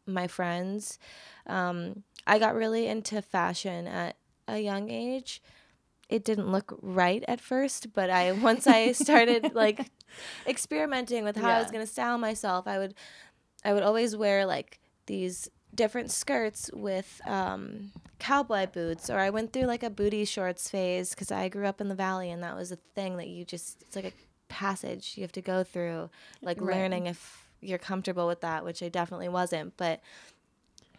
my 0.07 0.27
friends. 0.27 0.99
Um, 1.47 2.03
I 2.27 2.38
got 2.38 2.55
really 2.55 2.87
into 2.87 3.23
fashion 3.23 3.87
at 3.87 4.16
a 4.49 4.59
young 4.59 4.90
age. 4.90 5.42
It 6.09 6.25
didn't 6.25 6.51
look 6.53 6.79
right 6.83 7.25
at 7.27 7.40
first, 7.40 7.92
but 7.92 8.11
I 8.11 8.33
once 8.51 8.66
I 8.66 8.92
started 8.92 9.55
like 9.55 9.90
experimenting 10.47 11.25
with 11.25 11.37
how 11.37 11.51
I 11.51 11.59
was 11.59 11.71
going 11.71 11.85
to 11.85 11.90
style 11.90 12.19
myself, 12.19 12.66
I 12.66 12.79
would 12.79 12.95
I 13.64 13.73
would 13.73 13.83
always 13.83 14.16
wear 14.16 14.47
like 14.47 14.79
these 15.07 15.49
different 15.75 16.11
skirts 16.11 16.71
with 16.73 17.21
um, 17.27 17.90
cowboy 18.19 18.66
boots, 18.66 19.11
or 19.11 19.19
I 19.19 19.31
went 19.31 19.53
through 19.53 19.64
like 19.66 19.83
a 19.83 19.90
booty 19.90 20.25
shorts 20.25 20.71
phase 20.71 21.11
because 21.11 21.31
I 21.33 21.49
grew 21.49 21.66
up 21.66 21.81
in 21.81 21.88
the 21.88 21.95
valley, 21.95 22.31
and 22.31 22.42
that 22.42 22.57
was 22.57 22.71
a 22.73 22.77
thing 22.95 23.16
that 23.16 23.29
you 23.29 23.45
just 23.45 23.83
it's 23.83 23.97
like 23.97 24.05
a 24.07 24.12
passage 24.49 25.14
you 25.16 25.23
have 25.23 25.33
to 25.33 25.42
go 25.42 25.64
through, 25.64 26.09
like 26.42 26.61
Right. 26.61 26.77
learning 26.77 27.07
if 27.07 27.45
you're 27.61 27.79
comfortable 27.79 28.27
with 28.27 28.40
that, 28.40 28.64
which 28.64 28.83
I 28.83 28.88
definitely 28.88 29.29
wasn't. 29.29 29.77
But 29.77 30.01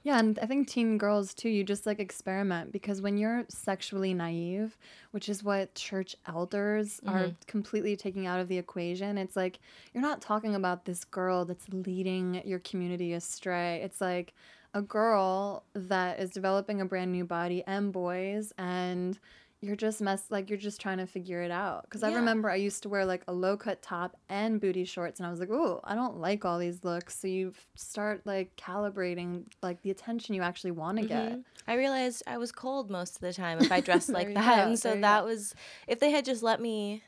Yeah, 0.04 0.20
and 0.20 0.40
I 0.40 0.46
think 0.46 0.70
teen 0.70 0.98
girls 0.98 1.34
too, 1.34 1.50
you 1.50 1.66
just 1.66 1.86
like 1.86 2.00
experiment 2.00 2.72
because 2.72 3.02
when 3.02 3.18
you're 3.18 3.44
sexually 3.50 4.14
naive, 4.14 4.78
which 5.12 5.28
is 5.28 5.44
what 5.44 5.76
church 5.76 6.16
elders 6.26 7.02
are 7.06 7.24
mm-hmm. 7.24 7.32
completely 7.46 7.98
taking 7.98 8.26
out 8.26 8.40
of 8.40 8.48
the 8.48 8.58
equation, 8.58 9.18
it's 9.18 9.36
like 9.36 9.60
you're 9.94 10.02
not 10.02 10.22
talking 10.22 10.56
about 10.56 10.86
this 10.86 11.04
girl 11.04 11.44
that's 11.44 11.68
leading 11.70 12.42
your 12.46 12.60
community 12.60 13.14
astray. 13.14 13.82
It's 13.84 14.00
like 14.00 14.34
a 14.74 14.82
girl 14.82 15.64
that 15.74 16.20
is 16.20 16.30
developing 16.30 16.80
a 16.80 16.86
brand 16.86 17.12
new 17.12 17.26
body 17.26 17.64
and 17.68 17.92
boys 17.92 18.54
and 18.58 19.20
you're 19.68 19.76
just 19.76 20.02
mess 20.02 20.24
like 20.30 20.50
you're 20.50 20.58
just 20.58 20.80
trying 20.82 20.98
to 20.98 21.06
figure 21.06 21.42
it 21.42 21.52
out 21.52 21.84
because 21.84 22.02
i 22.02 22.12
remember 22.14 22.50
i 22.50 22.56
used 22.56 22.82
to 22.84 22.90
wear 22.90 23.06
like 23.06 23.24
a 23.28 23.34
low 23.34 23.56
cut 23.58 23.82
top 23.82 24.16
and 24.30 24.62
booty 24.62 24.86
shorts 24.86 25.20
and 25.20 25.28
i 25.28 25.30
was 25.30 25.40
like 25.40 25.50
oh 25.52 25.80
i 25.84 25.94
don't 25.94 26.18
like 26.18 26.46
all 26.46 26.58
these 26.58 26.84
looks 26.84 27.20
so 27.20 27.28
you 27.28 27.52
start 27.76 28.22
like 28.26 28.56
calibrating 28.56 29.44
like 29.62 29.82
the 29.82 29.92
attention 29.92 30.34
you 30.34 30.42
actually 30.42 30.72
want 30.72 30.98
to 30.98 31.06
get 31.06 31.34
Mhm. 31.34 31.44
I 31.70 31.74
realized 31.74 32.24
I 32.26 32.38
was 32.38 32.54
cold 32.54 32.90
most 32.90 33.16
of 33.16 33.22
the 33.22 33.34
time 33.34 33.60
if 33.60 33.70
I 33.74 33.82
dressed 33.82 34.08
like 34.20 34.34
that. 34.34 34.56
go, 34.64 34.68
and 34.70 34.80
so 34.80 34.96
that 35.02 35.22
go. 35.24 35.28
was 35.28 35.54
if 35.86 36.00
they 36.00 36.12
had 36.12 36.24
just 36.24 36.42
let 36.42 36.62
me 36.62 37.04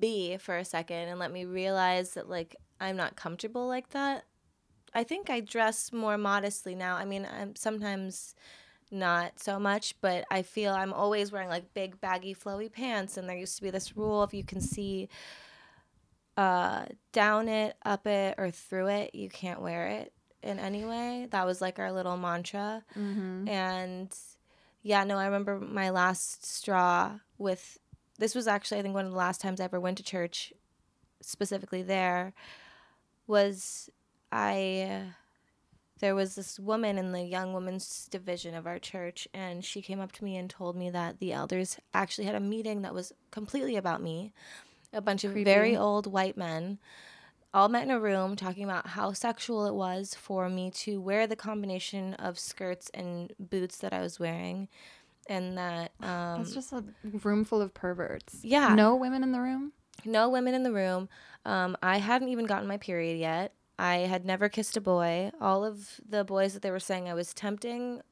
be 0.00 0.36
for 0.38 0.56
a 0.56 0.64
second 0.64 1.06
and 1.08 1.20
let 1.20 1.30
me 1.30 1.44
realize 1.44 2.14
that 2.14 2.28
like 2.28 2.56
I'm 2.80 2.96
not 2.96 3.14
comfortable 3.14 3.68
like 3.68 3.90
that. 3.90 4.24
I 4.92 5.04
think 5.04 5.30
I 5.30 5.38
dress 5.38 5.92
more 5.92 6.18
modestly 6.18 6.74
now. 6.74 6.96
I 6.96 7.04
mean, 7.04 7.24
I'm 7.24 7.54
sometimes 7.54 8.34
not 8.90 9.38
so 9.38 9.58
much, 9.58 9.94
but 10.00 10.24
I 10.30 10.42
feel 10.42 10.72
I'm 10.72 10.92
always 10.92 11.32
wearing 11.32 11.48
like 11.48 11.74
big 11.74 12.00
baggy 12.00 12.34
flowy 12.34 12.72
pants 12.72 13.16
and 13.16 13.28
there 13.28 13.36
used 13.36 13.56
to 13.56 13.62
be 13.62 13.70
this 13.70 13.96
rule 13.96 14.22
if 14.22 14.34
you 14.34 14.44
can 14.44 14.60
see 14.60 15.08
uh 16.36 16.84
down 17.12 17.48
it, 17.48 17.76
up 17.84 18.06
it 18.06 18.34
or 18.38 18.50
through 18.50 18.88
it, 18.88 19.14
you 19.14 19.28
can't 19.28 19.60
wear 19.60 19.88
it 19.88 20.12
in 20.42 20.58
any 20.58 20.84
way. 20.84 21.28
That 21.30 21.46
was 21.46 21.60
like 21.60 21.78
our 21.78 21.92
little 21.92 22.16
mantra. 22.16 22.84
mm-hmm. 22.96 23.48
And 23.48 24.14
yeah, 24.82 25.04
no, 25.04 25.16
I 25.18 25.26
remember 25.26 25.60
my 25.60 25.90
last 25.90 26.46
straw 26.46 27.18
with 27.38 27.78
this 28.18 28.34
was 28.34 28.46
actually 28.46 28.78
I 28.78 28.82
think 28.82 28.94
one 28.94 29.06
of 29.06 29.12
the 29.12 29.18
last 29.18 29.40
times 29.40 29.60
I 29.60 29.64
ever 29.64 29.80
went 29.80 29.98
to 29.98 30.02
church 30.02 30.52
specifically 31.20 31.82
there 31.82 32.32
was 33.26 33.90
I 34.32 35.04
there 36.00 36.14
was 36.14 36.34
this 36.34 36.58
woman 36.58 36.98
in 36.98 37.12
the 37.12 37.22
young 37.22 37.52
women's 37.52 38.08
division 38.10 38.54
of 38.54 38.66
our 38.66 38.78
church 38.78 39.28
and 39.32 39.64
she 39.64 39.80
came 39.82 40.00
up 40.00 40.12
to 40.12 40.24
me 40.24 40.36
and 40.36 40.50
told 40.50 40.76
me 40.76 40.90
that 40.90 41.18
the 41.20 41.32
elders 41.32 41.78
actually 41.94 42.24
had 42.24 42.34
a 42.34 42.40
meeting 42.40 42.82
that 42.82 42.94
was 42.94 43.12
completely 43.30 43.76
about 43.76 44.02
me. 44.02 44.32
A 44.92 45.00
bunch 45.00 45.22
of 45.24 45.32
very 45.32 45.76
old 45.76 46.06
white 46.10 46.36
men 46.36 46.78
all 47.54 47.68
met 47.68 47.84
in 47.84 47.90
a 47.90 48.00
room 48.00 48.34
talking 48.34 48.64
about 48.64 48.88
how 48.88 49.12
sexual 49.12 49.66
it 49.66 49.74
was 49.74 50.14
for 50.14 50.48
me 50.48 50.70
to 50.70 51.00
wear 51.00 51.26
the 51.26 51.36
combination 51.36 52.14
of 52.14 52.38
skirts 52.38 52.90
and 52.94 53.32
boots 53.38 53.78
that 53.78 53.92
I 53.92 54.00
was 54.00 54.18
wearing 54.18 54.68
and 55.28 55.56
that 55.58 55.92
um 56.00 56.42
That's 56.42 56.54
just 56.54 56.72
a 56.72 56.82
room 57.22 57.44
full 57.44 57.60
of 57.62 57.74
perverts. 57.74 58.40
Yeah. 58.42 58.74
No 58.74 58.96
women 58.96 59.22
in 59.22 59.32
the 59.32 59.40
room? 59.40 59.72
no 60.04 60.30
women 60.30 60.54
in 60.54 60.62
the 60.62 60.72
room. 60.72 61.08
Um, 61.44 61.76
I 61.82 61.98
hadn't 61.98 62.28
even 62.28 62.46
gotten 62.46 62.66
my 62.66 62.76
period 62.78 63.18
yet. 63.18 63.52
I 63.80 64.00
had 64.00 64.26
never 64.26 64.50
kissed 64.50 64.76
a 64.76 64.80
boy. 64.80 65.30
All 65.40 65.64
of 65.64 66.00
the 66.06 66.22
boys 66.22 66.52
that 66.52 66.60
they 66.60 66.70
were 66.70 66.78
saying 66.78 67.08
I 67.08 67.14
was 67.14 67.32
tempting 67.32 68.02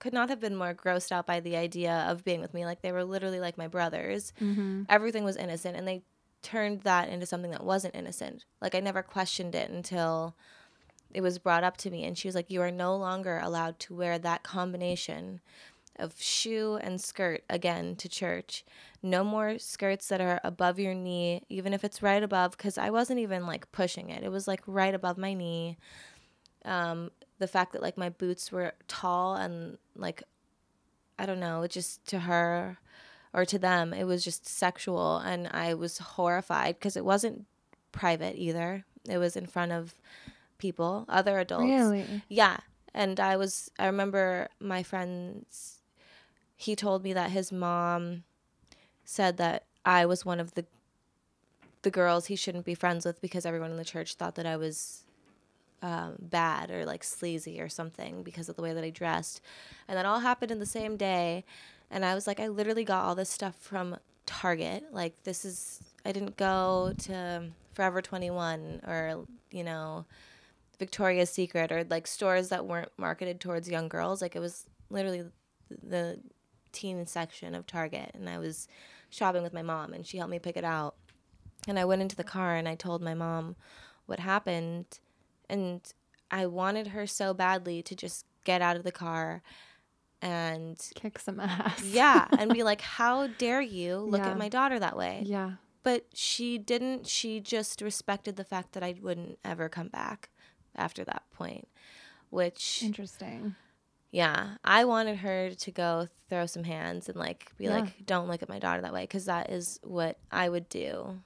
could 0.00 0.12
not 0.12 0.28
have 0.28 0.40
been 0.40 0.56
more 0.56 0.74
grossed 0.74 1.12
out 1.12 1.28
by 1.28 1.38
the 1.38 1.54
idea 1.56 2.04
of 2.08 2.24
being 2.24 2.40
with 2.40 2.52
me. 2.52 2.64
Like 2.66 2.82
they 2.82 2.90
were 2.90 3.04
literally 3.04 3.38
like 3.38 3.56
my 3.56 3.68
brothers. 3.68 4.32
Mm-hmm. 4.40 4.82
Everything 4.88 5.22
was 5.22 5.36
innocent, 5.36 5.76
and 5.76 5.86
they 5.86 6.02
turned 6.42 6.80
that 6.80 7.08
into 7.08 7.24
something 7.24 7.52
that 7.52 7.62
wasn't 7.62 7.94
innocent. 7.94 8.44
Like 8.60 8.74
I 8.74 8.80
never 8.80 9.00
questioned 9.00 9.54
it 9.54 9.70
until 9.70 10.34
it 11.14 11.20
was 11.20 11.38
brought 11.38 11.62
up 11.62 11.76
to 11.78 11.90
me, 11.90 12.04
and 12.04 12.18
she 12.18 12.26
was 12.26 12.34
like, 12.34 12.50
"You 12.50 12.60
are 12.62 12.72
no 12.72 12.96
longer 12.96 13.38
allowed 13.38 13.78
to 13.80 13.94
wear 13.94 14.18
that 14.18 14.42
combination." 14.42 15.40
Of 15.96 16.20
shoe 16.20 16.78
and 16.80 17.00
skirt 17.00 17.44
again 17.50 17.96
to 17.96 18.08
church. 18.08 18.64
No 19.02 19.22
more 19.22 19.58
skirts 19.58 20.08
that 20.08 20.20
are 20.20 20.40
above 20.42 20.78
your 20.78 20.94
knee, 20.94 21.42
even 21.48 21.72
if 21.74 21.84
it's 21.84 22.02
right 22.02 22.22
above, 22.22 22.52
because 22.52 22.78
I 22.78 22.90
wasn't 22.90 23.20
even 23.20 23.46
like 23.46 23.70
pushing 23.72 24.08
it. 24.08 24.24
It 24.24 24.30
was 24.30 24.48
like 24.48 24.62
right 24.66 24.94
above 24.94 25.18
my 25.18 25.34
knee. 25.34 25.76
Um, 26.64 27.10
the 27.38 27.46
fact 27.46 27.72
that 27.72 27.82
like 27.82 27.98
my 27.98 28.08
boots 28.08 28.50
were 28.50 28.72
tall 28.88 29.34
and 29.34 29.76
like, 29.94 30.22
I 31.18 31.26
don't 31.26 31.40
know, 31.40 31.62
it 31.62 31.72
just 31.72 32.06
to 32.06 32.20
her 32.20 32.78
or 33.34 33.44
to 33.44 33.58
them, 33.58 33.92
it 33.92 34.04
was 34.04 34.24
just 34.24 34.48
sexual. 34.48 35.18
And 35.18 35.48
I 35.48 35.74
was 35.74 35.98
horrified 35.98 36.76
because 36.76 36.96
it 36.96 37.04
wasn't 37.04 37.44
private 37.92 38.36
either, 38.36 38.84
it 39.08 39.18
was 39.18 39.36
in 39.36 39.46
front 39.46 39.72
of 39.72 39.94
people, 40.58 41.04
other 41.08 41.38
adults. 41.38 41.64
Really? 41.64 42.22
Yeah. 42.28 42.58
And 42.94 43.18
I 43.20 43.36
was, 43.36 43.70
I 43.78 43.86
remember 43.86 44.48
my 44.60 44.82
friends, 44.82 45.80
he 46.62 46.76
told 46.76 47.02
me 47.02 47.12
that 47.12 47.30
his 47.30 47.50
mom 47.50 48.22
said 49.04 49.36
that 49.36 49.64
I 49.84 50.06
was 50.06 50.24
one 50.24 50.40
of 50.40 50.54
the 50.54 50.64
the 51.82 51.90
girls 51.90 52.26
he 52.26 52.36
shouldn't 52.36 52.64
be 52.64 52.76
friends 52.76 53.04
with 53.04 53.20
because 53.20 53.44
everyone 53.44 53.72
in 53.72 53.76
the 53.76 53.84
church 53.84 54.14
thought 54.14 54.36
that 54.36 54.46
I 54.46 54.56
was 54.56 55.02
um, 55.82 56.14
bad 56.20 56.70
or 56.70 56.86
like 56.86 57.02
sleazy 57.02 57.60
or 57.60 57.68
something 57.68 58.22
because 58.22 58.48
of 58.48 58.54
the 58.54 58.62
way 58.62 58.72
that 58.72 58.84
I 58.84 58.90
dressed. 58.90 59.40
And 59.88 59.98
that 59.98 60.06
all 60.06 60.20
happened 60.20 60.52
in 60.52 60.60
the 60.60 60.66
same 60.66 60.96
day. 60.96 61.44
And 61.90 62.04
I 62.04 62.14
was 62.14 62.28
like, 62.28 62.38
I 62.38 62.46
literally 62.46 62.84
got 62.84 63.04
all 63.04 63.16
this 63.16 63.30
stuff 63.30 63.56
from 63.58 63.96
Target. 64.26 64.84
Like, 64.92 65.20
this 65.24 65.44
is, 65.44 65.80
I 66.06 66.12
didn't 66.12 66.36
go 66.36 66.94
to 66.98 67.48
Forever 67.74 68.00
21 68.00 68.82
or, 68.86 69.24
you 69.50 69.64
know, 69.64 70.06
Victoria's 70.78 71.30
Secret 71.30 71.72
or 71.72 71.82
like 71.90 72.06
stores 72.06 72.48
that 72.50 72.64
weren't 72.64 72.92
marketed 72.96 73.40
towards 73.40 73.68
young 73.68 73.88
girls. 73.88 74.22
Like, 74.22 74.36
it 74.36 74.40
was 74.40 74.66
literally 74.88 75.24
the 75.82 76.20
teen 76.72 77.06
section 77.06 77.54
of 77.54 77.66
Target. 77.66 78.10
And 78.14 78.28
I 78.28 78.38
was 78.38 78.66
shopping 79.10 79.42
with 79.42 79.52
my 79.52 79.62
mom 79.62 79.92
and 79.92 80.06
she 80.06 80.18
helped 80.18 80.30
me 80.30 80.38
pick 80.38 80.56
it 80.56 80.64
out. 80.64 80.94
And 81.68 81.78
I 81.78 81.84
went 81.84 82.02
into 82.02 82.16
the 82.16 82.24
car 82.24 82.56
and 82.56 82.66
I 82.68 82.74
told 82.74 83.02
my 83.02 83.14
mom 83.14 83.56
what 84.06 84.18
happened. 84.20 84.86
And 85.48 85.80
I 86.30 86.46
wanted 86.46 86.88
her 86.88 87.06
so 87.06 87.34
badly 87.34 87.82
to 87.82 87.94
just 87.94 88.24
get 88.44 88.62
out 88.62 88.76
of 88.76 88.82
the 88.84 88.92
car 88.92 89.42
and 90.20 90.78
Kick 90.94 91.18
some 91.18 91.40
ass. 91.40 91.82
yeah, 91.84 92.26
and 92.38 92.52
be 92.52 92.62
like, 92.62 92.80
"How 92.80 93.26
dare 93.26 93.60
you 93.60 93.98
look 93.98 94.20
Yeah. 94.20 94.30
at 94.30 94.38
my 94.38 94.48
daughter 94.48 94.78
that 94.78 94.96
way?" 94.96 95.22
Yeah. 95.26 95.52
But 95.82 96.06
she 96.14 96.58
didn't. 96.58 97.06
She 97.08 97.40
just 97.40 97.82
respected 97.82 98.36
the 98.36 98.44
fact 98.44 98.72
that 98.72 98.84
I 98.84 98.94
wouldn't 99.02 99.38
ever 99.44 99.68
come 99.68 99.88
back 99.88 100.30
after 100.76 101.04
that 101.04 101.24
point. 101.32 101.66
Which, 102.30 102.82
Interesting. 102.84 103.56
Yeah, 104.12 104.56
I 104.62 104.84
wanted 104.84 105.16
her 105.16 105.50
to 105.50 105.70
go 105.72 106.06
throw 106.28 106.46
some 106.46 106.64
hands 106.64 107.08
and 107.08 107.16
like 107.16 107.50
be 107.58 107.64
Yeah. 107.64 107.80
like, 107.80 108.06
"Don't 108.06 108.28
look 108.28 108.42
at 108.42 108.48
my 108.48 108.58
daughter 108.60 108.82
that 108.82 108.92
way," 108.92 109.02
because 109.02 109.24
that 109.24 109.50
is 109.50 109.80
what 109.82 110.18
I 110.30 110.48
would 110.48 110.68
do. 110.68 111.18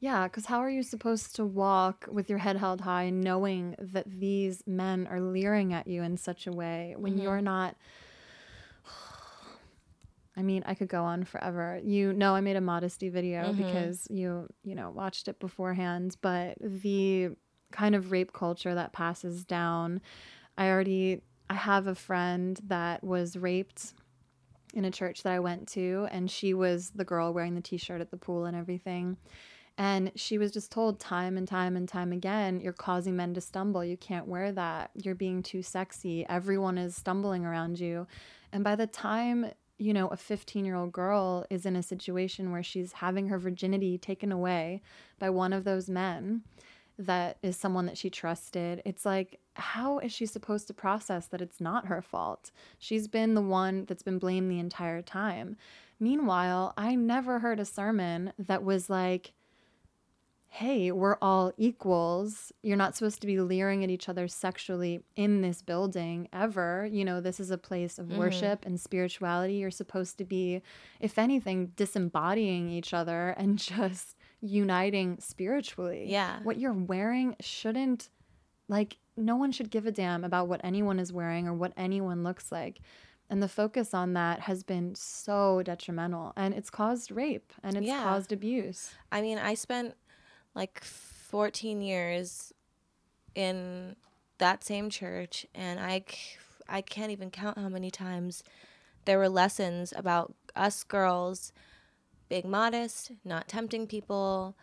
Yeah, 0.00 0.28
because 0.28 0.46
how 0.46 0.58
are 0.58 0.70
you 0.70 0.84
supposed 0.84 1.34
to 1.36 1.44
walk 1.44 2.06
with 2.10 2.28
your 2.30 2.38
head 2.38 2.56
held 2.56 2.82
high 2.82 3.10
knowing 3.10 3.74
that 3.80 4.08
these 4.08 4.62
men 4.66 5.08
are 5.08 5.20
leering 5.20 5.72
at 5.72 5.88
you 5.88 6.02
in 6.04 6.16
such 6.16 6.46
a 6.46 6.52
way 6.52 6.94
when 6.96 7.14
Mm-hmm. 7.14 7.22
you're 7.22 7.40
not? 7.40 7.74
I 10.36 10.42
mean, 10.42 10.62
I 10.66 10.74
could 10.74 10.88
go 10.88 11.02
on 11.02 11.24
forever. 11.24 11.80
You 11.82 12.12
know, 12.12 12.34
I 12.34 12.40
made 12.40 12.54
a 12.56 12.60
modesty 12.60 13.08
video 13.08 13.52
Mhm. 13.52 13.56
because 13.56 14.06
you, 14.08 14.46
you 14.62 14.74
know, 14.76 14.90
watched 14.90 15.26
it 15.26 15.40
beforehand, 15.40 16.16
but 16.20 16.56
the 16.60 17.30
kind 17.72 17.94
of 17.96 18.12
rape 18.12 18.32
culture 18.32 18.74
that 18.74 18.92
passes 18.92 19.44
down, 19.44 20.00
I 20.56 20.68
already, 20.70 21.22
I 21.50 21.54
have 21.54 21.86
a 21.86 21.94
friend 21.94 22.58
that 22.66 23.02
was 23.02 23.36
raped 23.36 23.94
in 24.74 24.84
a 24.84 24.90
church 24.90 25.22
that 25.22 25.32
I 25.32 25.40
went 25.40 25.66
to, 25.68 26.06
and 26.10 26.30
she 26.30 26.52
was 26.54 26.90
the 26.90 27.04
girl 27.04 27.32
wearing 27.32 27.54
the 27.54 27.60
t 27.60 27.76
shirt 27.76 28.00
at 28.00 28.10
the 28.10 28.16
pool 28.16 28.44
and 28.44 28.56
everything. 28.56 29.16
And 29.78 30.10
she 30.16 30.38
was 30.38 30.50
just 30.50 30.72
told 30.72 30.98
time 30.98 31.36
and 31.36 31.46
time 31.46 31.76
and 31.76 31.88
time 31.88 32.12
again, 32.12 32.60
you're 32.60 32.72
causing 32.72 33.14
men 33.14 33.32
to 33.34 33.40
stumble. 33.40 33.84
You 33.84 33.96
can't 33.96 34.26
wear 34.26 34.50
that. 34.52 34.90
You're 34.94 35.14
being 35.14 35.40
too 35.40 35.62
sexy. 35.62 36.26
Everyone 36.28 36.76
is 36.76 36.96
stumbling 36.96 37.44
around 37.44 37.78
you. 37.78 38.08
And 38.52 38.64
by 38.64 38.74
the 38.74 38.88
time, 38.88 39.52
you 39.78 39.94
know, 39.94 40.08
a 40.08 40.16
15 40.16 40.64
year 40.64 40.74
old 40.74 40.92
girl 40.92 41.46
is 41.48 41.64
in 41.64 41.76
a 41.76 41.82
situation 41.82 42.50
where 42.50 42.64
she's 42.64 42.94
having 42.94 43.28
her 43.28 43.38
virginity 43.38 43.96
taken 43.96 44.32
away 44.32 44.82
by 45.20 45.30
one 45.30 45.52
of 45.52 45.62
those 45.62 45.88
men 45.88 46.42
that 46.98 47.38
is 47.42 47.56
someone 47.56 47.86
that 47.86 47.96
she 47.96 48.10
trusted, 48.10 48.82
it's 48.84 49.06
like, 49.06 49.38
how 49.54 49.98
is 49.98 50.12
she 50.12 50.26
supposed 50.26 50.66
to 50.66 50.74
process 50.74 51.26
that 51.28 51.40
it's 51.40 51.60
not 51.60 51.86
her 51.86 52.02
fault? 52.02 52.50
She's 52.78 53.08
been 53.08 53.34
the 53.34 53.42
one 53.42 53.84
that's 53.86 54.02
been 54.02 54.18
blamed 54.18 54.50
the 54.50 54.58
entire 54.58 55.02
time. 55.02 55.56
Meanwhile, 56.00 56.74
I 56.76 56.94
never 56.94 57.38
heard 57.38 57.60
a 57.60 57.64
sermon 57.64 58.32
that 58.38 58.62
was 58.62 58.90
like, 58.90 59.32
hey, 60.50 60.90
we're 60.90 61.18
all 61.20 61.52
equals. 61.56 62.52
You're 62.62 62.76
not 62.76 62.96
supposed 62.96 63.20
to 63.20 63.26
be 63.26 63.40
leering 63.40 63.84
at 63.84 63.90
each 63.90 64.08
other 64.08 64.26
sexually 64.28 65.00
in 65.14 65.42
this 65.42 65.60
building 65.60 66.28
ever. 66.32 66.88
You 66.90 67.04
know, 67.04 67.20
this 67.20 67.38
is 67.38 67.50
a 67.50 67.58
place 67.58 67.98
of 67.98 68.06
mm-hmm. 68.06 68.18
worship 68.18 68.64
and 68.64 68.80
spirituality. 68.80 69.54
You're 69.54 69.70
supposed 69.70 70.18
to 70.18 70.24
be, 70.24 70.62
if 71.00 71.18
anything, 71.18 71.72
disembodying 71.76 72.70
each 72.70 72.94
other 72.94 73.30
and 73.30 73.58
just 73.58 74.16
uniting 74.40 75.18
spiritually. 75.20 76.06
Yeah. 76.08 76.40
What 76.42 76.58
you're 76.58 76.72
wearing 76.72 77.36
shouldn't, 77.40 78.08
like, 78.68 78.96
no 79.16 79.36
one 79.36 79.52
should 79.52 79.70
give 79.70 79.86
a 79.86 79.92
damn 79.92 80.24
about 80.24 80.48
what 80.48 80.60
anyone 80.62 80.98
is 80.98 81.12
wearing 81.12 81.48
or 81.48 81.54
what 81.54 81.72
anyone 81.76 82.22
looks 82.22 82.52
like. 82.52 82.80
And 83.30 83.42
the 83.42 83.48
focus 83.48 83.92
on 83.92 84.14
that 84.14 84.40
has 84.40 84.62
been 84.62 84.94
so 84.94 85.62
detrimental 85.62 86.32
and 86.34 86.54
it's 86.54 86.70
caused 86.70 87.10
rape 87.10 87.52
and 87.62 87.76
it's 87.76 87.86
yeah. 87.86 88.02
caused 88.02 88.32
abuse. 88.32 88.92
I 89.12 89.20
mean, 89.20 89.36
I 89.38 89.52
spent 89.52 89.94
like 90.54 90.82
14 90.82 91.82
years 91.82 92.54
in 93.34 93.96
that 94.38 94.64
same 94.64 94.88
church 94.88 95.46
and 95.54 95.78
I 95.78 96.04
I 96.70 96.80
can't 96.80 97.10
even 97.10 97.30
count 97.30 97.58
how 97.58 97.68
many 97.68 97.90
times 97.90 98.42
there 99.04 99.18
were 99.18 99.28
lessons 99.28 99.92
about 99.96 100.34
us 100.54 100.84
girls 100.84 101.52
being 102.28 102.50
modest, 102.50 103.12
not 103.24 103.48
tempting 103.48 103.86
people, 103.86 104.56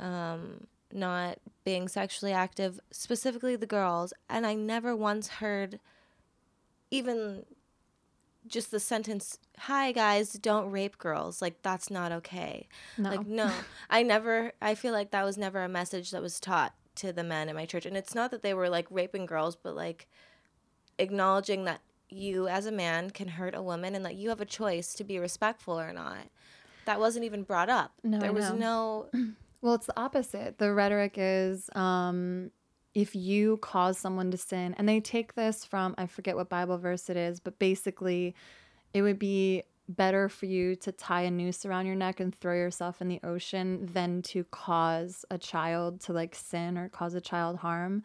um, 0.00 0.66
not 0.92 1.38
being 1.64 1.88
sexually 1.88 2.32
active, 2.32 2.80
specifically 2.90 3.56
the 3.56 3.66
girls. 3.66 4.12
And 4.28 4.46
I 4.46 4.54
never 4.54 4.94
once 4.94 5.28
heard 5.28 5.80
even 6.90 7.44
just 8.46 8.70
the 8.70 8.80
sentence, 8.80 9.38
Hi 9.58 9.92
guys, 9.92 10.32
don't 10.34 10.70
rape 10.70 10.98
girls. 10.98 11.42
Like, 11.42 11.62
that's 11.62 11.90
not 11.90 12.12
okay. 12.12 12.68
No. 12.96 13.10
Like, 13.10 13.26
no. 13.26 13.50
I 13.90 14.02
never, 14.02 14.52
I 14.62 14.74
feel 14.74 14.92
like 14.92 15.10
that 15.10 15.24
was 15.24 15.36
never 15.36 15.62
a 15.62 15.68
message 15.68 16.10
that 16.12 16.22
was 16.22 16.40
taught 16.40 16.74
to 16.96 17.12
the 17.12 17.24
men 17.24 17.48
in 17.48 17.56
my 17.56 17.66
church. 17.66 17.86
And 17.86 17.96
it's 17.96 18.14
not 18.14 18.30
that 18.30 18.42
they 18.42 18.54
were 18.54 18.68
like 18.68 18.86
raping 18.90 19.26
girls, 19.26 19.56
but 19.56 19.74
like 19.74 20.08
acknowledging 20.98 21.64
that 21.64 21.80
you 22.10 22.48
as 22.48 22.66
a 22.66 22.72
man 22.72 23.10
can 23.10 23.28
hurt 23.28 23.54
a 23.54 23.62
woman 23.62 23.94
and 23.94 24.04
that 24.04 24.14
you 24.14 24.30
have 24.30 24.40
a 24.40 24.46
choice 24.46 24.94
to 24.94 25.04
be 25.04 25.18
respectful 25.18 25.78
or 25.78 25.92
not. 25.92 26.28
That 26.88 27.00
wasn't 27.00 27.26
even 27.26 27.42
brought 27.42 27.68
up. 27.68 27.92
No, 28.02 28.18
there 28.18 28.32
was 28.32 28.50
no. 28.50 29.10
Well, 29.60 29.74
it's 29.74 29.86
the 29.86 30.00
opposite. 30.00 30.58
The 30.58 30.72
rhetoric 30.72 31.14
is 31.16 31.68
um, 31.74 32.52
if 32.94 33.16
you 33.16 33.56
cause 33.56 33.98
someone 33.98 34.30
to 34.30 34.36
sin, 34.36 34.72
and 34.78 34.88
they 34.88 35.00
take 35.00 35.34
this 35.34 35.64
from, 35.64 35.96
I 35.98 36.06
forget 36.06 36.36
what 36.36 36.48
Bible 36.48 36.78
verse 36.78 37.10
it 37.10 37.16
is, 37.16 37.40
but 37.40 37.58
basically, 37.58 38.36
it 38.94 39.02
would 39.02 39.18
be 39.18 39.64
better 39.88 40.28
for 40.28 40.46
you 40.46 40.76
to 40.76 40.92
tie 40.92 41.22
a 41.22 41.30
noose 41.30 41.66
around 41.66 41.86
your 41.86 41.96
neck 41.96 42.20
and 42.20 42.32
throw 42.32 42.54
yourself 42.54 43.00
in 43.02 43.08
the 43.08 43.18
ocean 43.24 43.88
than 43.92 44.22
to 44.22 44.44
cause 44.44 45.24
a 45.28 45.38
child 45.38 46.00
to 46.02 46.12
like 46.12 46.36
sin 46.36 46.78
or 46.78 46.88
cause 46.88 47.14
a 47.14 47.20
child 47.20 47.56
harm. 47.56 48.04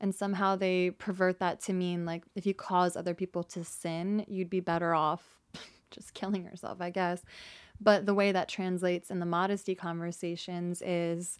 And 0.00 0.14
somehow 0.14 0.56
they 0.56 0.90
pervert 0.90 1.38
that 1.40 1.60
to 1.62 1.74
mean 1.74 2.06
like 2.06 2.24
if 2.34 2.46
you 2.46 2.54
cause 2.54 2.96
other 2.96 3.14
people 3.14 3.42
to 3.44 3.62
sin, 3.62 4.24
you'd 4.26 4.50
be 4.50 4.60
better 4.60 4.94
off 4.94 5.22
just 5.94 6.14
killing 6.14 6.44
yourself, 6.44 6.80
I 6.80 6.90
guess. 6.90 7.22
But 7.80 8.06
the 8.06 8.14
way 8.14 8.32
that 8.32 8.48
translates 8.48 9.10
in 9.10 9.20
the 9.20 9.26
modesty 9.26 9.74
conversations 9.74 10.82
is 10.82 11.38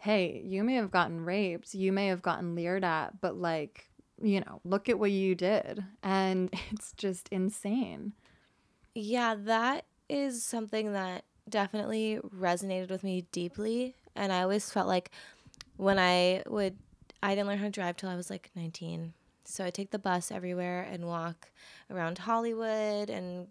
hey, 0.00 0.40
you 0.46 0.64
may 0.64 0.74
have 0.76 0.90
gotten 0.90 1.24
raped, 1.26 1.74
you 1.74 1.92
may 1.92 2.06
have 2.06 2.22
gotten 2.22 2.54
leered 2.54 2.82
at, 2.82 3.20
but 3.20 3.36
like, 3.36 3.90
you 4.22 4.40
know, 4.40 4.58
look 4.64 4.88
at 4.88 4.98
what 4.98 5.10
you 5.10 5.34
did. 5.34 5.84
And 6.02 6.48
it's 6.70 6.92
just 6.92 7.28
insane. 7.28 8.14
Yeah, 8.94 9.34
that 9.38 9.84
is 10.08 10.42
something 10.42 10.94
that 10.94 11.24
definitely 11.48 12.18
resonated 12.34 12.88
with 12.90 13.04
me 13.04 13.26
deeply. 13.30 13.94
And 14.16 14.32
I 14.32 14.42
always 14.42 14.70
felt 14.70 14.88
like 14.88 15.10
when 15.76 15.98
I 15.98 16.42
would, 16.46 16.78
I 17.22 17.34
didn't 17.34 17.48
learn 17.48 17.58
how 17.58 17.64
to 17.64 17.70
drive 17.70 17.98
till 17.98 18.08
I 18.08 18.16
was 18.16 18.30
like 18.30 18.50
19. 18.56 19.12
So 19.44 19.64
I 19.64 19.70
take 19.70 19.90
the 19.90 19.98
bus 19.98 20.30
everywhere 20.30 20.88
and 20.90 21.06
walk 21.06 21.50
around 21.90 22.18
Hollywood 22.18 23.10
and 23.10 23.48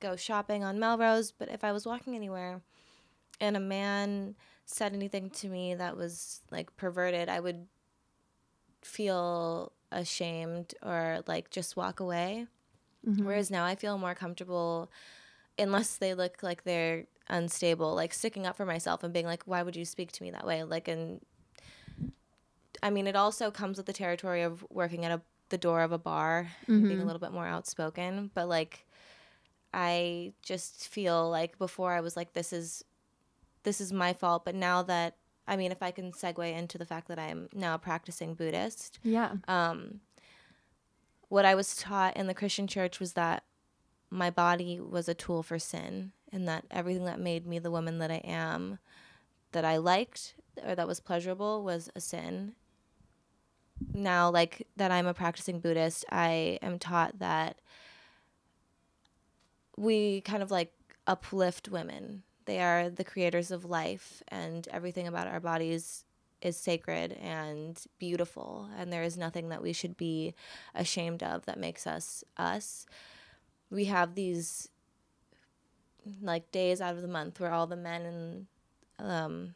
go 0.00 0.16
shopping 0.16 0.64
on 0.64 0.78
Melrose, 0.78 1.30
but 1.30 1.48
if 1.48 1.64
I 1.64 1.72
was 1.72 1.86
walking 1.86 2.14
anywhere 2.14 2.60
and 3.40 3.56
a 3.56 3.60
man 3.60 4.34
said 4.64 4.92
anything 4.92 5.30
to 5.30 5.48
me 5.48 5.74
that 5.74 5.96
was 5.96 6.42
like 6.50 6.76
perverted, 6.76 7.28
I 7.28 7.40
would 7.40 7.66
feel 8.82 9.72
ashamed 9.90 10.74
or 10.82 11.22
like 11.26 11.50
just 11.50 11.76
walk 11.76 12.00
away. 12.00 12.46
Mm-hmm. 13.06 13.24
Whereas 13.24 13.50
now 13.50 13.64
I 13.64 13.74
feel 13.74 13.96
more 13.98 14.14
comfortable 14.14 14.90
unless 15.58 15.96
they 15.96 16.14
look 16.14 16.42
like 16.42 16.64
they're 16.64 17.04
unstable, 17.28 17.94
like 17.94 18.14
sticking 18.14 18.46
up 18.46 18.56
for 18.56 18.66
myself 18.66 19.02
and 19.02 19.12
being 19.12 19.26
like, 19.26 19.44
why 19.44 19.62
would 19.62 19.76
you 19.76 19.84
speak 19.84 20.12
to 20.12 20.22
me 20.22 20.30
that 20.30 20.46
way? 20.46 20.62
Like, 20.64 20.88
and 20.88 21.20
I 22.82 22.90
mean, 22.90 23.06
it 23.06 23.16
also 23.16 23.50
comes 23.50 23.76
with 23.76 23.86
the 23.86 23.92
territory 23.92 24.42
of 24.42 24.64
working 24.70 25.04
at 25.04 25.12
a, 25.12 25.20
the 25.48 25.58
door 25.58 25.82
of 25.82 25.92
a 25.92 25.98
bar, 25.98 26.48
mm-hmm. 26.68 26.86
being 26.86 27.00
a 27.00 27.04
little 27.04 27.20
bit 27.20 27.32
more 27.32 27.46
outspoken, 27.46 28.30
but 28.34 28.48
like, 28.48 28.84
I 29.72 30.32
just 30.42 30.88
feel 30.88 31.28
like 31.28 31.58
before 31.58 31.92
I 31.92 32.00
was 32.00 32.16
like 32.16 32.32
this 32.32 32.52
is 32.52 32.84
this 33.64 33.80
is 33.80 33.92
my 33.92 34.12
fault, 34.12 34.44
but 34.44 34.54
now 34.54 34.82
that 34.82 35.16
I 35.46 35.56
mean 35.56 35.72
if 35.72 35.82
I 35.82 35.90
can 35.90 36.12
segue 36.12 36.56
into 36.56 36.78
the 36.78 36.86
fact 36.86 37.08
that 37.08 37.18
I'm 37.18 37.48
now 37.54 37.74
a 37.74 37.78
practicing 37.78 38.34
Buddhist. 38.34 38.98
Yeah. 39.02 39.32
Um 39.46 40.00
what 41.28 41.44
I 41.44 41.54
was 41.54 41.76
taught 41.76 42.16
in 42.16 42.26
the 42.26 42.34
Christian 42.34 42.66
church 42.66 43.00
was 43.00 43.12
that 43.12 43.44
my 44.10 44.30
body 44.30 44.80
was 44.80 45.08
a 45.08 45.14
tool 45.14 45.42
for 45.42 45.58
sin 45.58 46.12
and 46.32 46.48
that 46.48 46.64
everything 46.70 47.04
that 47.04 47.20
made 47.20 47.46
me 47.46 47.58
the 47.58 47.70
woman 47.70 47.98
that 47.98 48.10
I 48.10 48.22
am 48.24 48.78
that 49.52 49.64
I 49.64 49.76
liked 49.76 50.34
or 50.66 50.74
that 50.74 50.88
was 50.88 51.00
pleasurable 51.00 51.62
was 51.62 51.90
a 51.94 52.00
sin. 52.00 52.54
Now 53.92 54.30
like 54.30 54.66
that 54.76 54.90
I'm 54.90 55.06
a 55.06 55.14
practicing 55.14 55.60
Buddhist, 55.60 56.04
I 56.10 56.58
am 56.62 56.78
taught 56.78 57.18
that 57.18 57.60
we 59.78 60.20
kind 60.22 60.42
of 60.42 60.50
like 60.50 60.72
uplift 61.06 61.68
women. 61.68 62.22
They 62.44 62.60
are 62.60 62.90
the 62.90 63.04
creators 63.04 63.50
of 63.50 63.64
life, 63.64 64.22
and 64.28 64.66
everything 64.68 65.06
about 65.06 65.28
our 65.28 65.40
bodies 65.40 66.04
is 66.40 66.56
sacred 66.56 67.12
and 67.12 67.80
beautiful, 67.98 68.68
and 68.76 68.92
there 68.92 69.02
is 69.02 69.16
nothing 69.16 69.48
that 69.50 69.62
we 69.62 69.72
should 69.72 69.96
be 69.96 70.34
ashamed 70.74 71.22
of 71.22 71.46
that 71.46 71.58
makes 71.58 71.86
us 71.86 72.24
us. 72.36 72.86
We 73.70 73.86
have 73.86 74.14
these 74.14 74.68
like 76.22 76.50
days 76.52 76.80
out 76.80 76.94
of 76.94 77.02
the 77.02 77.08
month 77.08 77.38
where 77.38 77.52
all 77.52 77.66
the 77.66 77.76
men 77.76 78.02
in 78.06 78.46
um 79.04 79.54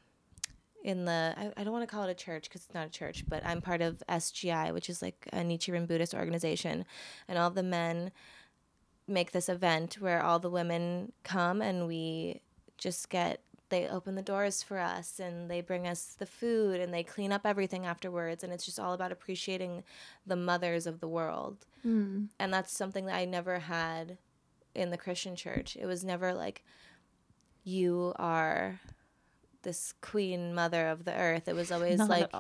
in 0.85 1.05
the 1.05 1.35
I, 1.37 1.53
I 1.57 1.65
don't 1.65 1.73
want 1.73 1.89
to 1.89 1.93
call 1.93 2.05
it 2.05 2.11
a 2.11 2.15
church 2.15 2.45
because 2.45 2.65
it's 2.65 2.75
not 2.75 2.87
a 2.87 2.91
church, 2.91 3.25
but 3.29 3.45
I'm 3.47 3.63
part 3.63 3.81
of 3.81 4.03
SGI, 4.09 4.73
which 4.75 4.91
is 4.91 5.01
like 5.01 5.29
a 5.33 5.39
Nichiren 5.39 5.87
Buddhist 5.87 6.15
organization, 6.15 6.85
and 7.29 7.39
all 7.39 7.51
the 7.51 7.63
men 7.63 8.11
make 9.09 9.33
this 9.33 9.49
event 9.49 9.95
where 10.01 10.23
all 10.23 10.39
the 10.39 10.51
women 10.51 11.13
come 11.23 11.61
and 11.61 11.87
we 11.87 12.41
just 12.79 13.09
get 13.09 13.41
they 13.69 13.89
open 13.89 14.15
the 14.17 14.23
doors 14.23 14.63
for 14.63 14.79
us 14.79 15.19
and 15.19 15.51
they 15.51 15.63
bring 15.63 15.87
us 15.87 16.15
the 16.19 16.27
food 16.27 16.79
and 16.79 16.93
they 16.93 17.03
clean 17.03 17.33
up 17.33 17.47
everything 17.47 17.87
afterwards. 17.87 18.45
And 18.45 18.53
it's 18.53 18.67
just 18.67 18.79
all 18.79 18.93
about 18.93 19.13
appreciating 19.13 19.83
the 20.27 20.37
mothers 20.37 20.87
of 20.87 21.01
the 21.01 21.09
world. 21.09 21.67
Mm. 21.85 22.29
and 22.39 22.55
that's 22.55 22.71
something 22.71 23.07
that 23.07 23.17
i 23.17 23.25
never 23.25 23.59
had 23.59 24.17
in 24.73 24.91
the 24.91 24.97
christian 24.97 25.35
church. 25.35 25.77
It 25.81 25.87
was 25.87 26.05
never 26.05 26.33
like 26.33 26.63
you 27.65 28.13
are 28.17 28.79
this 29.63 29.95
queen 30.01 30.55
mother 30.55 30.89
of 30.89 31.05
the 31.05 31.15
earth. 31.15 31.49
It 31.49 31.57
was 31.57 31.73
always 31.73 31.99
Not 31.99 32.09
like 32.09 32.31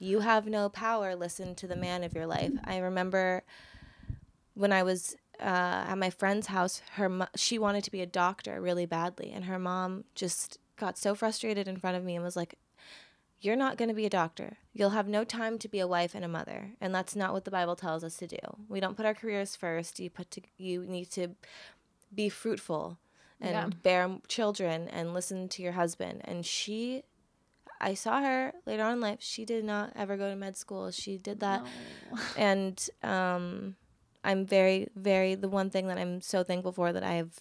you 0.00 0.20
have 0.20 0.46
no 0.46 0.68
power. 0.68 1.14
Listen 1.14 1.54
to 1.56 1.68
the 1.68 1.76
man 1.76 2.02
of 2.02 2.12
your 2.12 2.26
life. 2.26 2.52
I 2.64 2.78
remember 2.78 3.44
when 4.54 4.72
i 4.72 4.82
was 4.82 5.16
uh, 5.40 5.86
at 5.88 5.96
my 5.96 6.10
friend's 6.10 6.48
house, 6.48 6.82
her 6.92 7.08
mo- 7.08 7.28
she 7.36 7.58
wanted 7.58 7.84
to 7.84 7.90
be 7.90 8.00
a 8.00 8.06
doctor 8.06 8.60
really 8.60 8.86
badly, 8.86 9.32
and 9.32 9.44
her 9.44 9.58
mom 9.58 10.04
just 10.14 10.58
got 10.76 10.98
so 10.98 11.14
frustrated 11.14 11.68
in 11.68 11.78
front 11.78 11.96
of 11.96 12.04
me 12.04 12.14
and 12.14 12.24
was 12.24 12.36
like, 12.36 12.56
"You're 13.40 13.56
not 13.56 13.76
going 13.76 13.88
to 13.88 13.94
be 13.94 14.06
a 14.06 14.10
doctor. 14.10 14.58
You'll 14.72 14.90
have 14.90 15.08
no 15.08 15.24
time 15.24 15.58
to 15.58 15.68
be 15.68 15.80
a 15.80 15.86
wife 15.86 16.14
and 16.14 16.24
a 16.24 16.28
mother, 16.28 16.72
and 16.80 16.94
that's 16.94 17.16
not 17.16 17.32
what 17.32 17.44
the 17.44 17.50
Bible 17.50 17.76
tells 17.76 18.04
us 18.04 18.16
to 18.18 18.26
do. 18.26 18.38
We 18.68 18.80
don't 18.80 18.96
put 18.96 19.06
our 19.06 19.14
careers 19.14 19.56
first. 19.56 20.00
You 20.00 20.10
put 20.10 20.30
to, 20.32 20.42
you 20.56 20.84
need 20.86 21.10
to 21.12 21.28
be 22.14 22.28
fruitful 22.28 22.98
and 23.40 23.50
yeah. 23.50 23.68
bear 23.82 24.18
children 24.26 24.88
and 24.88 25.14
listen 25.14 25.48
to 25.50 25.62
your 25.62 25.72
husband." 25.72 26.22
And 26.24 26.44
she 26.44 27.04
I 27.80 27.94
saw 27.94 28.20
her 28.20 28.52
later 28.66 28.82
on 28.82 28.94
in 28.94 29.00
life. 29.00 29.18
She 29.20 29.44
did 29.44 29.64
not 29.64 29.92
ever 29.94 30.16
go 30.16 30.28
to 30.28 30.36
med 30.36 30.56
school. 30.56 30.90
She 30.90 31.16
did 31.16 31.40
that. 31.40 31.62
No. 31.62 32.18
And 32.36 32.90
um, 33.02 33.76
I'm 34.24 34.46
very, 34.46 34.88
very, 34.94 35.34
the 35.34 35.48
one 35.48 35.70
thing 35.70 35.88
that 35.88 35.98
I'm 35.98 36.20
so 36.20 36.42
thankful 36.42 36.72
for 36.72 36.92
that 36.92 37.04
I've, 37.04 37.40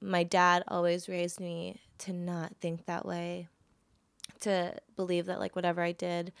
my 0.00 0.22
dad 0.24 0.64
always 0.68 1.08
raised 1.08 1.40
me 1.40 1.80
to 1.98 2.12
not 2.12 2.56
think 2.60 2.86
that 2.86 3.04
way, 3.06 3.48
to 4.40 4.74
believe 4.96 5.26
that 5.26 5.40
like 5.40 5.54
whatever 5.56 5.82
I 5.82 5.92
did 5.92 6.32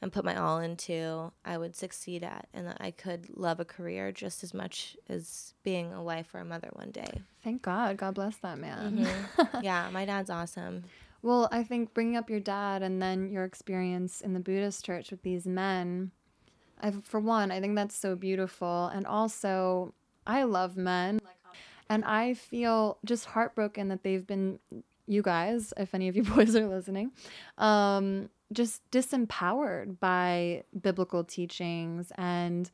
and 0.00 0.12
put 0.12 0.24
my 0.24 0.36
all 0.36 0.58
into, 0.58 1.30
I 1.44 1.56
would 1.58 1.76
succeed 1.76 2.24
at, 2.24 2.48
and 2.52 2.66
that 2.66 2.78
I 2.80 2.90
could 2.90 3.36
love 3.36 3.60
a 3.60 3.64
career 3.64 4.10
just 4.10 4.42
as 4.42 4.52
much 4.52 4.96
as 5.08 5.54
being 5.62 5.92
a 5.92 6.02
wife 6.02 6.34
or 6.34 6.40
a 6.40 6.44
mother 6.44 6.70
one 6.72 6.90
day. 6.90 7.22
Thank 7.44 7.62
God. 7.62 7.96
God 7.98 8.14
bless 8.14 8.36
that 8.38 8.58
man. 8.58 9.06
Mhm. 9.06 9.62
yeah, 9.62 9.88
my 9.92 10.04
dad's 10.04 10.30
awesome. 10.30 10.82
Well, 11.22 11.48
I 11.52 11.62
think 11.62 11.94
bringing 11.94 12.16
up 12.16 12.28
your 12.28 12.40
dad 12.40 12.82
and 12.82 13.00
then 13.00 13.30
your 13.30 13.44
experience 13.44 14.20
in 14.20 14.34
the 14.34 14.40
Buddhist 14.40 14.84
church 14.84 15.12
with 15.12 15.22
these 15.22 15.46
men, 15.46 16.10
I, 16.82 16.90
for 17.02 17.20
one, 17.20 17.50
I 17.50 17.60
think 17.60 17.76
that's 17.76 17.96
so 17.96 18.16
beautiful. 18.16 18.86
And 18.86 19.06
also, 19.06 19.94
I 20.26 20.42
love 20.44 20.76
men. 20.76 21.20
And 21.88 22.04
I 22.04 22.34
feel 22.34 22.98
just 23.04 23.26
heartbroken 23.26 23.88
that 23.88 24.02
they've 24.02 24.26
been, 24.26 24.58
you 25.06 25.22
guys, 25.22 25.74
if 25.76 25.94
any 25.94 26.08
of 26.08 26.16
you 26.16 26.22
boys 26.36 26.56
are 26.56 26.66
listening, 26.66 27.12
um, 27.58 28.30
just 28.52 28.88
disempowered 28.90 29.98
by 30.00 30.64
biblical 30.80 31.24
teachings. 31.24 32.12
And 32.16 32.70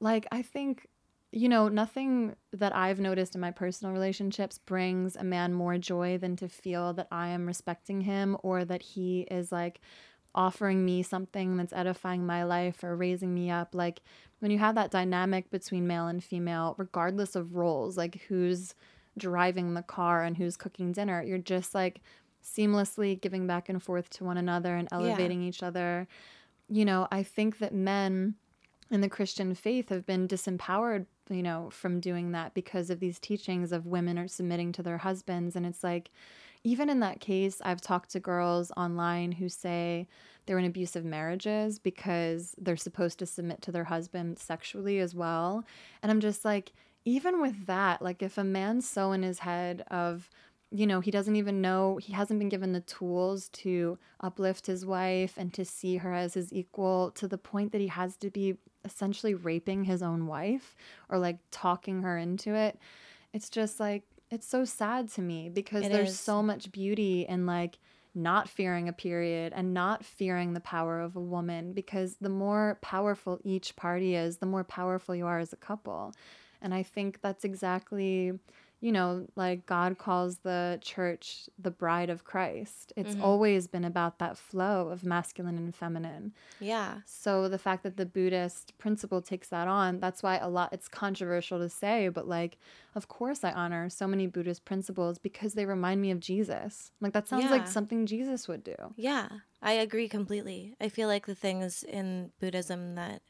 like, 0.00 0.26
I 0.30 0.42
think 0.42 0.88
you 1.32 1.48
know, 1.48 1.68
nothing 1.68 2.34
that 2.52 2.74
I've 2.74 2.98
noticed 2.98 3.34
in 3.36 3.40
my 3.40 3.52
personal 3.52 3.92
relationships 3.94 4.58
brings 4.58 5.14
a 5.14 5.22
man 5.22 5.54
more 5.54 5.78
joy 5.78 6.18
than 6.18 6.34
to 6.36 6.48
feel 6.48 6.92
that 6.94 7.06
I 7.12 7.28
am 7.28 7.46
respecting 7.46 8.00
him 8.00 8.36
or 8.42 8.64
that 8.64 8.82
he 8.82 9.20
is 9.30 9.52
like 9.52 9.80
offering 10.34 10.84
me 10.84 11.02
something 11.02 11.56
that's 11.56 11.72
edifying 11.72 12.24
my 12.24 12.44
life 12.44 12.84
or 12.84 12.96
raising 12.96 13.34
me 13.34 13.50
up. 13.50 13.74
Like 13.74 14.00
when 14.38 14.50
you 14.50 14.58
have 14.58 14.74
that 14.76 14.90
dynamic 14.90 15.50
between 15.50 15.86
male 15.86 16.06
and 16.06 16.22
female, 16.22 16.74
regardless 16.78 17.34
of 17.36 17.54
roles, 17.54 17.96
like 17.96 18.22
who's 18.28 18.74
driving 19.18 19.74
the 19.74 19.82
car 19.82 20.22
and 20.22 20.36
who's 20.36 20.56
cooking 20.56 20.92
dinner, 20.92 21.22
you're 21.22 21.38
just 21.38 21.74
like 21.74 22.00
seamlessly 22.44 23.20
giving 23.20 23.46
back 23.46 23.68
and 23.68 23.82
forth 23.82 24.08
to 24.10 24.24
one 24.24 24.38
another 24.38 24.76
and 24.76 24.88
elevating 24.92 25.42
each 25.42 25.62
other. 25.62 26.06
You 26.68 26.84
know, 26.84 27.08
I 27.10 27.22
think 27.22 27.58
that 27.58 27.74
men 27.74 28.34
in 28.90 29.00
the 29.00 29.08
Christian 29.08 29.54
faith 29.54 29.88
have 29.88 30.06
been 30.06 30.28
disempowered, 30.28 31.06
you 31.28 31.42
know, 31.42 31.70
from 31.70 32.00
doing 32.00 32.32
that 32.32 32.54
because 32.54 32.90
of 32.90 33.00
these 33.00 33.18
teachings 33.18 33.72
of 33.72 33.86
women 33.86 34.18
are 34.18 34.28
submitting 34.28 34.72
to 34.72 34.82
their 34.82 34.98
husbands. 34.98 35.54
And 35.54 35.66
it's 35.66 35.84
like, 35.84 36.10
even 36.62 36.90
in 36.90 37.00
that 37.00 37.20
case, 37.20 37.60
I've 37.64 37.80
talked 37.80 38.10
to 38.10 38.20
girls 38.20 38.70
online 38.76 39.32
who 39.32 39.48
say 39.48 40.06
they're 40.46 40.58
in 40.58 40.64
abusive 40.64 41.04
marriages 41.04 41.78
because 41.78 42.54
they're 42.58 42.76
supposed 42.76 43.18
to 43.20 43.26
submit 43.26 43.62
to 43.62 43.72
their 43.72 43.84
husband 43.84 44.38
sexually 44.38 44.98
as 44.98 45.14
well. 45.14 45.64
And 46.02 46.10
I'm 46.10 46.20
just 46.20 46.44
like, 46.44 46.72
even 47.04 47.40
with 47.40 47.66
that, 47.66 48.02
like 48.02 48.22
if 48.22 48.36
a 48.36 48.44
man's 48.44 48.88
so 48.88 49.12
in 49.12 49.22
his 49.22 49.38
head 49.38 49.84
of, 49.90 50.28
you 50.70 50.86
know, 50.86 51.00
he 51.00 51.10
doesn't 51.10 51.36
even 51.36 51.60
know, 51.60 51.96
he 51.96 52.12
hasn't 52.12 52.38
been 52.38 52.48
given 52.48 52.72
the 52.72 52.80
tools 52.80 53.48
to 53.48 53.98
uplift 54.20 54.66
his 54.66 54.84
wife 54.84 55.34
and 55.36 55.52
to 55.54 55.64
see 55.64 55.96
her 55.96 56.12
as 56.12 56.34
his 56.34 56.52
equal 56.52 57.10
to 57.12 57.26
the 57.26 57.38
point 57.38 57.72
that 57.72 57.80
he 57.80 57.88
has 57.88 58.16
to 58.16 58.30
be 58.30 58.56
essentially 58.84 59.34
raping 59.34 59.84
his 59.84 60.02
own 60.02 60.26
wife 60.26 60.76
or 61.08 61.18
like 61.18 61.38
talking 61.50 62.02
her 62.02 62.18
into 62.18 62.54
it. 62.54 62.78
It's 63.32 63.50
just 63.50 63.80
like, 63.80 64.02
it's 64.30 64.46
so 64.46 64.64
sad 64.64 65.08
to 65.10 65.22
me 65.22 65.48
because 65.48 65.84
It 65.86 65.92
there's 65.92 66.10
is. 66.10 66.20
so 66.20 66.42
much 66.42 66.70
beauty 66.72 67.26
in 67.28 67.46
like 67.46 67.78
not 68.14 68.48
fearing 68.48 68.88
a 68.88 68.92
period 68.92 69.52
and 69.54 69.72
not 69.72 70.04
fearing 70.04 70.52
the 70.52 70.60
power 70.60 71.00
of 71.00 71.16
a 71.16 71.20
woman 71.20 71.72
because 71.72 72.16
the 72.20 72.28
more 72.28 72.78
powerful 72.82 73.38
each 73.44 73.76
party 73.76 74.14
is, 74.14 74.38
the 74.38 74.46
more 74.46 74.64
powerful 74.64 75.14
you 75.14 75.26
are 75.26 75.38
as 75.38 75.52
a 75.52 75.56
couple. 75.56 76.12
And 76.60 76.74
I 76.74 76.82
think 76.82 77.20
that's 77.22 77.44
exactly, 77.44 78.32
you 78.80 78.92
know, 78.92 79.26
like 79.36 79.66
God 79.66 79.98
calls 79.98 80.38
the 80.38 80.78
church 80.80 81.50
the 81.58 81.70
bride 81.70 82.08
of 82.08 82.24
Christ. 82.24 82.94
It's 82.96 83.14
mm-hmm. 83.14 83.22
always 83.22 83.66
been 83.66 83.84
about 83.84 84.18
that 84.18 84.38
flow 84.38 84.88
of 84.88 85.04
masculine 85.04 85.58
and 85.58 85.74
feminine. 85.74 86.32
Yeah. 86.60 86.96
So 87.04 87.48
the 87.48 87.58
fact 87.58 87.82
that 87.82 87.98
the 87.98 88.06
Buddhist 88.06 88.76
principle 88.78 89.20
takes 89.20 89.48
that 89.48 89.68
on, 89.68 90.00
that's 90.00 90.22
why 90.22 90.38
a 90.38 90.48
lot 90.48 90.72
it's 90.72 90.88
controversial 90.88 91.58
to 91.58 91.68
say, 91.68 92.08
but 92.08 92.26
like 92.26 92.56
of 92.94 93.06
course 93.06 93.44
I 93.44 93.52
honor 93.52 93.90
so 93.90 94.06
many 94.06 94.26
Buddhist 94.26 94.64
principles 94.64 95.18
because 95.18 95.52
they 95.52 95.66
remind 95.66 96.00
me 96.00 96.10
of 96.10 96.18
Jesus. 96.18 96.92
Like 97.02 97.12
that 97.12 97.28
sounds 97.28 97.50
like 97.50 97.68
something 97.68 98.06
Jesus 98.06 98.48
would 98.48 98.64
do. 98.64 98.76
Yeah, 98.96 99.28
I 99.60 99.72
agree 99.72 100.08
completely. 100.08 100.74
I 100.80 100.88
feel 100.88 101.06
like 101.06 101.26
the 101.26 101.34
things 101.34 101.82
in 101.82 102.30
Buddhism 102.40 102.94
that 102.94 103.20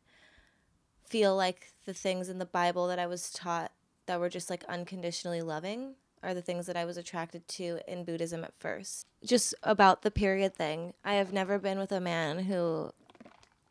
feel 1.09 1.35
like 1.35 1.73
the 1.87 1.93
things 1.93 2.29
in 2.29 2.39
the 2.39 2.47
Bible 2.47 2.87
that 2.87 3.01
I 3.01 3.09
was 3.09 3.33
taught 3.33 3.73
that 4.11 4.19
were 4.19 4.29
just 4.29 4.51
like 4.51 4.65
unconditionally 4.69 5.41
loving 5.41 5.95
are 6.21 6.35
the 6.35 6.43
things 6.43 6.67
that 6.67 6.77
I 6.77 6.85
was 6.85 6.97
attracted 6.97 7.47
to 7.47 7.79
in 7.87 8.03
Buddhism 8.03 8.43
at 8.43 8.53
first. 8.59 9.07
Just 9.25 9.55
about 9.63 10.03
the 10.03 10.11
period 10.11 10.53
thing, 10.57 10.95
I 11.05 11.15
have 11.15 11.33
never 11.33 11.61
been 11.61 11.79
with 11.79 11.93
a 11.93 12.01
man 12.01 12.41
who 12.41 12.91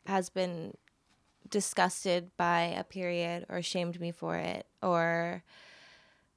has 0.06 0.30
been 0.30 0.78
disgusted 1.50 2.30
by 2.38 2.62
a 2.62 2.84
period 2.84 3.44
or 3.50 3.60
shamed 3.60 4.00
me 4.00 4.12
for 4.12 4.36
it 4.36 4.64
or 4.82 5.42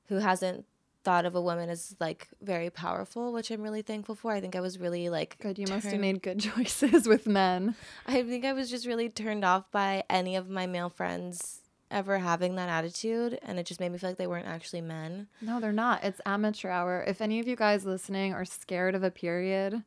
who 0.10 0.16
hasn't 0.16 0.66
thought 1.06 1.26
of 1.26 1.34
a 1.34 1.42
woman 1.42 1.70
as 1.70 1.96
like 2.02 2.28
very 2.42 2.70
powerful, 2.70 3.32
which 3.32 3.52
I'm 3.52 3.62
really 3.62 3.84
thankful 3.84 4.16
for. 4.16 4.34
I 4.34 4.42
think 4.42 4.58
I 4.58 4.60
was 4.60 4.78
really 4.80 5.10
like 5.10 5.38
Good, 5.39 5.58
you 5.58 5.68
must 5.68 5.88
have 5.88 6.00
made 6.02 6.22
good 6.22 6.39
choices 6.56 7.08
with 7.08 7.26
men. 7.26 7.76
I 8.06 8.22
think 8.24 8.44
I 8.44 8.52
was 8.52 8.70
just 8.70 8.86
really 8.86 9.08
turned 9.08 9.46
off 9.46 9.72
by 9.72 10.04
any 10.10 10.36
of 10.36 10.50
my 10.50 10.68
male 10.68 10.89
friends 10.89 11.62
ever 11.93 12.17
having 12.19 12.56
that 12.56 12.69
attitude 12.69 13.39
and 13.43 13.60
it 13.60 13.65
just 13.65 13.79
made 13.79 13.91
me 13.91 13.97
feel 13.97 14.10
like 14.10 14.17
they 14.17 14.27
weren't 14.27 14.47
actually 14.47 14.82
men. 14.82 15.27
No, 15.41 15.60
they're 15.60 15.71
not. 15.71 16.03
It's 16.03 16.19
amateur 16.25 16.69
hour. 16.69 17.03
If 17.08 17.21
any 17.21 17.39
of 17.39 17.47
you 17.47 17.56
guys 17.56 17.86
listening 17.86 18.34
are 18.34 18.45
scared 18.45 18.95
of 18.95 19.03
a 19.03 19.12
period, 19.12 19.84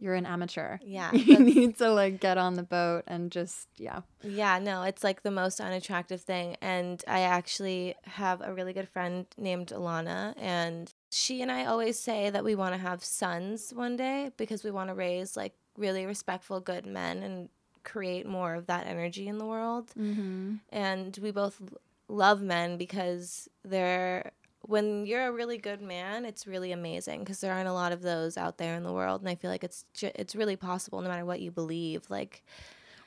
you're 0.00 0.14
an 0.14 0.26
amateur. 0.26 0.78
Yeah, 0.82 1.12
You 1.12 1.38
need 1.38 1.76
to 1.78 1.92
like 1.92 2.20
get 2.20 2.38
on 2.38 2.54
the 2.54 2.62
boat 2.62 3.04
and 3.06 3.30
just 3.30 3.68
yeah. 3.76 4.00
Yeah, 4.22 4.58
no, 4.58 4.82
it's 4.82 5.04
like 5.04 5.22
the 5.22 5.30
most 5.30 5.60
unattractive 5.60 6.22
thing. 6.22 6.56
And 6.62 7.02
I 7.06 7.20
actually 7.20 7.94
have 8.04 8.40
a 8.40 8.52
really 8.52 8.72
good 8.72 8.88
friend 8.88 9.26
named 9.36 9.68
Alana, 9.68 10.34
and 10.38 10.92
she 11.10 11.42
and 11.42 11.52
I 11.52 11.66
always 11.66 11.98
say 11.98 12.30
that 12.30 12.44
we 12.44 12.54
want 12.54 12.74
to 12.74 12.80
have 12.80 13.04
sons 13.04 13.72
one 13.74 13.96
day 13.96 14.30
because 14.36 14.64
we 14.64 14.70
want 14.70 14.88
to 14.88 14.94
raise 14.94 15.36
like 15.36 15.54
really 15.76 16.06
respectful, 16.06 16.60
good 16.60 16.86
men 16.86 17.22
and 17.22 17.48
create 17.84 18.26
more 18.26 18.54
of 18.54 18.66
that 18.66 18.86
energy 18.86 19.28
in 19.28 19.38
the 19.38 19.46
world. 19.46 19.92
Mm-hmm. 19.98 20.56
And 20.70 21.18
we 21.22 21.30
both 21.30 21.60
love 22.08 22.42
men 22.42 22.76
because 22.76 23.48
they're 23.64 24.32
when 24.62 25.06
you're 25.06 25.26
a 25.26 25.32
really 25.32 25.58
good 25.58 25.80
man, 25.80 26.24
it's 26.24 26.46
really 26.46 26.70
amazing 26.70 27.20
because 27.20 27.40
there 27.40 27.52
aren't 27.52 27.68
a 27.68 27.72
lot 27.72 27.92
of 27.92 28.02
those 28.02 28.36
out 28.36 28.58
there 28.58 28.76
in 28.76 28.82
the 28.82 28.92
world, 28.92 29.20
and 29.20 29.28
I 29.28 29.34
feel 29.34 29.50
like 29.50 29.64
it's 29.64 29.84
ju- 29.94 30.12
it's 30.14 30.36
really 30.36 30.56
possible 30.56 31.00
no 31.00 31.08
matter 31.08 31.24
what 31.24 31.40
you 31.40 31.50
believe. 31.50 32.08
Like, 32.10 32.44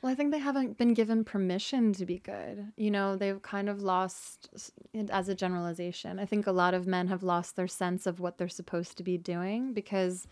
Well, 0.01 0.11
I 0.11 0.15
think 0.15 0.31
they 0.31 0.39
haven't 0.39 0.77
been 0.77 0.93
given 0.93 1.23
permission 1.23 1.93
to 1.93 2.05
be 2.05 2.19
good. 2.19 2.73
You 2.75 2.91
know, 2.91 3.15
they've 3.15 3.41
kind 3.41 3.69
of 3.69 3.81
lost, 3.81 4.49
as 5.09 5.29
a 5.29 5.35
generalization, 5.35 6.19
I 6.19 6.25
think 6.25 6.45
a 6.45 6.51
lot 6.51 6.73
of 6.73 6.85
men 6.85 7.07
have 7.07 7.23
lost 7.23 7.55
their 7.55 7.69
sense 7.69 8.05
of 8.05 8.19
what 8.19 8.37
they're 8.37 8.49
supposed 8.49 8.97
to 8.97 9.03
be 9.03 9.17
doing 9.17 9.71
because 9.71 10.27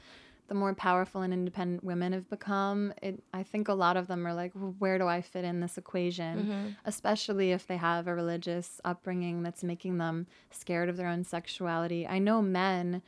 the 0.47 0.54
more 0.56 0.73
powerful 0.75 1.21
and 1.21 1.34
independent 1.34 1.84
women 1.84 2.12
have 2.13 2.30
become, 2.30 2.93
it, 3.01 3.23
I 3.34 3.43
think 3.43 3.67
a 3.69 3.73
lot 3.73 3.95
of 3.95 4.08
them 4.08 4.27
are 4.27 4.34
like, 4.34 4.51
well, 4.54 4.75
where 4.80 4.97
do 4.97 5.08
I 5.08 5.21
fit 5.21 5.45
in 5.45 5.62
this 5.62 5.77
equation? 5.77 6.39
Mm-hmm. 6.39 6.67
Especially 6.86 7.51
if 7.51 7.67
they 7.67 7.77
have 7.77 8.08
a 8.08 8.13
religious 8.13 8.82
upbringing 8.84 9.43
that's 9.43 9.63
making 9.63 9.97
them 9.97 10.27
scared 10.49 10.89
of 10.89 10.97
their 10.97 11.08
own 11.08 11.23
sexuality. 11.23 12.06
I 12.06 12.19
know 12.19 12.41
men 12.41 13.01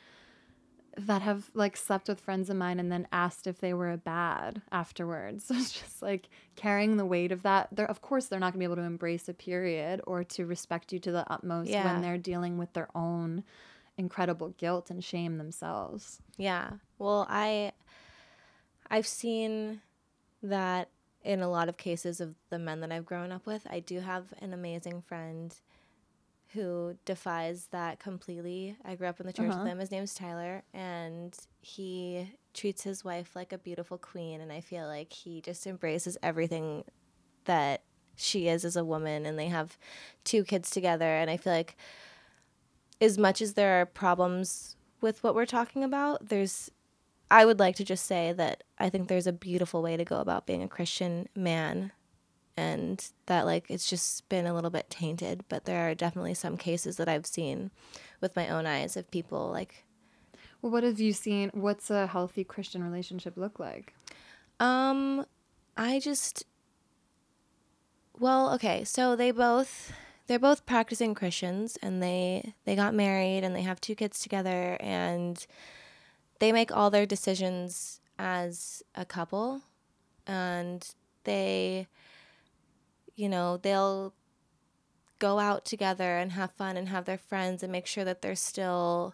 that 0.95 1.23
have 1.23 1.49
like 1.55 1.75
slept 1.75 2.07
with 2.07 2.19
friends 2.19 2.51
of 2.51 2.55
mine 2.55 2.79
and 2.79 2.91
then 2.91 3.07
asked 3.11 3.47
if 3.47 3.59
they 3.59 3.73
were 3.73 3.91
a 3.91 3.97
bad 3.97 4.61
afterwards. 4.71 5.45
So 5.45 5.55
it's 5.57 5.71
just 5.71 6.01
like 6.01 6.29
carrying 6.55 6.97
the 6.97 7.05
weight 7.05 7.31
of 7.31 7.41
that. 7.43 7.69
They're 7.71 7.89
of 7.89 8.01
course 8.01 8.27
they're 8.27 8.39
not 8.39 8.53
gonna 8.53 8.59
be 8.59 8.65
able 8.65 8.75
to 8.75 8.83
embrace 8.83 9.27
a 9.27 9.33
period 9.33 10.01
or 10.05 10.23
to 10.25 10.45
respect 10.45 10.93
you 10.93 10.99
to 10.99 11.11
the 11.11 11.29
utmost 11.31 11.69
Yeah. 11.71 11.91
when 11.91 12.01
they're 12.01 12.17
dealing 12.19 12.57
with 12.59 12.73
their 12.73 12.89
own 12.95 13.43
incredible 13.97 14.49
guilt 14.57 14.89
and 14.89 15.03
shame 15.03 15.37
themselves. 15.37 16.19
Yeah. 16.37 16.71
Well, 16.97 17.25
I 17.29 17.71
I've 18.89 19.07
seen 19.07 19.81
that 20.41 20.89
in 21.23 21.41
a 21.41 21.49
lot 21.49 21.69
of 21.69 21.77
cases 21.77 22.19
of 22.19 22.35
the 22.49 22.59
men 22.59 22.81
that 22.81 22.91
I've 22.91 23.05
grown 23.05 23.31
up 23.31 23.45
with. 23.45 23.65
I 23.69 23.79
do 23.79 23.99
have 24.01 24.33
an 24.39 24.53
amazing 24.53 25.01
friend 25.01 25.55
who 26.49 26.95
defies 27.05 27.67
that 27.71 27.99
completely. 27.99 28.77
I 28.85 28.95
grew 28.95 29.07
up 29.07 29.19
in 29.19 29.25
the 29.25 29.33
church 29.33 29.49
Uh-huh. 29.49 29.59
with 29.63 29.67
him. 29.71 29.79
His 29.79 29.89
name's 29.89 30.13
Tyler 30.13 30.63
and 30.73 31.35
he 31.61 32.29
treats 32.53 32.83
his 32.83 33.03
wife 33.03 33.35
like 33.35 33.51
a 33.53 33.57
beautiful 33.57 33.97
queen 33.97 34.39
and 34.41 34.51
I 34.51 34.61
feel 34.61 34.85
like 34.85 35.11
he 35.13 35.41
just 35.41 35.65
embraces 35.65 36.17
everything 36.21 36.83
that 37.45 37.81
she 38.15 38.47
is 38.47 38.63
as 38.63 38.75
a 38.75 38.85
woman 38.85 39.25
and 39.25 39.39
they 39.39 39.47
have 39.47 39.77
two 40.23 40.43
kids 40.43 40.69
together 40.69 41.05
and 41.07 41.31
I 41.31 41.37
feel 41.37 41.53
like 41.53 41.75
as 43.03 43.17
much 43.17 43.41
as 43.41 43.53
there 43.53 43.81
are 43.81 43.85
problems 43.85 44.75
with 45.01 45.23
what 45.23 45.35
we're 45.35 45.45
talking 45.45 45.83
about, 45.83 46.29
there's 46.29 46.71
I 47.29 47.45
would 47.45 47.59
like 47.59 47.75
to 47.77 47.83
just 47.83 48.05
say 48.05 48.31
that 48.33 48.63
I 48.77 48.89
think 48.89 49.07
there's 49.07 49.27
a 49.27 49.33
beautiful 49.33 49.81
way 49.81 49.97
to 49.97 50.05
go 50.05 50.19
about 50.19 50.45
being 50.45 50.63
a 50.63 50.67
Christian 50.67 51.27
man 51.35 51.91
and 52.55 53.05
that 53.25 53.45
like 53.45 53.65
it's 53.69 53.89
just 53.89 54.27
been 54.29 54.45
a 54.45 54.53
little 54.53 54.69
bit 54.69 54.89
tainted, 54.89 55.43
but 55.49 55.65
there 55.65 55.89
are 55.89 55.95
definitely 55.95 56.35
some 56.35 56.57
cases 56.57 56.97
that 56.97 57.09
I've 57.09 57.25
seen 57.25 57.71
with 58.21 58.35
my 58.35 58.47
own 58.47 58.65
eyes 58.65 58.95
of 58.95 59.09
people 59.11 59.49
like 59.49 59.83
Well, 60.61 60.71
what 60.71 60.83
have 60.83 60.99
you 60.99 61.11
seen? 61.11 61.49
What's 61.53 61.89
a 61.89 62.07
healthy 62.07 62.43
Christian 62.43 62.83
relationship 62.83 63.35
look 63.35 63.59
like? 63.59 63.93
um 64.59 65.25
I 65.75 65.99
just 65.99 66.45
well, 68.19 68.53
okay, 68.53 68.83
so 68.83 69.15
they 69.15 69.31
both 69.31 69.91
they're 70.27 70.39
both 70.39 70.65
practicing 70.65 71.13
Christians 71.13 71.77
and 71.81 72.01
they 72.01 72.53
they 72.65 72.75
got 72.75 72.93
married 72.93 73.43
and 73.43 73.55
they 73.55 73.61
have 73.61 73.81
two 73.81 73.95
kids 73.95 74.19
together 74.19 74.77
and 74.79 75.45
they 76.39 76.51
make 76.51 76.75
all 76.75 76.89
their 76.89 77.05
decisions 77.05 77.99
as 78.17 78.83
a 78.95 79.05
couple. 79.05 79.61
And 80.25 80.87
they 81.23 81.87
you 83.15 83.29
know, 83.29 83.57
they'll 83.57 84.13
go 85.19 85.39
out 85.39 85.63
together 85.65 86.17
and 86.17 86.31
have 86.31 86.51
fun 86.51 86.75
and 86.75 86.89
have 86.89 87.05
their 87.05 87.17
friends 87.17 87.63
and 87.63 87.71
make 87.71 87.85
sure 87.85 88.03
that 88.03 88.21
they're 88.21 88.35
still 88.35 89.13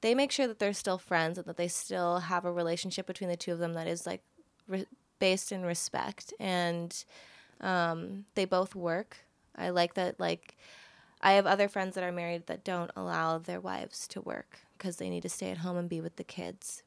they 0.00 0.14
make 0.14 0.30
sure 0.30 0.46
that 0.46 0.58
they're 0.58 0.72
still 0.72 0.98
friends 0.98 1.38
and 1.38 1.46
that 1.46 1.56
they 1.56 1.68
still 1.68 2.20
have 2.20 2.44
a 2.44 2.52
relationship 2.52 3.06
between 3.06 3.28
the 3.28 3.36
two 3.36 3.52
of 3.52 3.58
them 3.58 3.74
that 3.74 3.88
is 3.88 4.06
like 4.06 4.22
re- 4.68 4.86
based 5.18 5.50
in 5.50 5.64
respect. 5.64 6.32
And 6.38 7.04
um, 7.60 8.24
they 8.34 8.44
both 8.44 8.76
work 8.76 9.16
i 9.58 9.68
like 9.70 9.94
that 9.94 10.18
like 10.18 10.56
i 11.20 11.32
have 11.32 11.46
other 11.46 11.68
friends 11.68 11.94
that 11.94 12.04
are 12.04 12.12
married 12.12 12.46
that 12.46 12.64
don't 12.64 12.90
allow 12.96 13.36
their 13.38 13.60
wives 13.60 14.06
to 14.08 14.20
work 14.20 14.60
because 14.76 14.96
they 14.96 15.10
need 15.10 15.22
to 15.22 15.28
stay 15.28 15.50
at 15.50 15.58
home 15.58 15.76
and 15.76 15.88
be 15.88 16.00
with 16.00 16.16
the 16.16 16.24
kids 16.24 16.82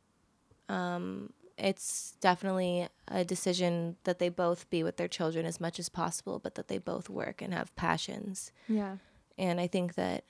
um, 0.69 1.33
it's 1.57 2.15
definitely 2.21 2.87
a 3.09 3.23
decision 3.25 3.97
that 4.05 4.19
they 4.19 4.29
both 4.29 4.69
be 4.69 4.83
with 4.83 4.95
their 4.97 5.07
children 5.09 5.45
as 5.45 5.59
much 5.59 5.79
as 5.79 5.89
possible 5.89 6.39
but 6.39 6.55
that 6.55 6.67
they 6.69 6.77
both 6.77 7.09
work 7.09 7.41
and 7.41 7.53
have 7.53 7.75
passions 7.75 8.51
Yeah. 8.67 8.97
and 9.37 9.59
I 9.59 9.67
think 9.67 9.95
that 9.95 10.23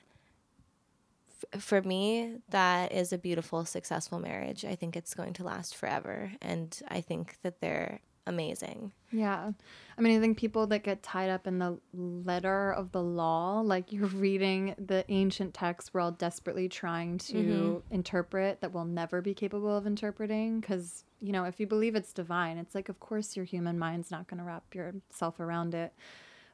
f- 1.53 1.61
for 1.61 1.81
me, 1.81 2.37
that 2.49 2.91
is 2.91 3.11
a 3.13 3.17
beautiful, 3.17 3.65
successful 3.65 4.19
marriage. 4.19 4.63
I 4.65 4.75
think 4.75 4.95
it's 4.95 5.13
going 5.13 5.33
to 5.33 5.43
last 5.43 5.75
forever. 5.75 6.33
And 6.41 6.79
I 6.87 7.01
think 7.01 7.37
that 7.41 7.61
they're 7.61 7.99
amazing. 8.27 8.91
Yeah. 9.11 9.51
I 9.97 10.01
mean, 10.01 10.17
I 10.17 10.21
think 10.21 10.37
people 10.37 10.67
that 10.67 10.83
get 10.83 11.03
tied 11.03 11.29
up 11.29 11.47
in 11.47 11.59
the 11.59 11.79
letter 11.93 12.71
of 12.71 12.91
the 12.91 13.01
law, 13.01 13.61
like 13.61 13.91
you're 13.91 14.07
reading 14.07 14.75
the 14.77 15.03
ancient 15.09 15.53
texts, 15.53 15.93
we're 15.93 16.01
all 16.01 16.11
desperately 16.11 16.69
trying 16.69 17.17
to 17.19 17.33
mm-hmm. 17.33 17.93
interpret 17.93 18.61
that 18.61 18.73
we'll 18.73 18.85
never 18.85 19.21
be 19.21 19.33
capable 19.33 19.75
of 19.75 19.85
interpreting. 19.87 20.59
Because, 20.59 21.03
you 21.19 21.31
know, 21.31 21.43
if 21.45 21.59
you 21.59 21.67
believe 21.67 21.95
it's 21.95 22.13
divine, 22.13 22.57
it's 22.57 22.75
like, 22.75 22.89
of 22.89 22.99
course, 22.99 23.35
your 23.35 23.45
human 23.45 23.77
mind's 23.77 24.11
not 24.11 24.27
going 24.27 24.37
to 24.37 24.43
wrap 24.43 24.73
yourself 24.73 25.39
around 25.39 25.73
it. 25.73 25.93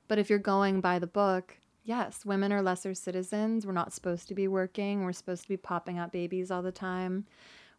But 0.08 0.20
if 0.20 0.30
you're 0.30 0.40
going 0.40 0.82
by 0.82 1.00
the 1.00 1.08
book, 1.08 1.58
yes, 1.84 2.26
women 2.26 2.52
are 2.54 2.62
lesser 2.62 2.94
citizens. 2.94 3.66
We're 3.66 3.74
not 3.74 3.94
supposed 3.94 4.28
to 4.30 4.36
be 4.36 4.48
working. 4.48 5.04
We're 5.04 5.14
supposed 5.14 5.44
to 5.44 5.50
be 5.50 5.58
popping 5.58 5.98
out 5.98 6.12
babies 6.12 6.50
all 6.50 6.62
the 6.62 6.72
time. 6.72 7.26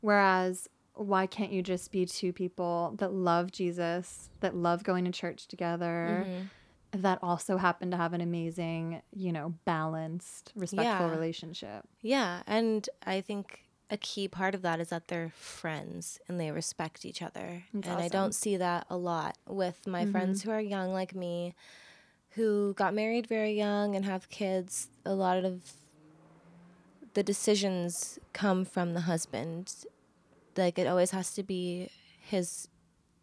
Whereas, 0.01 0.69
why 0.99 1.27
can't 1.27 1.53
you 1.53 1.63
just 1.63 1.93
be 1.93 2.05
two 2.05 2.33
people 2.33 2.95
that 2.99 3.13
love 3.13 3.53
Jesus, 3.53 4.31
that 4.41 4.55
love 4.55 4.83
going 4.83 5.05
to 5.05 5.13
church 5.13 5.47
together, 5.47 6.27
mm-hmm. 6.27 7.03
that 7.03 7.19
also 7.23 7.57
happen 7.57 7.91
to 7.93 7.97
have 7.97 8.13
an 8.13 8.21
amazing, 8.21 9.03
you 9.13 9.33
know, 9.33 9.55
balanced, 9.65 10.53
respectful 10.57 11.07
Yeah. 11.07 11.15
relationship? 11.15 11.89
Yeah. 12.03 12.43
And 12.47 12.89
I 13.07 13.21
think 13.21 13.65
a 13.91 13.97
key 13.97 14.29
part 14.29 14.55
of 14.55 14.63
that 14.63 14.81
is 14.81 14.89
that 14.89 15.09
they're 15.09 15.33
friends 15.35 16.21
and 16.29 16.39
they 16.39 16.51
respect 16.51 17.05
each 17.05 17.23
other. 17.23 17.65
That's 17.73 17.89
and 17.89 18.01
I 18.01 18.09
don't 18.09 18.35
see 18.35 18.57
that 18.57 18.87
a 18.91 18.97
lot 18.97 19.39
with 19.47 19.87
my 19.87 20.03
mm-hmm. 20.03 20.13
friends 20.13 20.43
who 20.43 20.51
are 20.51 20.61
young 20.61 20.93
like 20.93 21.15
me, 21.15 21.55
who 22.31 22.75
got 22.75 22.93
married 22.93 23.27
very 23.27 23.53
young 23.53 23.95
and 23.95 24.05
have 24.05 24.29
kids. 24.29 24.89
A 25.07 25.15
lot 25.15 25.45
of 25.45 25.63
the 27.15 27.23
decisions 27.23 28.19
come 28.33 28.65
from 28.65 28.95
the 28.95 29.03
husband. 29.03 29.73
Like 30.59 30.79
it 30.79 30.87
always 30.87 31.13
has 31.13 31.33
to 31.35 31.43
be 31.43 31.89
his. 32.21 32.69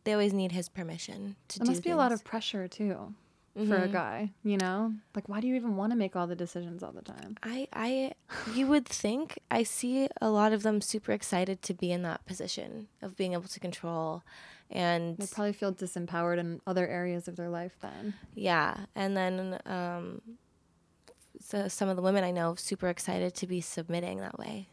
They 0.05 0.13
always 0.13 0.33
need 0.33 0.51
his 0.51 0.69
permission 0.69 1.35
to 1.49 1.59
There 1.59 1.67
must 1.67 1.83
be 1.83 1.89
a 1.91 1.95
lot 1.97 2.11
of 2.11 2.23
pressure 2.23 2.67
too 2.67 3.13
for 3.67 3.77
a 3.77 3.87
guy, 3.87 4.31
you 4.43 4.57
know? 4.57 4.93
Like, 5.15 5.29
why 5.29 5.39
do 5.39 5.47
you 5.47 5.55
even 5.55 5.77
want 5.77 5.91
to 5.93 5.97
make 5.97 6.15
all 6.15 6.27
the 6.27 6.35
decisions 6.35 6.83
all 6.83 6.91
the 6.91 7.01
time? 7.01 7.37
I, 7.41 7.67
I, 7.71 8.11
you 8.53 8.67
would 8.67 8.85
think 8.85 9.39
I 9.49 9.63
see 9.63 10.09
a 10.21 10.29
lot 10.29 10.51
of 10.51 10.61
them 10.61 10.81
super 10.81 11.13
excited 11.13 11.61
to 11.63 11.73
be 11.73 11.91
in 11.91 12.01
that 12.03 12.25
position 12.25 12.89
of 13.01 13.15
being 13.15 13.31
able 13.33 13.47
to 13.47 13.59
control, 13.59 14.23
and 14.69 15.17
They 15.17 15.25
probably 15.27 15.53
feel 15.53 15.73
disempowered 15.73 16.37
in 16.37 16.59
other 16.67 16.85
areas 16.85 17.27
of 17.29 17.37
their 17.37 17.49
life 17.49 17.77
then. 17.81 18.13
yeah, 18.33 18.75
and 18.93 19.15
then 19.15 19.59
um, 19.65 20.21
so 21.39 21.67
some 21.69 21.87
of 21.89 21.95
the 21.95 22.01
women 22.01 22.23
I 22.23 22.31
know 22.31 22.55
super 22.55 22.89
excited 22.89 23.33
to 23.35 23.47
be 23.47 23.61
submitting 23.61 24.19
that 24.19 24.37
way. 24.37 24.67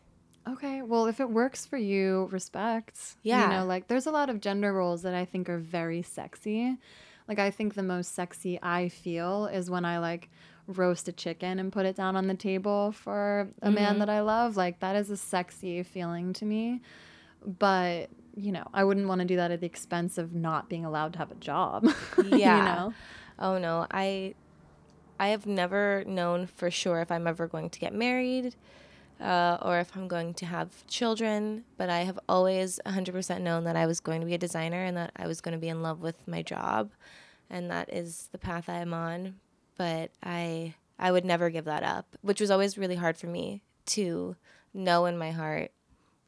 Okay, 0.48 0.82
well, 0.82 1.06
if 1.06 1.20
it 1.20 1.30
works 1.30 1.64
for 1.66 1.76
you, 1.76 2.28
respect. 2.32 2.98
Yeah. 3.22 3.44
You 3.44 3.48
know, 3.54 3.64
like 3.64 3.88
there's 3.88 4.06
a 4.06 4.10
lot 4.10 4.28
of 4.28 4.40
gender 4.40 4.72
roles 4.72 5.02
that 5.02 5.14
I 5.14 5.24
think 5.24 5.48
are 5.48 5.58
very 5.58 6.02
sexy. 6.02 6.76
Like, 7.28 7.38
I 7.38 7.50
think 7.50 7.74
the 7.74 7.82
most 7.82 8.14
sexy 8.14 8.58
I 8.62 8.88
feel 8.88 9.46
is 9.46 9.70
when 9.70 9.84
I 9.84 9.98
like 9.98 10.28
roast 10.66 11.08
a 11.08 11.12
chicken 11.12 11.58
and 11.58 11.72
put 11.72 11.86
it 11.86 11.96
down 11.96 12.16
on 12.16 12.26
the 12.26 12.34
table 12.34 12.92
for 12.92 13.48
a 13.62 13.70
man 13.70 13.92
mm-hmm. 13.92 13.98
that 14.00 14.10
I 14.10 14.20
love. 14.20 14.56
Like, 14.56 14.80
that 14.80 14.96
is 14.96 15.10
a 15.10 15.16
sexy 15.16 15.82
feeling 15.84 16.32
to 16.34 16.44
me. 16.44 16.80
But, 17.46 18.10
you 18.34 18.50
know, 18.50 18.66
I 18.74 18.82
wouldn't 18.82 19.06
want 19.06 19.20
to 19.20 19.24
do 19.24 19.36
that 19.36 19.52
at 19.52 19.60
the 19.60 19.66
expense 19.66 20.18
of 20.18 20.34
not 20.34 20.68
being 20.68 20.84
allowed 20.84 21.12
to 21.14 21.20
have 21.20 21.30
a 21.30 21.36
job. 21.36 21.88
Yeah. 22.24 22.58
you 22.58 22.64
know? 22.64 22.94
Oh 23.38 23.58
no, 23.58 23.86
I, 23.90 24.34
I 25.18 25.28
have 25.28 25.46
never 25.46 26.04
known 26.06 26.46
for 26.46 26.70
sure 26.70 27.00
if 27.00 27.10
I'm 27.10 27.26
ever 27.26 27.46
going 27.46 27.70
to 27.70 27.80
get 27.80 27.94
married. 27.94 28.54
Uh, 29.22 29.56
or 29.62 29.78
if 29.78 29.96
I'm 29.96 30.08
going 30.08 30.34
to 30.34 30.46
have 30.46 30.84
children, 30.88 31.62
but 31.76 31.88
I 31.88 32.00
have 32.00 32.18
always 32.28 32.80
100% 32.84 33.40
known 33.40 33.62
that 33.64 33.76
I 33.76 33.86
was 33.86 34.00
going 34.00 34.20
to 34.20 34.26
be 34.26 34.34
a 34.34 34.38
designer 34.38 34.82
and 34.82 34.96
that 34.96 35.12
I 35.14 35.28
was 35.28 35.40
going 35.40 35.52
to 35.52 35.60
be 35.60 35.68
in 35.68 35.80
love 35.80 36.00
with 36.00 36.26
my 36.26 36.42
job, 36.42 36.90
and 37.48 37.70
that 37.70 37.92
is 37.92 38.28
the 38.32 38.38
path 38.38 38.68
I 38.68 38.78
am 38.80 38.92
on. 38.92 39.36
But 39.78 40.10
I 40.24 40.74
I 40.98 41.12
would 41.12 41.24
never 41.24 41.50
give 41.50 41.64
that 41.66 41.84
up, 41.84 42.16
which 42.22 42.40
was 42.40 42.50
always 42.50 42.76
really 42.76 42.96
hard 42.96 43.16
for 43.16 43.28
me 43.28 43.62
to 43.86 44.34
know 44.74 45.04
in 45.06 45.16
my 45.18 45.30
heart 45.30 45.70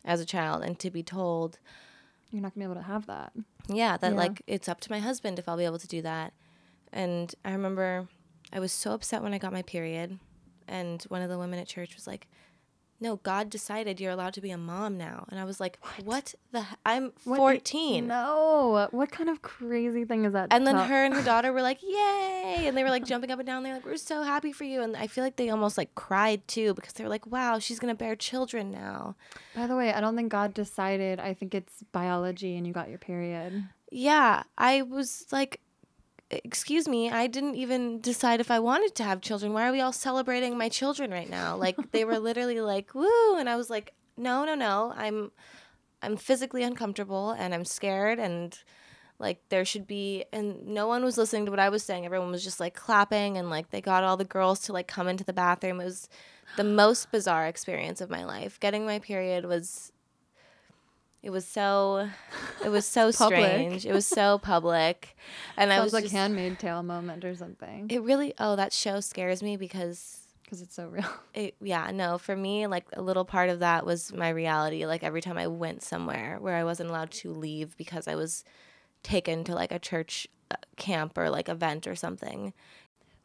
as 0.05 0.21
a 0.21 0.25
child 0.25 0.63
and 0.63 0.79
to 0.79 0.91
be 0.91 1.03
told, 1.03 1.59
You're 2.31 2.43
not 2.43 2.55
going 2.55 2.63
to 2.65 2.69
be 2.69 2.73
able 2.73 2.83
to 2.83 2.87
have 2.93 3.07
that. 3.07 3.33
yeah, 3.69 3.97
that 3.97 4.13
Yeah. 4.13 4.19
like 4.19 4.43
it's 4.47 4.69
up 4.69 4.81
to 4.81 4.91
my 4.93 5.01
husband 5.01 5.39
if 5.39 5.49
I'll 5.49 5.57
be 5.57 5.65
able 5.65 5.79
to 5.79 5.89
do 5.89 6.03
that. 6.03 6.33
And 6.93 7.35
I 7.45 7.51
remember 7.53 8.09
I 8.53 8.61
was 8.61 8.71
so 8.73 8.93
upset 8.93 9.23
when 9.23 9.35
I 9.35 9.39
got 9.39 9.53
my 9.53 9.63
period, 9.63 10.19
and 10.69 11.03
one 11.05 11.23
of 11.23 11.29
the 11.31 11.39
women 11.39 11.59
at 11.59 11.67
church 11.67 11.95
was 11.97 12.07
like, 12.07 12.29
"No, 13.01 13.17
God 13.17 13.51
decided 13.51 14.01
you're 14.01 14.13
allowed 14.13 14.35
to 14.35 14.41
be 14.41 14.51
a 14.51 14.59
mom 14.59 14.97
now." 14.97 15.27
And 15.31 15.39
I 15.41 15.45
was 15.45 15.61
like, 15.61 15.79
"What, 16.05 16.35
the? 16.53 16.61
H- 16.61 16.67
I'm 16.87 17.13
What- 17.25 17.37
14." 17.37 18.07
No. 18.07 18.89
What 18.91 19.11
kind 19.11 19.29
of 19.29 19.43
crazy 19.43 20.05
thing 20.05 20.25
is 20.25 20.33
that? 20.33 20.49
And 20.51 20.67
then 20.67 20.77
to- 20.77 20.85
her 20.85 21.05
and 21.05 21.15
her 21.15 21.23
daughter 21.33 21.53
were 21.53 21.63
like, 21.63 21.83
"Yay!" 21.83 22.65
And 22.67 22.77
they 22.77 22.83
were 22.85 22.91
like 22.91 23.05
jumping 23.05 23.31
up 23.31 23.39
and 23.39 23.47
down. 23.47 23.63
They're 23.63 23.75
like, 23.75 23.85
"We're 23.87 23.97
so 23.97 24.23
happy 24.23 24.53
for 24.53 24.65
you!" 24.65 24.83
And 24.83 24.97
I 24.97 25.07
feel 25.07 25.25
like 25.25 25.37
they 25.37 25.51
almost 25.51 25.77
like 25.79 25.95
cried 25.95 26.47
too 26.49 26.75
because 26.75 26.93
they 26.95 27.05
were 27.05 27.11
like, 27.11 27.27
"Wow, 27.27 27.59
she's 27.59 27.79
gonna 27.79 27.95
bear 27.95 28.17
children 28.17 28.71
now." 28.71 29.17
By 29.55 29.67
the 29.67 29.77
way, 29.77 29.93
I 29.93 30.01
don't 30.01 30.17
think 30.17 30.31
God 30.31 30.55
decided. 30.55 31.21
I 31.21 31.35
think 31.35 31.55
it's 31.55 31.83
biology 31.93 32.57
and 32.57 32.67
you 32.67 32.73
got 32.73 32.89
your 32.89 32.99
period. 32.99 33.65
Yeah, 33.91 34.43
I 34.59 34.83
was 34.83 35.27
like, 35.31 35.61
excuse 36.31 36.89
me, 36.89 37.11
I 37.11 37.27
didn't 37.27 37.55
even 37.55 38.01
decide 38.01 38.41
if 38.41 38.51
I 38.51 38.59
wanted 38.59 38.95
to 38.97 39.05
have 39.05 39.21
children. 39.21 39.53
Why 39.53 39.69
are 39.69 39.73
we 39.73 39.81
all 39.81 39.93
celebrating 39.93 40.57
my 40.57 40.69
children 40.69 41.11
right 41.11 41.29
now? 41.29 41.57
Like 41.57 41.93
they 41.93 42.05
were 42.05 42.19
literally 42.29 42.61
like, 42.61 42.95
woo, 42.95 43.37
and 43.37 43.49
I 43.49 43.57
was 43.57 43.71
like, 43.71 43.93
no, 44.17 44.45
no, 44.45 44.55
no. 44.55 44.93
I'm 44.97 45.33
I'm 46.03 46.17
physically 46.17 46.63
uncomfortable 46.63 47.31
and 47.31 47.55
I'm 47.55 47.65
scared 47.65 48.19
and 48.19 48.59
like 49.19 49.41
there 49.49 49.65
should 49.65 49.87
be 49.87 50.25
and 50.33 50.67
no 50.67 50.87
one 50.87 51.03
was 51.05 51.17
listening 51.17 51.47
to 51.47 51.51
what 51.51 51.61
I 51.61 51.69
was 51.69 51.83
saying. 51.83 52.05
Everyone 52.05 52.31
was 52.31 52.45
just 52.45 52.61
like 52.61 52.75
clapping 52.75 53.39
and 53.39 53.49
like 53.49 53.71
they 53.71 53.81
got 53.81 54.05
all 54.05 54.17
the 54.17 54.25
girls 54.25 54.61
to 54.63 54.73
like 54.73 54.87
come 54.89 55.09
into 55.09 55.25
the 55.25 55.33
bathroom. 55.33 55.81
It 55.81 55.85
was 55.85 56.09
the 56.57 56.65
most 56.65 57.11
bizarre 57.11 57.47
experience 57.47 58.01
of 58.01 58.11
my 58.11 58.25
life. 58.25 58.61
Getting 58.61 58.85
my 58.85 58.99
period 58.99 59.47
was 59.47 59.93
it 61.25 61.31
was 61.31 61.47
so 61.47 62.09
it 62.65 62.69
was 62.69 62.87
so 62.87 63.11
strange. 63.27 63.87
It 63.87 63.93
was 63.93 64.07
so 64.07 64.39
public. 64.39 65.17
And 65.57 65.73
I 65.73 65.77
Sounds 65.77 65.87
was 65.87 65.93
like 65.95 66.05
just, 66.05 66.15
Handmaid 66.15 66.59
Tale 66.59 66.83
moment 66.83 67.25
or 67.25 67.35
something. 67.35 67.87
it 67.91 68.03
really 68.03 68.35
oh 68.39 68.57
that 68.57 68.73
show 68.73 69.01
scares 69.01 69.43
me 69.43 69.57
because 69.57 70.29
Because 70.45 70.61
it's 70.61 70.75
so 70.75 70.87
real. 70.89 71.07
it, 71.35 71.55
yeah, 71.61 71.91
no, 71.93 72.19
for 72.19 72.37
me, 72.37 72.67
like 72.67 72.85
a 72.93 73.01
little 73.03 73.25
part 73.25 73.49
of 73.49 73.61
that 73.61 73.87
was 73.87 74.13
my 74.13 74.29
reality. 74.29 74.85
Like 74.87 75.03
every 75.03 75.23
time 75.23 75.39
I 75.39 75.47
went 75.47 75.83
somewhere 75.83 76.37
where 76.41 76.57
I 76.57 76.65
wasn't 76.65 76.91
allowed 76.91 77.11
to 77.23 77.33
leave 77.33 77.77
because 77.79 78.07
I 78.07 78.15
was 78.15 78.45
taken 79.03 79.45
to 79.45 79.55
like 79.55 79.73
a 79.73 79.79
church 79.79 80.29
uh, 80.51 80.57
camp 80.77 81.17
or 81.17 81.31
like 81.31 81.49
event 81.49 81.87
or 81.87 81.95
something. 81.97 82.53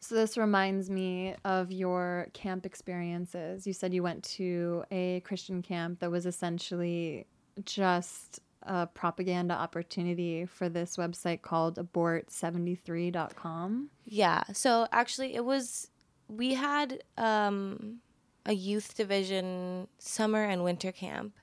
So 0.02 0.16
this 0.16 0.38
reminds 0.38 0.90
me 0.90 1.36
of 1.44 1.74
your 1.74 2.28
camp 2.34 2.66
experiences. 2.66 3.68
You 3.68 3.74
said 3.74 3.94
you 3.94 4.02
went 4.04 4.24
to 4.40 4.86
a 4.92 5.20
Christian 5.26 5.62
camp 5.62 6.00
that 6.00 6.10
was 6.10 6.26
essentially 6.26 7.26
just 7.66 8.40
a 8.64 8.88
propaganda 8.88 9.54
opportunity 9.54 10.46
for 10.46 10.70
this 10.70 10.98
website 10.98 11.42
called 11.42 11.78
abort73.com. 11.78 13.90
Yeah. 14.06 14.44
So 14.54 14.88
actually, 14.92 15.36
it 15.36 15.46
was, 15.46 15.90
we 16.28 16.56
had 16.56 17.04
um, 17.18 18.00
a 18.46 18.54
youth 18.54 18.96
division 18.96 19.88
summer 19.98 20.44
and 20.44 20.64
winter 20.64 20.92
camp. 20.92 21.36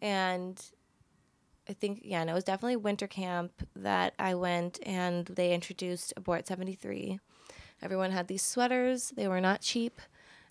And 0.00 0.64
I 1.68 1.72
think, 1.72 2.02
yeah, 2.04 2.20
and 2.20 2.30
it 2.30 2.34
was 2.34 2.44
definitely 2.44 2.76
winter 2.76 3.06
camp 3.06 3.52
that 3.74 4.14
I 4.18 4.34
went 4.34 4.78
and 4.84 5.26
they 5.26 5.54
introduced 5.54 6.12
Abort 6.16 6.46
73. 6.46 7.18
Everyone 7.82 8.12
had 8.12 8.28
these 8.28 8.42
sweaters, 8.42 9.12
they 9.16 9.28
were 9.28 9.40
not 9.40 9.60
cheap, 9.60 10.00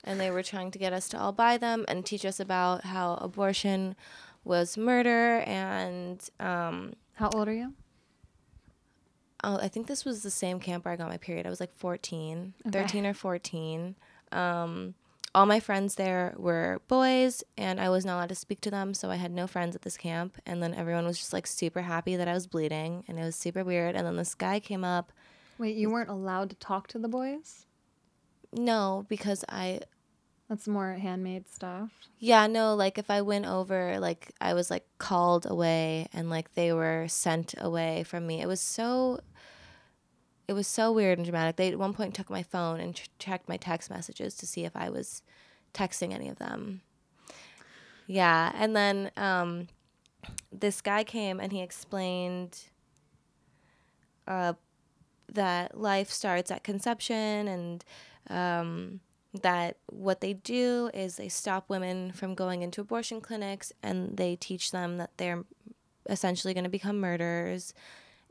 and 0.03 0.19
they 0.19 0.29
were 0.29 0.43
trying 0.43 0.71
to 0.71 0.79
get 0.79 0.93
us 0.93 1.07
to 1.09 1.19
all 1.19 1.31
buy 1.31 1.57
them 1.57 1.85
and 1.87 2.05
teach 2.05 2.25
us 2.25 2.39
about 2.39 2.83
how 2.83 3.15
abortion 3.15 3.95
was 4.43 4.77
murder 4.77 5.39
and. 5.39 6.27
Um, 6.39 6.93
how 7.15 7.29
old 7.33 7.47
are 7.47 7.53
you? 7.53 7.73
Oh, 9.43 9.57
I 9.57 9.67
think 9.67 9.87
this 9.87 10.05
was 10.05 10.23
the 10.23 10.31
same 10.31 10.59
camp 10.59 10.85
where 10.85 10.93
I 10.93 10.97
got 10.97 11.09
my 11.09 11.17
period. 11.17 11.45
I 11.45 11.49
was 11.49 11.59
like 11.59 11.73
14, 11.73 12.53
okay. 12.67 12.79
13 12.81 13.05
or 13.05 13.13
14. 13.13 13.95
Um, 14.31 14.95
all 15.35 15.45
my 15.45 15.59
friends 15.59 15.95
there 15.95 16.33
were 16.37 16.81
boys, 16.87 17.43
and 17.57 17.79
I 17.79 17.89
was 17.89 18.05
not 18.05 18.15
allowed 18.15 18.29
to 18.29 18.35
speak 18.35 18.61
to 18.61 18.71
them, 18.71 18.93
so 18.93 19.09
I 19.09 19.15
had 19.15 19.31
no 19.31 19.45
friends 19.45 19.75
at 19.75 19.81
this 19.81 19.97
camp. 19.97 20.37
And 20.45 20.63
then 20.63 20.73
everyone 20.73 21.05
was 21.05 21.17
just 21.17 21.33
like 21.33 21.45
super 21.45 21.81
happy 21.81 22.15
that 22.15 22.27
I 22.27 22.33
was 22.33 22.47
bleeding, 22.47 23.03
and 23.07 23.19
it 23.19 23.23
was 23.23 23.35
super 23.35 23.63
weird. 23.63 23.95
And 23.95 24.07
then 24.07 24.15
this 24.15 24.33
guy 24.33 24.59
came 24.59 24.85
up. 24.85 25.11
Wait, 25.57 25.75
you 25.75 25.89
weren't 25.89 26.09
allowed 26.09 26.49
to 26.51 26.55
talk 26.55 26.87
to 26.89 26.99
the 26.99 27.09
boys? 27.09 27.65
No, 28.53 29.05
because 29.09 29.43
I. 29.49 29.81
That's 30.53 30.67
more 30.67 30.93
Handmaid 30.93 31.49
stuff. 31.49 31.89
Yeah, 32.19 32.45
no, 32.45 32.75
like 32.75 32.99
if 32.99 33.09
I 33.09 33.23
went 33.23 33.47
over, 33.47 33.99
like 33.99 34.31
I 34.39 34.53
was 34.53 34.69
like 34.69 34.85
called 34.99 35.47
away 35.49 36.05
and 36.13 36.29
like 36.29 36.53
they 36.53 36.71
were 36.71 37.07
sent 37.07 37.55
away 37.57 38.03
from 38.03 38.27
me. 38.27 38.39
It 38.39 38.47
was 38.47 38.61
so 38.61 39.19
it 40.47 40.53
was 40.53 40.67
so 40.67 40.91
weird 40.91 41.17
and 41.17 41.25
dramatic. 41.25 41.55
They 41.55 41.69
at 41.69 41.79
one 41.79 41.95
point 41.95 42.13
took 42.13 42.29
my 42.29 42.43
phone 42.43 42.79
and 42.79 42.93
ch- 42.93 43.09
checked 43.17 43.49
my 43.49 43.57
text 43.57 43.89
messages 43.89 44.35
to 44.35 44.45
see 44.45 44.63
if 44.63 44.75
I 44.75 44.91
was 44.91 45.23
texting 45.73 46.13
any 46.13 46.29
of 46.29 46.37
them. 46.37 46.81
Yeah, 48.05 48.51
and 48.53 48.75
then 48.75 49.09
um, 49.17 49.69
this 50.51 50.81
guy 50.81 51.03
came 51.03 51.39
and 51.39 51.51
he 51.51 51.63
explained 51.63 52.65
uh, 54.27 54.53
that 55.33 55.79
life 55.79 56.11
starts 56.11 56.51
at 56.51 56.63
conception 56.63 57.47
and 57.47 57.85
um, 58.29 58.99
that 59.41 59.77
what 59.87 60.21
they 60.21 60.33
do 60.33 60.89
is 60.93 61.15
they 61.15 61.29
stop 61.29 61.69
women 61.69 62.11
from 62.11 62.35
going 62.35 62.61
into 62.61 62.81
abortion 62.81 63.19
clinics 63.19 63.73
and 63.81 64.17
they 64.17 64.35
teach 64.35 64.71
them 64.71 64.97
that 64.97 65.11
they're 65.17 65.43
essentially 66.09 66.53
going 66.53 66.65
to 66.65 66.69
become 66.69 66.99
murderers. 66.99 67.73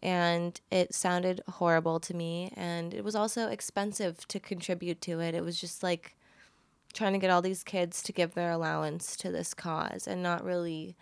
And 0.00 0.60
it 0.70 0.94
sounded 0.94 1.40
horrible 1.48 2.00
to 2.00 2.14
me 2.14 2.52
and 2.56 2.92
it 2.92 3.04
was 3.04 3.14
also 3.14 3.48
expensive 3.48 4.26
to 4.28 4.40
contribute 4.40 5.00
to 5.02 5.20
it. 5.20 5.34
It 5.34 5.44
was 5.44 5.60
just 5.60 5.82
like 5.82 6.16
trying 6.92 7.12
to 7.12 7.18
get 7.18 7.30
all 7.30 7.42
these 7.42 7.62
kids 7.62 8.02
to 8.02 8.12
give 8.12 8.34
their 8.34 8.50
allowance 8.50 9.16
to 9.16 9.30
this 9.30 9.54
cause 9.54 10.06
and 10.06 10.22
not 10.22 10.44
really 10.44 10.96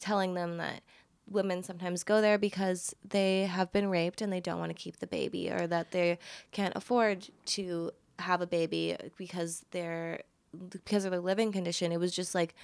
telling 0.00 0.34
them 0.34 0.56
that 0.56 0.80
women 1.26 1.62
sometimes 1.62 2.04
go 2.04 2.20
there 2.20 2.38
because 2.38 2.94
they 3.06 3.42
have 3.42 3.72
been 3.72 3.88
raped 3.88 4.20
and 4.20 4.32
they 4.32 4.40
don't 4.40 4.58
want 4.58 4.70
to 4.70 4.74
keep 4.74 4.98
the 4.98 5.06
baby 5.06 5.50
or 5.50 5.66
that 5.66 5.90
they 5.90 6.18
can't 6.52 6.76
afford 6.76 7.28
to 7.46 7.90
have 8.18 8.40
a 8.40 8.46
baby 8.46 8.96
because 9.16 9.64
they're 9.70 10.20
because 10.70 11.04
of 11.04 11.10
their 11.10 11.20
living 11.20 11.50
condition 11.50 11.90
it 11.90 11.98
was 11.98 12.14
just 12.14 12.34
like 12.34 12.54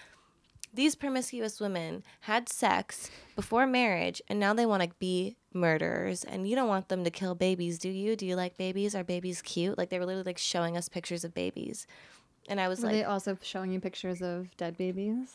these 0.73 0.95
promiscuous 0.95 1.61
women 1.61 2.03
had 2.21 2.49
sex 2.49 3.11
before 3.35 3.67
marriage 3.67 4.23
and 4.29 4.39
now 4.39 4.55
they 4.55 4.67
want 4.67 4.83
to 4.83 4.89
be 4.99 5.37
murderers 5.53 6.23
and 6.23 6.49
you 6.49 6.55
don't 6.55 6.69
want 6.69 6.89
them 6.89 7.03
to 7.05 7.11
kill 7.11 7.35
babies 7.35 7.79
do 7.79 7.89
you? 7.89 8.15
Do 8.15 8.25
you 8.25 8.37
like 8.37 8.57
babies? 8.57 8.95
Are 8.95 9.05
babies 9.05 9.43
cute? 9.43 9.77
Like 9.77 9.91
they 9.91 9.99
were 9.99 10.07
literally 10.07 10.25
like 10.25 10.39
showing 10.39 10.77
us 10.77 10.89
pictures 10.89 11.25
of 11.25 11.35
babies. 11.35 11.87
And 12.49 12.61
i 12.61 12.69
was 12.69 12.81
were 12.81 12.87
like 12.87 12.95
they 12.95 13.05
also 13.05 13.37
showing 13.43 13.73
you 13.73 13.81
pictures 13.81 14.23
of 14.23 14.57
dead 14.57 14.77
babies? 14.77 15.35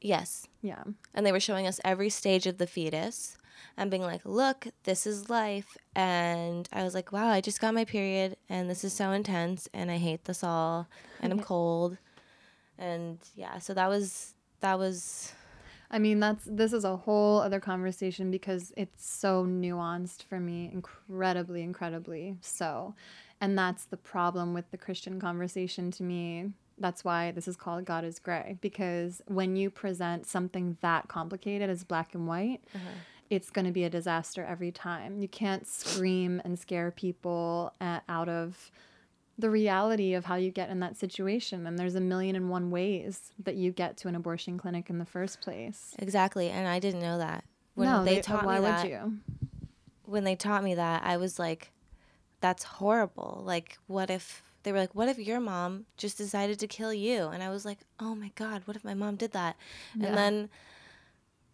Yes. 0.00 0.46
Yeah. 0.62 0.82
And 1.14 1.24
they 1.24 1.32
were 1.32 1.40
showing 1.40 1.66
us 1.66 1.80
every 1.84 2.10
stage 2.10 2.46
of 2.46 2.58
the 2.58 2.66
fetus 2.66 3.36
and 3.76 3.90
being 3.90 4.02
like 4.02 4.20
look 4.24 4.66
this 4.84 5.06
is 5.06 5.30
life 5.30 5.76
and 5.94 6.68
i 6.72 6.82
was 6.82 6.94
like 6.94 7.12
wow 7.12 7.28
i 7.28 7.40
just 7.40 7.60
got 7.60 7.74
my 7.74 7.84
period 7.84 8.36
and 8.48 8.68
this 8.68 8.84
is 8.84 8.92
so 8.92 9.12
intense 9.12 9.68
and 9.72 9.90
i 9.90 9.96
hate 9.96 10.24
this 10.24 10.44
all 10.44 10.88
and 11.20 11.32
i'm 11.32 11.40
cold 11.52 11.96
and 12.78 13.18
yeah 13.34 13.58
so 13.58 13.74
that 13.74 13.88
was 13.88 14.34
that 14.60 14.78
was 14.78 15.32
I 15.90 15.98
mean, 15.98 16.20
that's 16.20 16.44
this 16.46 16.72
is 16.72 16.84
a 16.84 16.96
whole 16.96 17.40
other 17.40 17.58
conversation 17.58 18.30
because 18.30 18.72
it's 18.76 19.04
so 19.04 19.44
nuanced 19.44 20.22
for 20.22 20.38
me, 20.38 20.70
incredibly, 20.72 21.62
incredibly 21.62 22.36
so. 22.40 22.94
And 23.40 23.58
that's 23.58 23.86
the 23.86 23.96
problem 23.96 24.54
with 24.54 24.70
the 24.70 24.78
Christian 24.78 25.18
conversation 25.20 25.90
to 25.92 26.02
me. 26.02 26.50
That's 26.78 27.04
why 27.04 27.32
this 27.32 27.48
is 27.48 27.56
called 27.56 27.84
God 27.84 28.04
is 28.04 28.18
Gray 28.18 28.56
because 28.60 29.20
when 29.26 29.56
you 29.56 29.68
present 29.68 30.26
something 30.26 30.76
that 30.80 31.08
complicated 31.08 31.68
as 31.68 31.82
black 31.82 32.14
and 32.14 32.28
white, 32.28 32.60
uh-huh. 32.74 32.90
It's 33.30 33.48
going 33.48 33.64
to 33.64 33.70
be 33.70 33.84
a 33.84 33.90
disaster 33.90 34.44
every 34.44 34.72
time. 34.72 35.18
You 35.18 35.28
can't 35.28 35.66
scream 35.66 36.42
and 36.44 36.58
scare 36.58 36.90
people 36.90 37.72
uh, 37.80 38.00
out 38.08 38.28
of 38.28 38.70
the 39.38 39.48
reality 39.48 40.12
of 40.14 40.26
how 40.26 40.34
you 40.34 40.50
get 40.50 40.68
in 40.68 40.80
that 40.80 40.96
situation. 40.96 41.66
And 41.66 41.78
there's 41.78 41.94
a 41.94 42.00
million 42.00 42.34
and 42.36 42.50
one 42.50 42.70
ways 42.70 43.32
that 43.42 43.54
you 43.54 43.70
get 43.70 43.96
to 43.98 44.08
an 44.08 44.16
abortion 44.16 44.58
clinic 44.58 44.90
in 44.90 44.98
the 44.98 45.06
first 45.06 45.40
place. 45.40 45.94
Exactly. 45.98 46.50
And 46.50 46.66
I 46.66 46.80
didn't 46.80 47.00
know 47.00 47.18
that. 47.18 47.44
When 47.74 47.88
no, 47.88 48.04
they, 48.04 48.16
they 48.16 48.20
taught 48.20 48.44
why 48.44 48.56
me 48.56 48.62
that, 48.62 48.82
would 48.82 48.90
you? 48.90 49.18
When 50.04 50.24
they 50.24 50.34
taught 50.34 50.64
me 50.64 50.74
that, 50.74 51.04
I 51.04 51.16
was 51.16 51.38
like, 51.38 51.70
that's 52.40 52.64
horrible. 52.64 53.42
Like, 53.46 53.78
what 53.86 54.10
if 54.10 54.42
they 54.64 54.72
were 54.72 54.78
like, 54.78 54.94
what 54.94 55.08
if 55.08 55.18
your 55.18 55.40
mom 55.40 55.86
just 55.96 56.18
decided 56.18 56.58
to 56.58 56.66
kill 56.66 56.92
you? 56.92 57.28
And 57.28 57.42
I 57.42 57.48
was 57.48 57.64
like, 57.64 57.78
oh 58.00 58.14
my 58.16 58.32
God, 58.34 58.62
what 58.64 58.76
if 58.76 58.84
my 58.84 58.94
mom 58.94 59.14
did 59.16 59.32
that? 59.32 59.56
Yeah. 59.94 60.08
And 60.08 60.16
then, 60.16 60.50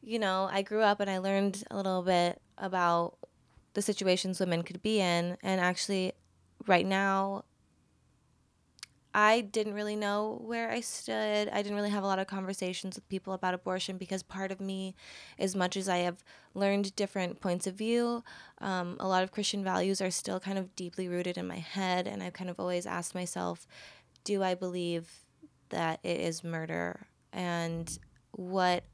you 0.07 0.21
know, 0.21 0.49
I 0.51 0.63
grew 0.63 0.83
up 0.83 1.01
and 1.01 1.11
I 1.11 1.19
learned 1.19 1.65
a 1.69 1.77
little 1.77 2.01
bit 2.01 2.41
about 2.57 3.19
the 3.75 3.83
situations 3.83 4.39
women 4.39 4.63
could 4.63 4.81
be 4.81 5.01
in. 5.01 5.37
And 5.43 5.61
actually, 5.61 6.13
right 6.69 6.87
now, 6.87 7.45
I 9.13 9.41
didn't 9.41 9.75
really 9.75 9.97
know 9.97 10.41
where 10.45 10.71
I 10.71 10.81
stood. 10.81 11.49
I 11.49 11.61
didn't 11.61 11.75
really 11.75 11.91
have 11.91 12.05
a 12.05 12.07
lot 12.07 12.21
of 12.21 12.29
conversations 12.29 12.95
with 12.95 13.09
people 13.09 13.33
about 13.33 13.53
abortion 13.53 13.99
because 13.99 14.23
part 14.23 14.53
of 14.53 14.61
me, 14.61 14.95
as 15.41 15.57
much 15.57 15.77
as 15.77 15.89
I 15.89 15.99
have 15.99 16.23
learned 16.55 16.95
different 16.95 17.41
points 17.41 17.67
of 17.67 17.75
view, 17.75 18.23
um, 18.59 18.97
a 19.01 19.09
lot 19.09 19.25
of 19.25 19.33
Christian 19.33 19.65
values 19.65 20.01
are 20.01 20.13
still 20.13 20.39
kind 20.39 20.57
of 20.57 20.77
deeply 20.77 21.09
rooted 21.09 21.37
in 21.37 21.49
my 21.49 21.59
head. 21.59 22.07
And 22.07 22.23
I've 22.23 22.33
kind 22.33 22.49
of 22.49 22.61
always 22.61 22.87
asked 22.87 23.13
myself, 23.13 23.67
do 24.23 24.45
I 24.45 24.55
believe 24.55 25.11
that 25.71 25.99
it 26.05 26.21
is 26.21 26.45
murder? 26.45 27.09
And 27.33 27.99
what 28.31 28.85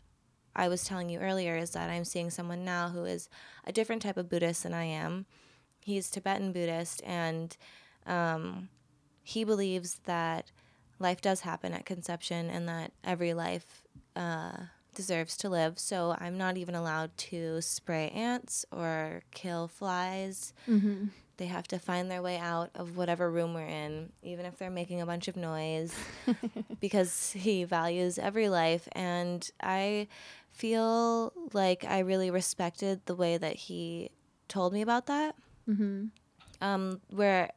I 0.55 0.68
was 0.68 0.84
telling 0.84 1.09
you 1.09 1.18
earlier 1.18 1.57
is 1.57 1.70
that 1.70 1.90
I'm 1.90 2.05
seeing 2.05 2.30
someone 2.30 2.64
now 2.64 2.88
who 2.88 3.05
is 3.05 3.28
a 3.66 3.72
different 3.72 4.03
type 4.03 4.16
of 4.16 4.28
Buddhist 4.28 4.62
than 4.62 4.74
I 4.74 4.84
am. 4.84 5.26
He's 5.80 6.11
Tibetan 6.11 6.53
Buddhist 6.53 7.03
and 7.05 7.57
um, 8.07 8.68
he 9.22 9.44
believes 9.44 10.00
that 10.05 10.50
life 10.98 11.20
does 11.20 11.40
happen 11.40 11.72
at 11.72 11.86
conception 11.86 12.50
and 12.50 12.68
that 12.68 12.92
every 13.05 13.34
life 13.34 13.82
uh, 14.16 14.53
deserves 14.94 15.36
to 15.38 15.48
live. 15.48 15.78
So 15.78 16.16
I'm 16.18 16.38
not 16.38 16.57
even 16.57 16.74
allowed 16.74 17.16
to 17.18 17.61
spray 17.61 18.11
ants 18.11 18.64
or 18.70 19.22
kill 19.32 19.68
flies. 19.68 20.53
Mm-hmm. 20.68 21.07
They 21.38 21.46
have 21.46 21.66
to 21.68 21.78
find 21.78 22.11
their 22.11 22.22
way 22.22 22.36
out 22.36 22.70
of 22.74 22.96
whatever 22.96 23.30
room 23.30 23.55
we're 23.55 23.66
in, 23.66 24.12
even 24.22 24.46
if 24.46 24.59
they're 24.59 24.70
making 24.70 25.00
a 25.00 25.07
bunch 25.07 25.28
of 25.28 25.36
noise, 25.36 25.94
because 26.80 27.32
he 27.32 27.64
values 27.64 28.18
every 28.18 28.48
life. 28.48 28.86
And 28.92 29.48
I 29.61 30.09
feel 30.53 31.32
like 31.53 31.84
I 31.84 32.00
really 32.00 32.30
respected 32.30 33.05
the 33.07 33.14
way 33.14 33.38
that 33.38 33.57
he 33.57 34.11
told 34.48 34.72
me 34.72 34.82
about 34.82 35.07
that. 35.07 35.34
Mm-hmm. 35.68 36.07
Um, 36.61 37.00
where 37.11 37.50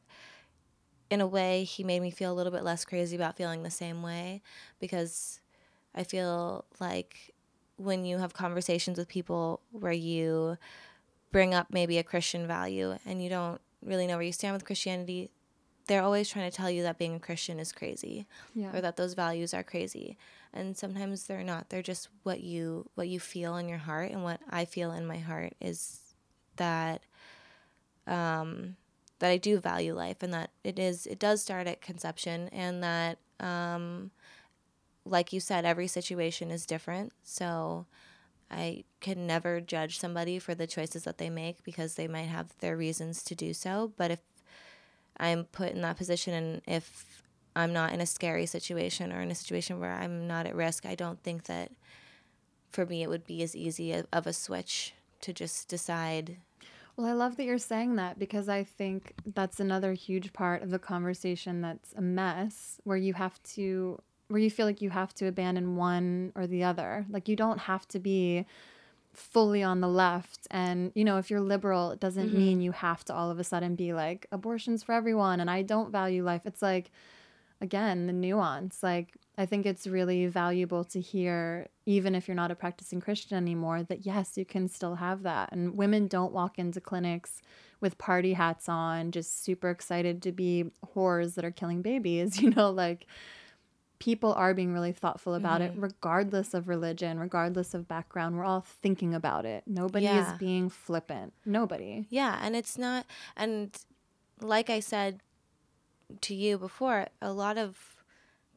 in 1.09 1.21
a 1.21 1.27
way, 1.27 1.63
he 1.63 1.83
made 1.83 2.01
me 2.01 2.11
feel 2.11 2.31
a 2.31 2.35
little 2.35 2.51
bit 2.51 2.63
less 2.63 2.83
crazy 2.85 3.15
about 3.15 3.37
feeling 3.37 3.63
the 3.63 3.69
same 3.69 4.01
way 4.01 4.41
because 4.79 5.39
I 5.93 6.03
feel 6.03 6.65
like 6.79 7.33
when 7.77 8.05
you 8.05 8.17
have 8.17 8.33
conversations 8.33 8.97
with 8.97 9.07
people 9.07 9.61
where 9.71 9.91
you 9.91 10.57
bring 11.31 11.53
up 11.53 11.67
maybe 11.69 11.97
a 11.97 12.03
Christian 12.03 12.47
value 12.47 12.97
and 13.05 13.21
you 13.21 13.29
don't 13.29 13.61
really 13.83 14.07
know 14.07 14.15
where 14.15 14.25
you 14.25 14.31
stand 14.31 14.53
with 14.53 14.65
Christianity, 14.65 15.29
they're 15.87 16.03
always 16.03 16.29
trying 16.29 16.49
to 16.49 16.55
tell 16.55 16.69
you 16.69 16.83
that 16.83 16.97
being 16.97 17.15
a 17.15 17.19
Christian 17.19 17.59
is 17.59 17.71
crazy 17.71 18.25
yeah. 18.53 18.75
or 18.75 18.81
that 18.81 18.97
those 18.97 19.13
values 19.13 19.53
are 19.53 19.63
crazy. 19.63 20.17
And 20.53 20.75
sometimes 20.77 21.27
they're 21.27 21.43
not. 21.43 21.69
They're 21.69 21.81
just 21.81 22.09
what 22.23 22.41
you 22.41 22.89
what 22.95 23.07
you 23.07 23.19
feel 23.19 23.57
in 23.57 23.67
your 23.67 23.77
heart 23.77 24.11
and 24.11 24.23
what 24.23 24.39
I 24.49 24.65
feel 24.65 24.91
in 24.91 25.05
my 25.05 25.17
heart 25.17 25.53
is 25.59 25.99
that 26.55 27.01
um 28.07 28.77
that 29.19 29.29
I 29.29 29.37
do 29.37 29.59
value 29.59 29.93
life 29.93 30.21
and 30.21 30.33
that 30.33 30.51
it 30.63 30.79
is 30.79 31.05
it 31.07 31.19
does 31.19 31.41
start 31.41 31.67
at 31.67 31.81
conception 31.81 32.49
and 32.49 32.83
that 32.83 33.17
um, 33.39 34.11
like 35.05 35.31
you 35.31 35.39
said, 35.39 35.65
every 35.65 35.87
situation 35.87 36.51
is 36.51 36.65
different. 36.65 37.13
So 37.23 37.85
I 38.49 38.83
can 39.01 39.27
never 39.27 39.61
judge 39.61 39.99
somebody 39.99 40.39
for 40.39 40.55
the 40.55 40.67
choices 40.67 41.03
that 41.03 41.17
they 41.17 41.29
make 41.29 41.63
because 41.63 41.95
they 41.95 42.07
might 42.07 42.23
have 42.23 42.57
their 42.59 42.75
reasons 42.75 43.23
to 43.23 43.35
do 43.35 43.53
so. 43.53 43.93
But 43.97 44.11
if 44.11 44.19
I'm 45.17 45.45
put 45.45 45.71
in 45.71 45.81
that 45.81 45.97
position 45.97 46.33
and 46.33 46.61
if 46.67 47.23
I'm 47.55 47.71
not 47.71 47.93
in 47.93 48.01
a 48.01 48.05
scary 48.05 48.45
situation 48.45 49.13
or 49.13 49.21
in 49.21 49.31
a 49.31 49.35
situation 49.35 49.79
where 49.79 49.93
I'm 49.93 50.27
not 50.27 50.45
at 50.45 50.55
risk, 50.55 50.85
I 50.85 50.95
don't 50.95 51.21
think 51.23 51.45
that 51.45 51.71
for 52.71 52.85
me 52.85 53.01
it 53.01 53.09
would 53.09 53.25
be 53.25 53.41
as 53.41 53.55
easy 53.55 53.93
of 53.93 54.27
a 54.27 54.33
switch 54.33 54.93
to 55.21 55.31
just 55.31 55.69
decide. 55.69 56.37
Well, 56.97 57.07
I 57.07 57.13
love 57.13 57.37
that 57.37 57.45
you're 57.45 57.57
saying 57.57 57.95
that 57.95 58.19
because 58.19 58.49
I 58.49 58.63
think 58.63 59.13
that's 59.33 59.59
another 59.59 59.93
huge 59.93 60.33
part 60.33 60.63
of 60.63 60.69
the 60.69 60.79
conversation 60.79 61.61
that's 61.61 61.93
a 61.93 62.01
mess 62.01 62.79
where 62.83 62.97
you 62.97 63.13
have 63.13 63.41
to 63.55 63.99
where 64.27 64.41
you 64.41 64.49
feel 64.49 64.65
like 64.65 64.81
you 64.81 64.89
have 64.89 65.13
to 65.13 65.27
abandon 65.27 65.75
one 65.75 66.31
or 66.35 66.47
the 66.47 66.63
other. 66.63 67.05
Like 67.09 67.27
you 67.27 67.35
don't 67.35 67.59
have 67.59 67.87
to 67.89 67.99
be 67.99 68.45
fully 69.15 69.63
on 69.63 69.81
the 69.81 69.87
left 69.87 70.47
and 70.51 70.91
you 70.95 71.03
know 71.03 71.17
if 71.17 71.29
you're 71.29 71.41
liberal 71.41 71.91
it 71.91 71.99
doesn't 71.99 72.29
mm-hmm. 72.29 72.37
mean 72.37 72.61
you 72.61 72.71
have 72.71 73.03
to 73.05 73.13
all 73.13 73.31
of 73.31 73.39
a 73.39 73.43
sudden 73.43 73.75
be 73.75 73.93
like 73.93 74.27
abortions 74.31 74.83
for 74.83 74.93
everyone 74.93 75.39
and 75.39 75.49
I 75.49 75.61
don't 75.61 75.91
value 75.91 76.23
life. 76.23 76.41
It's 76.45 76.61
like 76.61 76.91
again 77.61 78.05
the 78.07 78.13
nuance 78.13 78.83
like 78.83 79.15
i 79.37 79.45
think 79.45 79.65
it's 79.65 79.87
really 79.87 80.27
valuable 80.27 80.83
to 80.83 80.99
hear 80.99 81.67
even 81.85 82.13
if 82.13 82.27
you're 82.27 82.35
not 82.35 82.51
a 82.51 82.55
practicing 82.55 82.99
christian 82.99 83.37
anymore 83.37 83.81
that 83.83 84.05
yes 84.05 84.37
you 84.37 84.45
can 84.45 84.67
still 84.67 84.95
have 84.95 85.23
that 85.23 85.51
and 85.51 85.77
women 85.77 86.07
don't 86.07 86.33
walk 86.33 86.59
into 86.59 86.81
clinics 86.81 87.41
with 87.79 87.97
party 87.97 88.33
hats 88.33 88.67
on 88.67 89.11
just 89.11 89.43
super 89.43 89.69
excited 89.69 90.21
to 90.21 90.31
be 90.31 90.65
whores 90.95 91.35
that 91.35 91.45
are 91.45 91.51
killing 91.51 91.81
babies 91.81 92.41
you 92.41 92.49
know 92.49 92.69
like 92.69 93.05
people 93.99 94.33
are 94.33 94.53
being 94.53 94.73
really 94.73 94.91
thoughtful 94.91 95.33
about 95.33 95.61
mm-hmm. 95.61 95.77
it 95.77 95.81
regardless 95.81 96.53
of 96.53 96.67
religion 96.67 97.19
regardless 97.19 97.73
of 97.73 97.87
background 97.87 98.37
we're 98.37 98.43
all 98.43 98.65
thinking 98.81 99.13
about 99.13 99.45
it 99.45 99.63
nobody 99.65 100.05
yeah. 100.05 100.33
is 100.33 100.37
being 100.37 100.69
flippant 100.69 101.33
nobody 101.45 102.05
yeah 102.09 102.39
and 102.41 102.55
it's 102.55 102.77
not 102.77 103.05
and 103.35 103.85
like 104.41 104.69
i 104.69 104.79
said 104.79 105.21
to 106.21 106.35
you 106.35 106.57
before 106.57 107.07
a 107.21 107.31
lot 107.31 107.57
of 107.57 107.95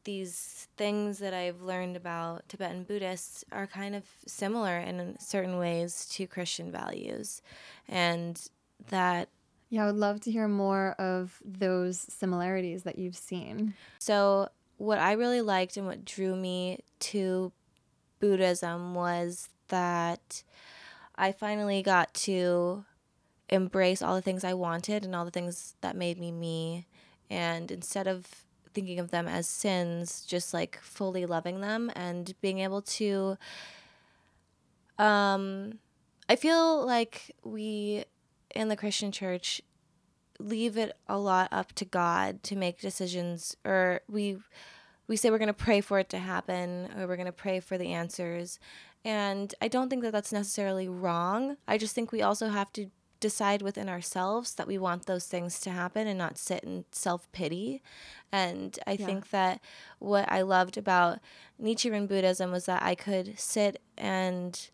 these 0.03 0.67
things 0.77 1.19
that 1.19 1.33
i've 1.33 1.61
learned 1.61 1.95
about 1.95 2.47
tibetan 2.47 2.83
buddhists 2.83 3.43
are 3.51 3.67
kind 3.67 3.95
of 3.95 4.03
similar 4.25 4.77
in 4.77 5.15
certain 5.19 5.57
ways 5.57 6.07
to 6.11 6.27
christian 6.27 6.71
values 6.71 7.41
and 7.87 8.49
that 8.89 9.29
yeah, 9.69 9.83
I 9.83 9.85
would 9.85 9.97
love 9.97 10.19
to 10.21 10.31
hear 10.31 10.47
more 10.47 10.95
of 10.97 11.39
those 11.45 11.99
similarities 11.99 12.83
that 12.83 12.97
you've 12.97 13.15
seen. 13.15 13.75
So, 13.99 14.49
what 14.79 14.97
I 14.97 15.11
really 15.11 15.41
liked 15.41 15.77
and 15.77 15.85
what 15.85 16.05
drew 16.05 16.35
me 16.35 16.79
to 16.99 17.51
Buddhism 18.19 18.95
was 18.95 19.49
that 19.67 20.41
I 21.15 21.33
finally 21.33 21.83
got 21.83 22.13
to 22.15 22.85
embrace 23.49 24.01
all 24.01 24.15
the 24.15 24.21
things 24.21 24.43
I 24.43 24.53
wanted 24.53 25.03
and 25.03 25.13
all 25.13 25.25
the 25.25 25.31
things 25.31 25.75
that 25.81 25.97
made 25.97 26.17
me 26.17 26.31
me. 26.31 26.87
And 27.29 27.71
instead 27.71 28.07
of 28.07 28.25
thinking 28.73 28.99
of 28.99 29.11
them 29.11 29.27
as 29.27 29.49
sins, 29.49 30.23
just 30.25 30.53
like 30.53 30.79
fully 30.81 31.25
loving 31.25 31.59
them 31.59 31.91
and 31.93 32.33
being 32.39 32.59
able 32.59 32.81
to. 32.81 33.37
Um, 34.97 35.79
I 36.29 36.37
feel 36.37 36.85
like 36.85 37.35
we 37.43 38.05
in 38.55 38.69
the 38.69 38.77
Christian 38.77 39.11
church 39.11 39.61
leave 40.39 40.77
it 40.77 40.95
a 41.07 41.17
lot 41.17 41.49
up 41.51 41.73
to 41.73 41.85
God 41.85 42.41
to 42.43 42.55
make 42.55 42.79
decisions 42.79 43.55
or 43.65 44.01
we 44.07 44.37
we 45.07 45.15
say 45.15 45.31
we're 45.31 45.39
going 45.39 45.47
to 45.47 45.53
pray 45.53 45.81
for 45.81 45.99
it 45.99 46.09
to 46.09 46.19
happen 46.19 46.89
or 46.95 47.07
we're 47.07 47.15
going 47.15 47.25
to 47.25 47.31
pray 47.31 47.59
for 47.59 47.77
the 47.77 47.93
answers. 47.93 48.59
And 49.03 49.53
I 49.59 49.67
don't 49.67 49.89
think 49.89 50.03
that 50.03 50.11
that's 50.11 50.31
necessarily 50.31 50.87
wrong. 50.87 51.57
I 51.67 51.79
just 51.79 51.95
think 51.95 52.11
we 52.11 52.21
also 52.21 52.49
have 52.49 52.71
to 52.73 52.91
decide 53.19 53.61
within 53.61 53.89
ourselves 53.89 54.53
that 54.55 54.67
we 54.67 54.77
want 54.77 55.05
those 55.05 55.25
things 55.25 55.59
to 55.61 55.71
happen 55.71 56.07
and 56.07 56.17
not 56.17 56.37
sit 56.37 56.63
in 56.63 56.85
self 56.91 57.29
pity. 57.31 57.81
And 58.31 58.77
I 58.85 58.91
yeah. 58.91 59.05
think 59.05 59.31
that 59.31 59.61
what 59.97 60.31
I 60.31 60.41
loved 60.41 60.77
about 60.77 61.19
Nichiren 61.61 62.07
Buddhism 62.07 62.51
was 62.51 62.65
that 62.67 62.83
I 62.83 62.95
could 62.95 63.39
sit 63.39 63.81
and 63.97 64.69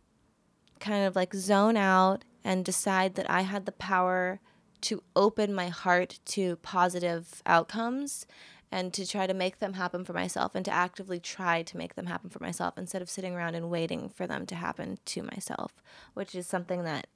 kind 0.80 1.06
of 1.06 1.16
like 1.16 1.34
zone 1.34 1.78
out 1.78 2.24
and 2.44 2.66
decide 2.66 3.16
that 3.16 3.30
I 3.30 3.42
had 3.42 3.66
the 3.66 3.72
power 3.72 4.40
to 4.86 5.04
open 5.16 5.54
my 5.54 5.70
heart 5.70 6.20
to 6.26 6.58
positive 6.58 7.42
outcomes 7.46 8.26
and 8.72 8.94
to 8.94 9.08
try 9.08 9.26
to 9.26 9.34
make 9.34 9.60
them 9.60 9.74
happen 9.74 10.04
for 10.04 10.14
myself 10.14 10.54
and 10.54 10.66
to 10.66 10.72
actively 10.72 11.20
try 11.20 11.64
to 11.64 11.78
make 11.78 11.96
them 11.96 12.08
happen 12.08 12.30
for 12.30 12.42
myself 12.42 12.78
instead 12.78 13.02
of 13.02 13.10
sitting 13.10 13.34
around 13.34 13.56
and 13.56 13.70
waiting 13.70 14.10
for 14.10 14.28
them 14.28 14.46
to 14.46 14.56
happen 14.56 15.00
to 15.06 15.24
myself, 15.24 15.72
which 16.14 16.36
is 16.36 16.46
something 16.46 16.84
that 16.84 17.08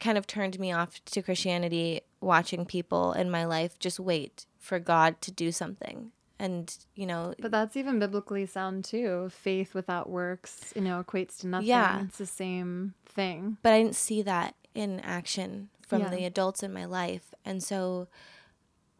kind 0.00 0.18
of 0.18 0.26
turned 0.26 0.58
me 0.58 0.72
off 0.72 1.04
to 1.04 1.22
Christianity 1.22 2.00
watching 2.20 2.64
people 2.64 3.12
in 3.12 3.30
my 3.30 3.44
life 3.44 3.78
just 3.78 4.00
wait 4.00 4.46
for 4.58 4.78
God 4.78 5.20
to 5.22 5.30
do 5.30 5.52
something. 5.52 6.10
And, 6.38 6.76
you 6.96 7.06
know. 7.06 7.34
But 7.38 7.52
that's 7.52 7.76
even 7.76 8.00
biblically 8.00 8.46
sound 8.46 8.84
too. 8.84 9.28
Faith 9.30 9.74
without 9.74 10.10
works, 10.10 10.72
you 10.74 10.82
know, 10.82 11.04
equates 11.04 11.38
to 11.40 11.46
nothing. 11.46 11.68
Yeah. 11.68 12.02
It's 12.02 12.18
the 12.18 12.26
same 12.26 12.94
thing. 13.06 13.58
But 13.62 13.74
I 13.74 13.78
didn't 13.82 13.94
see 13.94 14.22
that 14.22 14.56
in 14.74 15.00
action 15.00 15.68
from 15.92 16.00
yeah. 16.00 16.08
the 16.08 16.24
adults 16.24 16.62
in 16.62 16.72
my 16.72 16.86
life. 16.86 17.34
And 17.44 17.62
so, 17.62 18.08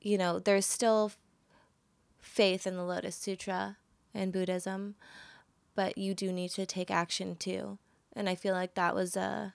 you 0.03 0.19
know, 0.19 0.39
there's 0.39 0.67
still 0.67 1.13
faith 2.21 2.67
in 2.67 2.77
the 2.77 2.85
Lotus 2.85 3.17
Sutra 3.17 3.79
in 4.13 4.31
Buddhism, 4.31 4.97
but 5.75 5.97
you 5.97 6.13
do 6.13 6.31
need 6.31 6.51
to 6.51 6.67
take 6.67 6.91
action 6.91 7.35
too. 7.37 7.79
And 8.15 8.29
I 8.29 8.35
feel 8.35 8.53
like 8.53 8.75
that 8.75 8.95
was 8.95 9.17
a 9.17 9.55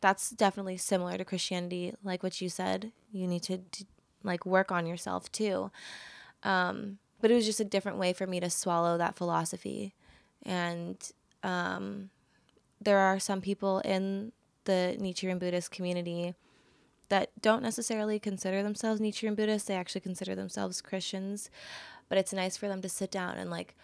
that's 0.00 0.30
definitely 0.30 0.76
similar 0.76 1.18
to 1.18 1.24
Christianity, 1.24 1.94
like 2.04 2.22
what 2.22 2.40
you 2.40 2.48
said. 2.48 2.92
You 3.12 3.26
need 3.26 3.42
to, 3.44 3.58
to 3.58 3.84
like 4.22 4.46
work 4.46 4.70
on 4.70 4.86
yourself 4.86 5.32
too. 5.32 5.72
Um, 6.44 6.98
but 7.20 7.32
it 7.32 7.34
was 7.34 7.44
just 7.44 7.58
a 7.58 7.64
different 7.64 7.98
way 7.98 8.12
for 8.12 8.28
me 8.28 8.38
to 8.38 8.50
swallow 8.50 8.96
that 8.98 9.16
philosophy. 9.16 9.94
And 10.44 10.96
um, 11.42 12.10
there 12.80 12.98
are 12.98 13.18
some 13.18 13.40
people 13.40 13.80
in 13.80 14.30
the 14.64 14.96
Nichiren 15.00 15.40
Buddhist 15.40 15.72
community 15.72 16.34
that 17.12 17.28
don't 17.42 17.62
necessarily 17.62 18.18
consider 18.18 18.62
themselves 18.62 18.98
Nichiren 18.98 19.36
Buddhists. 19.36 19.68
They 19.68 19.74
actually 19.74 20.00
consider 20.00 20.34
themselves 20.34 20.80
Christians. 20.80 21.50
But 22.08 22.16
it's 22.16 22.32
nice 22.32 22.56
for 22.56 22.68
them 22.68 22.80
to 22.80 22.88
sit 22.88 23.10
down 23.10 23.36
and 23.36 23.50
like 23.50 23.74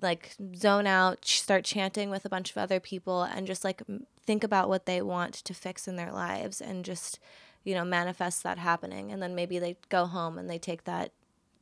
like 0.00 0.36
zone 0.54 0.86
out, 0.86 1.24
start 1.24 1.64
chanting 1.64 2.10
with 2.10 2.24
a 2.24 2.28
bunch 2.28 2.52
of 2.52 2.58
other 2.58 2.78
people 2.78 3.24
and 3.24 3.44
just 3.44 3.64
like 3.64 3.82
think 4.24 4.44
about 4.44 4.68
what 4.68 4.86
they 4.86 5.02
want 5.02 5.34
to 5.34 5.52
fix 5.52 5.88
in 5.88 5.96
their 5.96 6.12
lives 6.12 6.60
and 6.60 6.84
just 6.84 7.18
you 7.64 7.74
know 7.74 7.84
manifest 7.84 8.44
that 8.44 8.58
happening 8.58 9.10
and 9.10 9.20
then 9.20 9.34
maybe 9.34 9.58
they 9.58 9.76
go 9.88 10.06
home 10.06 10.38
and 10.38 10.48
they 10.48 10.58
take 10.58 10.84
that 10.84 11.10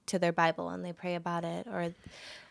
to 0.04 0.18
their 0.18 0.32
bible 0.32 0.68
and 0.68 0.84
they 0.84 0.92
pray 0.92 1.14
about 1.14 1.44
it 1.44 1.66
or 1.68 1.94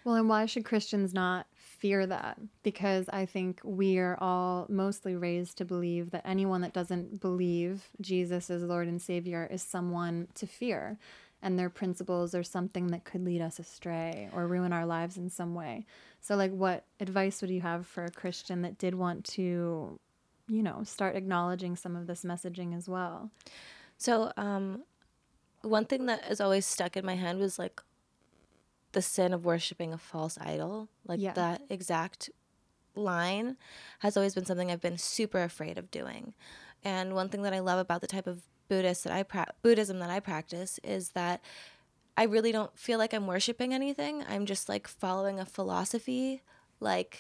well 0.06 0.16
and 0.16 0.30
why 0.30 0.46
should 0.46 0.64
christians 0.64 1.14
not 1.14 1.46
fear 1.82 2.06
that 2.06 2.38
because 2.62 3.10
I 3.10 3.26
think 3.26 3.60
we 3.64 3.98
are 3.98 4.16
all 4.22 4.68
mostly 4.70 5.16
raised 5.16 5.58
to 5.58 5.66
believe 5.66 6.12
that 6.12 6.22
anyone 6.24 6.62
that 6.62 6.74
doesn't 6.74 7.20
believe 7.20 7.90
Jesus 8.00 8.52
is 8.52 8.62
Lord 8.62 8.88
and 8.88 9.02
Savior 9.02 9.48
is 9.50 9.64
someone 9.64 10.28
to 10.36 10.46
fear 10.46 11.00
and 11.42 11.58
their 11.58 11.72
principles 11.72 12.36
are 12.36 12.44
something 12.44 12.88
that 12.88 13.04
could 13.04 13.26
lead 13.26 13.42
us 13.42 13.58
astray 13.58 14.30
or 14.32 14.46
ruin 14.46 14.72
our 14.72 14.86
lives 14.86 15.18
in 15.18 15.32
some 15.32 15.56
way. 15.56 15.88
So 16.22 16.36
like 16.36 16.52
what 16.52 16.86
advice 17.00 17.42
would 17.42 17.50
you 17.50 17.62
have 17.62 17.88
for 17.88 18.06
a 18.06 18.12
Christian 18.12 18.62
that 18.62 18.78
did 18.78 18.94
want 18.94 19.26
to 19.26 20.00
you 20.48 20.64
know 20.64 20.84
start 20.84 21.16
acknowledging 21.16 21.76
some 21.76 21.96
of 21.96 22.06
this 22.06 22.24
messaging 22.24 22.78
as 22.78 22.88
well? 22.88 23.32
So 23.98 24.32
um 24.38 24.84
one 25.64 25.86
thing 25.86 26.06
that 26.06 26.26
has 26.26 26.40
always 26.40 26.68
stuck 26.68 26.96
in 26.96 27.06
my 27.06 27.16
head 27.16 27.40
was 27.40 27.58
like 27.58 27.82
the 28.92 29.02
sin 29.02 29.34
of 29.34 29.46
worshiping 29.46 29.94
a 29.94 29.98
false 29.98 30.38
idol, 30.40 30.90
like 31.06 31.20
yeah. 31.20 31.34
that 31.34 31.62
exact 31.70 32.30
line, 32.96 33.58
has 34.00 34.18
always 34.18 34.36
been 34.36 34.46
something 34.46 34.72
I've 34.72 34.82
been 34.82 34.98
super 34.98 35.44
afraid 35.44 35.78
of 35.78 35.92
doing. 35.92 36.34
And 36.84 37.14
one 37.14 37.30
thing 37.30 37.44
that 37.44 37.54
I 37.54 37.60
love 37.60 37.80
about 37.80 38.02
the 38.02 38.08
type 38.08 38.28
of 38.28 38.42
Buddhist 38.68 39.04
that 39.04 39.14
I 39.14 39.24
pra- 39.24 39.54
Buddhism 39.62 40.00
that 40.00 40.10
I 40.10 40.20
practice 40.20 40.80
is 40.84 41.10
that 41.10 41.42
I 42.18 42.24
really 42.24 42.52
don't 42.52 42.78
feel 42.78 42.98
like 42.98 43.14
I'm 43.14 43.28
worshiping 43.28 43.74
anything. 43.74 44.24
I'm 44.30 44.46
just 44.46 44.70
like 44.70 44.88
following 44.88 45.40
a 45.40 45.46
philosophy. 45.46 46.42
Like 46.80 47.20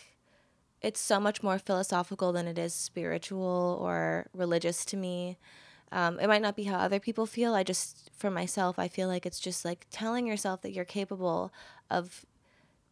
it's 0.81 0.99
so 0.99 1.19
much 1.19 1.43
more 1.43 1.59
philosophical 1.59 2.31
than 2.31 2.47
it 2.47 2.57
is 2.57 2.73
spiritual 2.73 3.77
or 3.81 4.27
religious 4.33 4.83
to 4.85 4.97
me. 4.97 5.37
Um, 5.91 6.19
it 6.19 6.27
might 6.27 6.41
not 6.41 6.55
be 6.55 6.63
how 6.63 6.77
other 6.77 6.99
people 6.99 7.25
feel. 7.25 7.53
I 7.53 7.63
just, 7.63 8.11
for 8.15 8.31
myself, 8.31 8.79
I 8.79 8.87
feel 8.87 9.07
like 9.09 9.25
it's 9.25 9.39
just 9.39 9.65
like 9.65 9.87
telling 9.91 10.25
yourself 10.25 10.61
that 10.61 10.71
you're 10.71 10.85
capable 10.85 11.51
of 11.89 12.25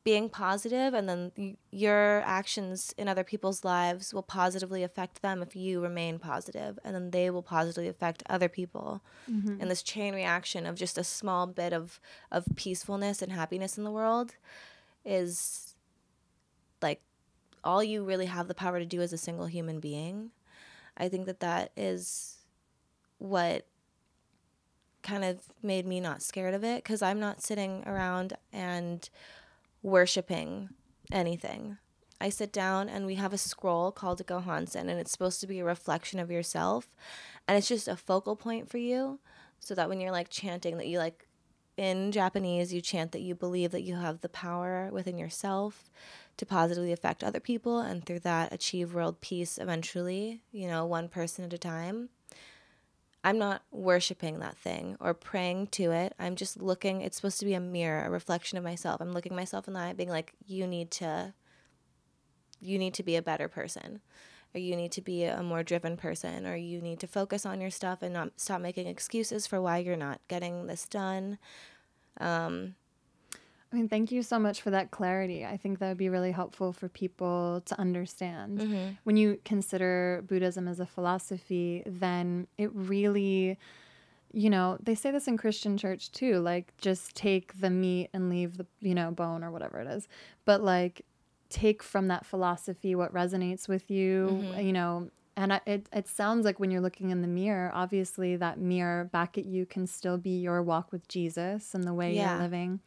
being 0.04 0.30
positive 0.30 0.94
and 0.94 1.08
then 1.08 1.32
y- 1.38 1.56
your 1.72 2.22
actions 2.26 2.94
in 2.98 3.08
other 3.08 3.24
people's 3.24 3.64
lives 3.66 4.14
will 4.14 4.24
positively 4.24 4.82
affect 4.82 5.22
them 5.22 5.42
if 5.42 5.56
you 5.56 5.82
remain 5.82 6.18
positive 6.20 6.80
and 6.84 6.96
then 6.96 7.12
they 7.12 7.30
will 7.30 7.44
positively 7.44 7.88
affect 7.88 8.24
other 8.30 8.50
people 8.50 9.02
Mm-hmm. 9.30 9.58
and 9.62 9.70
this 9.70 9.84
chain 9.84 10.16
reaction 10.16 10.66
of 10.66 10.76
just 10.76 10.98
a 10.98 11.04
small 11.04 11.46
bit 11.48 11.74
of 11.74 12.00
of 12.32 12.46
peacefulness 12.56 13.22
and 13.22 13.32
happiness 13.32 13.78
in 13.78 13.84
the 13.84 13.92
world 13.92 14.36
is 15.06 15.76
like 16.82 17.02
all 17.64 17.84
you 17.84 18.04
really 18.04 18.26
have 18.26 18.48
the 18.48 18.56
power 18.56 18.80
to 18.80 18.86
do 18.86 19.02
as 19.02 19.14
a 19.14 19.18
single 19.18 19.46
human 19.46 19.80
being 19.80 20.32
i 20.98 21.08
think 21.08 21.26
that 21.26 21.42
that 21.42 21.72
is 21.78 22.38
what 23.20 23.66
kind 25.02 25.24
of 25.24 25.40
made 25.64 25.86
me 25.86 26.02
not 26.02 26.22
scared 26.22 26.54
of 26.54 26.64
it 26.64 26.84
because 26.84 27.02
i'm 27.02 27.20
not 27.20 27.42
sitting 27.42 27.84
around 27.88 28.34
and 28.52 29.10
worshiping 29.82 30.70
anything. 31.12 31.78
I 32.22 32.30
sit 32.30 32.52
down 32.52 32.90
and 32.90 33.06
we 33.06 33.16
have 33.16 33.32
a 33.32 33.38
scroll 33.38 33.92
called 33.92 34.20
a 34.20 34.26
Gohonzon 34.26 34.82
and 34.82 34.92
it's 34.92 35.12
supposed 35.12 35.40
to 35.42 35.48
be 35.48 35.60
a 35.60 35.66
reflection 35.66 36.20
of 36.20 36.30
yourself 36.30 36.90
and 37.48 37.58
it's 37.58 37.68
just 37.68 37.88
a 37.88 37.96
focal 37.96 38.36
point 38.36 38.70
for 38.70 38.78
you 38.78 39.20
so 39.60 39.74
that 39.76 39.88
when 39.88 40.02
you're 40.02 40.12
like 40.12 40.30
chanting 40.30 40.78
that 40.78 40.88
you 40.88 40.98
like 40.98 41.28
in 41.78 42.12
japanese 42.12 42.74
you 42.74 42.82
chant 42.82 43.14
that 43.14 43.22
you 43.22 43.34
believe 43.34 43.72
that 43.72 43.84
you 43.84 43.96
have 43.96 44.20
the 44.20 44.28
power 44.28 44.90
within 44.92 45.18
yourself 45.18 45.90
to 46.36 46.46
positively 46.46 46.92
affect 46.92 47.24
other 47.24 47.40
people 47.40 47.80
and 47.80 48.06
through 48.06 48.20
that 48.20 48.52
achieve 48.52 48.94
world 48.94 49.22
peace 49.22 49.58
eventually 49.58 50.42
you 50.52 50.68
know 50.68 50.86
one 50.86 51.08
person 51.08 51.46
at 51.46 51.54
a 51.54 51.58
time 51.58 52.10
i'm 53.30 53.38
not 53.38 53.62
worshiping 53.70 54.40
that 54.40 54.58
thing 54.58 54.98
or 55.00 55.14
praying 55.14 55.68
to 55.68 55.92
it. 55.92 56.16
I'm 56.18 56.36
just 56.36 56.60
looking 56.60 57.02
it's 57.02 57.16
supposed 57.16 57.40
to 57.42 57.46
be 57.46 57.54
a 57.54 57.60
mirror 57.60 58.04
a 58.04 58.10
reflection 58.10 58.58
of 58.58 58.64
myself. 58.64 59.00
I'm 59.00 59.12
looking 59.12 59.36
myself 59.36 59.68
in 59.68 59.76
the 59.76 59.80
eye 59.80 59.94
being 59.94 60.10
like 60.10 60.34
you 60.48 60.66
need 60.66 60.90
to 60.92 61.36
you 62.60 62.80
need 62.80 62.96
to 62.96 63.04
be 63.04 63.16
a 63.16 63.22
better 63.22 63.48
person 63.48 64.02
or 64.56 64.60
you 64.60 64.76
need 64.76 64.92
to 64.94 65.02
be 65.02 65.26
a 65.26 65.44
more 65.44 65.62
driven 65.62 65.96
person 65.96 66.48
or 66.48 66.56
you 66.56 66.82
need 66.82 67.00
to 67.02 67.08
focus 67.08 67.46
on 67.46 67.62
your 67.62 67.70
stuff 67.70 68.02
and 68.02 68.16
not 68.16 68.32
stop 68.38 68.62
making 68.62 68.88
excuses 68.88 69.46
for 69.46 69.62
why 69.62 69.78
you're 69.78 69.96
not 69.96 70.22
getting 70.28 70.66
this 70.66 70.88
done. 70.88 71.38
Um, 72.20 72.74
I 73.72 73.76
mean, 73.76 73.88
thank 73.88 74.12
you 74.12 74.24
so 74.24 74.40
much 74.40 74.62
for 74.62 74.72
that 74.72 74.90
clarity. 74.90 75.46
I 75.46 75.56
think 75.58 75.78
that 75.80 75.90
would 75.90 75.98
be 75.98 76.10
really 76.10 76.32
helpful 76.32 76.74
for 76.74 76.90
people 76.90 77.62
to 77.66 77.80
understand. 77.80 78.60
Mm-hmm. 78.60 78.90
When 79.04 79.16
you 79.16 79.40
consider 79.46 80.24
Buddhism 80.28 80.68
as 80.68 80.80
a 80.80 80.88
philosophy, 80.88 81.84
then 81.86 82.48
it 82.58 82.72
really, 82.74 83.60
you 84.34 84.50
know, 84.50 84.78
they 84.82 84.96
say 84.96 85.12
this 85.12 85.28
in 85.28 85.38
Christian 85.38 85.78
church 85.78 86.12
too, 86.12 86.40
like 86.40 86.74
just 86.78 87.16
take 87.16 87.60
the 87.60 87.70
meat 87.70 88.10
and 88.12 88.30
leave 88.30 88.58
the, 88.58 88.66
you 88.80 88.96
know, 88.96 89.12
bone 89.12 89.44
or 89.44 89.52
whatever 89.52 89.80
it 89.80 89.88
is. 89.88 90.08
But 90.46 90.64
like 90.64 91.06
take 91.50 91.84
from 91.84 92.08
that 92.08 92.26
philosophy 92.26 92.96
what 92.96 93.14
resonates 93.14 93.68
with 93.68 93.92
you, 93.92 94.30
Mm-hmm. 94.32 94.60
you 94.62 94.74
know, 94.74 95.10
and 95.38 95.62
it, 95.68 95.88
it 95.94 96.08
sounds 96.08 96.44
like 96.44 96.60
when 96.60 96.70
you're 96.72 96.82
looking 96.82 97.12
in 97.12 97.22
the 97.22 97.28
mirror, 97.28 97.72
obviously 97.74 98.36
that 98.36 98.60
mirror 98.60 99.06
back 99.06 99.38
at 99.38 99.46
you 99.46 99.66
can 99.68 99.86
still 99.88 100.18
be 100.18 100.32
your 100.40 100.62
walk 100.64 100.92
with 100.92 101.08
Jesus 101.08 101.74
and 101.76 101.84
the 101.86 101.94
way 101.94 102.16
Yeah. 102.16 102.34
you're 102.34 102.42
living. 102.42 102.80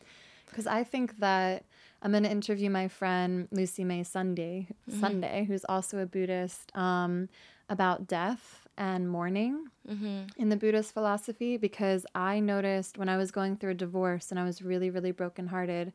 Because 0.52 0.66
I 0.66 0.84
think 0.84 1.18
that 1.18 1.64
I'm 2.02 2.10
going 2.12 2.24
to 2.24 2.30
interview 2.30 2.68
my 2.70 2.86
friend 2.88 3.48
Lucy 3.50 3.84
May 3.84 4.02
Sunday, 4.04 4.68
Mm-hmm. 4.88 5.00
Sunday, 5.00 5.44
who's 5.48 5.64
also 5.68 5.98
a 5.98 6.06
Buddhist, 6.06 6.70
um, 6.76 7.28
about 7.68 8.06
death 8.06 8.68
and 8.76 9.08
mourning 9.08 9.66
Mm-hmm. 9.88 10.40
in 10.40 10.48
the 10.48 10.56
Buddhist 10.56 10.92
philosophy. 10.94 11.56
Because 11.56 12.04
I 12.14 12.38
noticed 12.40 12.98
when 12.98 13.08
I 13.08 13.16
was 13.16 13.30
going 13.32 13.56
through 13.56 13.72
a 13.72 13.74
divorce 13.74 14.30
and 14.30 14.38
I 14.38 14.44
was 14.44 14.62
really, 14.62 14.90
really 14.90 15.10
brokenhearted, 15.12 15.92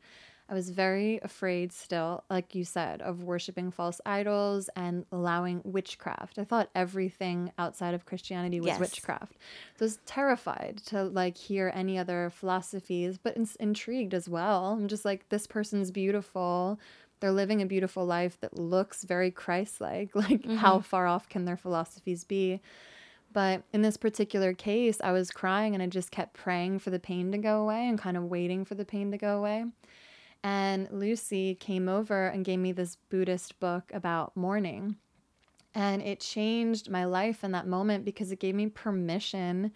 I 0.49 0.53
was 0.53 0.69
very 0.69 1.19
afraid 1.23 1.73
still, 1.73 2.23
like 2.29 2.55
you 2.55 2.63
said, 2.63 3.01
of 3.01 3.21
worshiping 3.23 3.69
false 3.69 3.99
idols 4.05 4.69
and 4.77 5.05
allowing 5.11 5.61
witchcraft. 5.65 6.39
I 6.39 6.45
thought 6.45 6.69
everything 6.73 7.51
outside 7.57 7.93
of 7.93 8.05
Christianity 8.05 8.61
was 8.61 8.67
Yes. 8.67 8.79
witchcraft. 8.79 9.33
So 9.75 9.83
I 9.83 9.85
was 9.85 9.99
terrified 10.05 10.77
to 10.87 11.03
like 11.03 11.35
hear 11.37 11.69
any 11.73 11.97
other 11.97 12.29
philosophies, 12.29 13.17
but 13.17 13.35
in- 13.35 13.49
intrigued 13.59 14.13
as 14.13 14.29
well. 14.29 14.71
I'm 14.71 14.87
just 14.87 15.03
like, 15.03 15.27
this 15.29 15.47
person's 15.47 15.91
beautiful. 15.91 16.79
They're 17.19 17.31
living 17.31 17.61
a 17.61 17.65
beautiful 17.65 18.05
life 18.05 18.39
that 18.39 18.57
looks 18.57 19.03
very 19.03 19.31
Christ-like. 19.31 20.11
Like, 20.15 20.43
mm-hmm. 20.43 20.55
how 20.57 20.79
far 20.79 21.07
off 21.07 21.27
can 21.27 21.43
their 21.43 21.57
philosophies 21.57 22.23
be? 22.23 22.61
But 23.33 23.63
in 23.73 23.81
this 23.81 23.97
particular 23.97 24.53
case, 24.53 24.99
I 25.03 25.11
was 25.11 25.29
crying 25.31 25.73
and 25.73 25.83
I 25.83 25.87
just 25.87 26.11
kept 26.11 26.33
praying 26.33 26.79
for 26.79 26.89
the 26.89 26.99
pain 26.99 27.33
to 27.33 27.37
go 27.37 27.61
away 27.61 27.87
and 27.89 27.99
kind 27.99 28.15
of 28.15 28.23
waiting 28.23 28.63
for 28.63 28.75
the 28.75 28.85
pain 28.85 29.11
to 29.11 29.17
go 29.17 29.37
away. 29.37 29.65
And 30.47 30.87
Lucy 30.91 31.55
came 31.55 31.89
over 31.89 32.27
and 32.27 32.45
gave 32.45 32.59
me 32.59 32.71
this 32.71 32.95
Buddhist 33.09 33.59
book 33.59 33.91
about 33.93 34.37
mourning. 34.37 34.95
And 35.75 36.01
it 36.01 36.21
changed 36.21 36.89
my 36.89 37.03
life 37.03 37.43
in 37.43 37.51
that 37.51 37.67
moment 37.67 38.05
because 38.05 38.31
it 38.31 38.39
gave 38.39 38.55
me 38.55 38.67
permission 38.67 39.73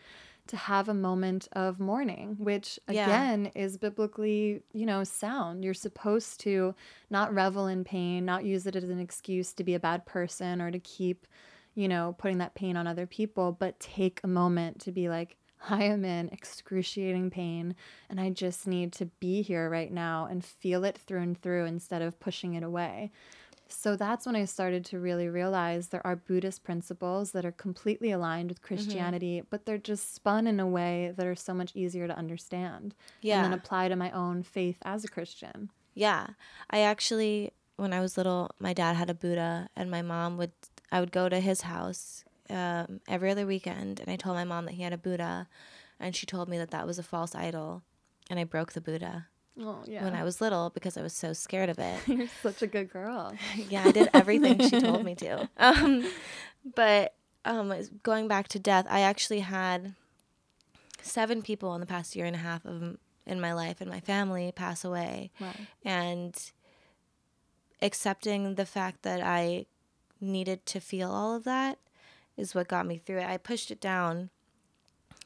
to 0.47 0.55
have 0.55 0.88
a 0.88 0.93
moment 0.93 1.49
of 1.51 1.82
mourning, 1.82 2.38
which 2.39 2.80
Yeah. 2.89 3.03
again 3.03 3.47
is 3.53 3.78
biblically, 3.78 4.63
you 4.72 4.86
know, 4.86 5.03
sound. 5.03 5.65
You're 5.65 5.74
supposed 5.74 6.39
to 6.41 6.74
not 7.09 7.34
revel 7.34 7.67
in 7.67 7.84
pain, 7.84 8.24
not 8.24 8.45
use 8.45 8.65
it 8.65 8.78
as 8.78 8.86
an 8.86 8.99
excuse 8.99 9.51
to 9.55 9.65
be 9.65 9.76
a 9.76 9.80
bad 9.80 10.05
person 10.05 10.61
or 10.61 10.72
to 10.72 10.80
keep, 10.80 11.28
you 11.76 11.89
know, 11.89 12.15
putting 12.17 12.38
that 12.38 12.55
pain 12.55 12.78
on 12.78 12.88
other 12.88 13.05
people, 13.05 13.51
but 13.51 13.78
take 13.82 14.22
a 14.24 14.28
moment 14.28 14.80
to 14.82 14.93
be 14.93 15.09
like, 15.09 15.36
I 15.70 15.84
am 15.84 16.03
in 16.05 16.30
excruciating 16.30 17.30
pain 17.30 17.76
and 18.09 18.20
I 18.20 18.30
just 18.30 18.68
need 18.68 18.91
to 18.93 19.05
be 19.05 19.41
here 19.41 19.70
right 19.70 19.91
now 19.91 20.28
and 20.30 20.43
feel 20.43 20.84
it 20.84 20.97
through 20.97 21.22
and 21.22 21.41
through 21.41 21.66
instead 21.66 22.01
of 22.01 22.20
pushing 22.20 22.55
it 22.55 22.64
away. 22.64 23.12
So 23.68 23.95
that's 23.95 24.26
when 24.26 24.36
I 24.36 24.45
started 24.45 24.84
to 24.86 24.99
really 24.99 25.30
realize 25.30 25.88
there 25.88 26.05
are 26.05 26.16
Buddhist 26.16 26.64
principles 26.64 27.32
that 27.32 27.45
are 27.45 27.53
completely 27.53 28.12
aligned 28.12 28.49
with 28.49 28.62
mm-hmm. 28.62 28.76
Christianity, 28.76 29.43
but 29.49 29.66
they're 29.66 29.78
just 29.78 30.14
spun 30.14 30.45
in 30.45 30.59
a 30.59 30.68
way 30.68 31.14
that 31.16 31.26
are 31.26 31.36
so 31.36 31.53
much 31.53 31.72
easier 31.76 32.07
to 32.07 32.18
understand 32.18 32.84
and 32.84 32.95
Yeah. 33.22 33.43
then 33.43 33.53
apply 33.53 33.88
to 33.88 33.95
my 33.95 34.12
own 34.12 34.43
faith 34.43 34.78
as 34.84 35.05
a 35.05 35.07
Christian. 35.07 35.70
Yeah. 35.93 36.28
I 36.70 36.80
actually, 36.80 37.51
when 37.78 37.93
I 37.93 38.01
was 38.01 38.18
little, 38.18 38.51
my 38.59 38.74
dad 38.74 38.95
had 38.95 39.09
a 39.09 39.14
Buddha, 39.14 39.70
and 39.76 39.89
my 39.89 40.01
mom 40.01 40.38
would, 40.38 40.51
I 40.91 40.99
would 40.99 41.12
go 41.12 41.30
to 41.30 41.39
his 41.39 41.62
house 41.62 42.26
um, 42.52 42.99
every 43.08 43.32
other 43.32 43.45
weekend, 43.45 43.99
and 43.99 44.10
I 44.10 44.16
told 44.16 44.36
my 44.36 44.43
mom 44.43 44.66
that 44.66 44.74
he 44.74 44.84
had 44.84 44.93
a 44.93 44.97
Buddha, 44.97 45.47
and 45.99 46.16
she 46.16 46.26
told 46.26 46.49
me 46.49 46.58
that 46.58 46.72
that 46.72 46.86
was 46.86 46.99
a 46.99 47.04
false 47.04 47.34
idol, 47.36 47.84
and 48.30 48.39
I 48.39 48.43
broke 48.43 48.74
the 48.74 48.82
Buddha 48.82 49.28
Oh, 49.60 49.84
yeah. 49.86 50.04
when 50.04 50.14
I 50.16 50.24
was 50.24 50.39
little 50.41 50.70
because 50.70 50.97
I 50.97 51.02
was 51.02 51.14
so 51.14 51.34
scared 51.34 51.70
of 51.70 51.78
it. 51.80 51.99
You're 52.08 52.28
such 52.41 52.62
a 52.62 52.68
good 52.68 52.89
girl. 52.91 53.34
yeah, 53.70 53.84
I 53.86 53.91
did 53.91 54.10
everything 54.14 54.60
she 54.68 54.80
told 54.80 55.04
me 55.06 55.16
to. 55.16 55.49
Um, 55.58 56.06
but 56.76 57.14
um, 57.45 57.74
going 58.04 58.28
back 58.28 58.47
to 58.49 58.60
death, 58.60 58.86
I 58.89 59.02
actually 59.02 59.39
had 59.41 59.95
seven 61.02 61.41
people 61.41 61.74
in 61.76 61.80
the 61.82 61.88
past 61.88 62.16
year 62.16 62.26
and 62.26 62.36
a 62.36 62.39
half 62.39 62.66
of 62.66 62.97
in 63.26 63.39
my 63.41 63.54
life 63.54 63.82
and 63.82 63.89
my 63.89 63.99
family 63.99 64.52
pass 64.52 64.84
away, 64.84 65.32
Wow. 65.39 65.54
and 65.86 66.52
accepting 67.82 68.56
the 68.56 68.66
fact 68.66 69.04
that 69.04 69.22
I 69.22 69.66
needed 70.20 70.66
to 70.68 70.80
feel 70.80 71.12
all 71.12 71.36
of 71.36 71.43
that 71.45 71.80
is 72.38 72.55
what 72.55 72.67
got 72.67 72.86
me 72.86 72.97
through 72.97 73.19
it. 73.19 73.29
I 73.29 73.38
pushed 73.38 73.71
it 73.71 73.82
down 73.82 74.29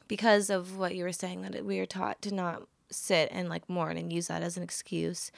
because 0.08 0.50
of 0.50 0.76
what 0.76 0.94
you 0.94 1.04
were 1.04 1.12
saying 1.12 1.42
that 1.42 1.64
we 1.64 1.78
were 1.78 1.86
taught 1.86 2.22
to 2.22 2.34
not 2.34 2.62
sit 2.90 3.28
and 3.32 3.48
like 3.48 3.68
mourn 3.68 3.96
and 3.96 4.12
use 4.12 4.28
that 4.28 4.42
as 4.42 4.56
an 4.56 4.62
excuse. 4.62 5.32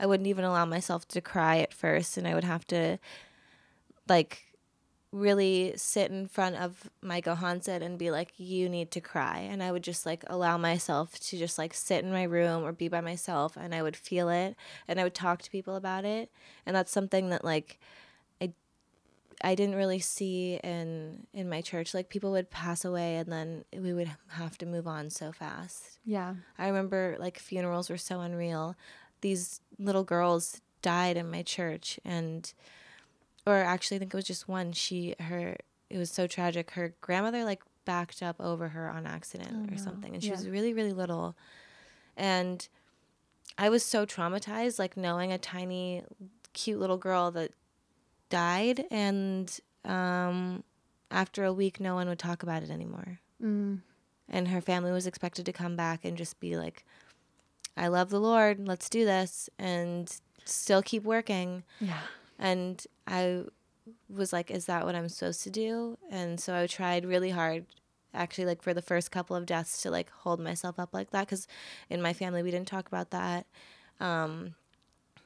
I 0.00 0.06
wouldn't 0.06 0.26
even 0.26 0.44
allow 0.44 0.64
myself 0.64 1.06
to 1.08 1.20
cry 1.20 1.58
at 1.58 1.74
first 1.74 2.16
and 2.16 2.26
I 2.26 2.34
would 2.34 2.44
have 2.44 2.66
to 2.68 2.98
like 4.08 4.54
really 5.12 5.72
sit 5.76 6.10
in 6.10 6.26
front 6.26 6.56
of 6.56 6.90
my 7.00 7.20
Gohonzon 7.20 7.82
and 7.82 7.96
be 7.96 8.10
like, 8.10 8.32
you 8.36 8.68
need 8.68 8.90
to 8.90 9.00
cry. 9.00 9.38
And 9.38 9.62
I 9.62 9.70
would 9.70 9.84
just 9.84 10.04
like 10.04 10.24
allow 10.26 10.58
myself 10.58 11.20
to 11.20 11.38
just 11.38 11.56
like 11.56 11.72
sit 11.72 12.04
in 12.04 12.10
my 12.10 12.24
room 12.24 12.64
or 12.64 12.72
be 12.72 12.88
by 12.88 13.00
myself 13.00 13.56
and 13.56 13.74
I 13.74 13.82
would 13.82 13.96
feel 13.96 14.28
it 14.28 14.56
and 14.88 14.98
I 14.98 15.04
would 15.04 15.14
talk 15.14 15.42
to 15.42 15.50
people 15.50 15.76
about 15.76 16.04
it. 16.04 16.30
And 16.66 16.74
that's 16.74 16.90
something 16.90 17.30
that 17.30 17.44
like 17.44 17.78
I 19.42 19.54
didn't 19.54 19.74
really 19.76 19.98
see 20.00 20.60
in 20.62 21.26
in 21.32 21.48
my 21.48 21.60
church. 21.60 21.94
Like 21.94 22.08
people 22.08 22.30
would 22.32 22.50
pass 22.50 22.84
away 22.84 23.16
and 23.16 23.30
then 23.32 23.64
we 23.76 23.92
would 23.92 24.10
have 24.28 24.56
to 24.58 24.66
move 24.66 24.86
on 24.86 25.10
so 25.10 25.32
fast. 25.32 25.98
Yeah. 26.04 26.34
I 26.58 26.66
remember 26.68 27.16
like 27.18 27.38
funerals 27.38 27.90
were 27.90 27.96
so 27.98 28.20
unreal. 28.20 28.76
These 29.20 29.60
little 29.78 30.04
girls 30.04 30.60
died 30.82 31.16
in 31.16 31.30
my 31.30 31.42
church 31.42 31.98
and 32.04 32.52
or 33.46 33.56
actually 33.56 33.96
I 33.96 33.98
think 34.00 34.14
it 34.14 34.16
was 34.16 34.24
just 34.26 34.48
one. 34.48 34.72
She 34.72 35.14
her 35.20 35.56
it 35.90 35.98
was 35.98 36.10
so 36.10 36.26
tragic. 36.26 36.72
Her 36.72 36.94
grandmother 37.00 37.44
like 37.44 37.62
backed 37.84 38.22
up 38.22 38.36
over 38.40 38.68
her 38.68 38.88
on 38.88 39.06
accident 39.06 39.50
Oh, 39.52 39.72
or 39.72 39.76
no. 39.76 39.82
something 39.82 40.14
and 40.14 40.22
she 40.22 40.28
Yeah. 40.30 40.36
was 40.36 40.48
really 40.48 40.72
really 40.72 40.92
little. 40.92 41.36
And 42.16 42.66
I 43.58 43.68
was 43.68 43.84
so 43.84 44.04
traumatized 44.06 44.78
like 44.78 44.96
knowing 44.96 45.32
a 45.32 45.38
tiny 45.38 46.02
cute 46.52 46.78
little 46.80 46.96
girl 46.98 47.30
that 47.32 47.50
died 48.30 48.84
and 48.90 49.60
um 49.84 50.62
after 51.10 51.44
a 51.44 51.52
week 51.52 51.78
no 51.80 51.94
one 51.94 52.08
would 52.08 52.18
talk 52.18 52.42
about 52.42 52.62
it 52.62 52.70
anymore 52.70 53.20
Mm. 53.42 53.80
and 54.28 54.48
her 54.48 54.60
family 54.60 54.90
was 54.92 55.06
expected 55.06 55.44
to 55.46 55.52
come 55.52 55.76
back 55.76 56.04
and 56.04 56.16
just 56.16 56.40
be 56.40 56.56
like 56.56 56.84
I 57.76 57.88
love 57.88 58.08
the 58.10 58.20
Lord. 58.20 58.68
Let's 58.68 58.88
do 58.88 59.04
this 59.04 59.50
and 59.58 60.08
still 60.44 60.80
keep 60.80 61.02
working. 61.02 61.64
Yeah. 61.80 61.98
And 62.38 62.86
I 63.06 63.42
was 64.08 64.32
like, 64.32 64.48
is 64.50 64.66
that 64.66 64.84
what 64.86 64.94
I'm 64.94 65.08
supposed 65.08 65.42
to 65.42 65.50
do? 65.50 65.98
And 66.08 66.38
so 66.38 66.54
I 66.54 66.68
tried 66.68 67.04
really 67.04 67.30
hard 67.30 67.66
actually 68.14 68.44
like 68.46 68.62
for 68.62 68.72
the 68.74 68.80
first 68.80 69.10
couple 69.10 69.34
of 69.34 69.44
deaths 69.44 69.82
to 69.82 69.90
like 69.90 70.08
hold 70.10 70.38
myself 70.38 70.78
up 70.78 70.94
like 70.94 71.10
that 71.10 71.26
because 71.26 71.48
in 71.90 72.00
my 72.00 72.12
family 72.12 72.44
we 72.44 72.50
didn't 72.52 72.68
talk 72.68 72.86
about 72.86 73.10
that 73.10 73.44
um, 73.98 74.54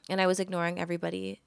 and 0.08 0.22
i 0.22 0.26
was 0.26 0.40
ignoring 0.40 0.78
everybody 0.80 1.38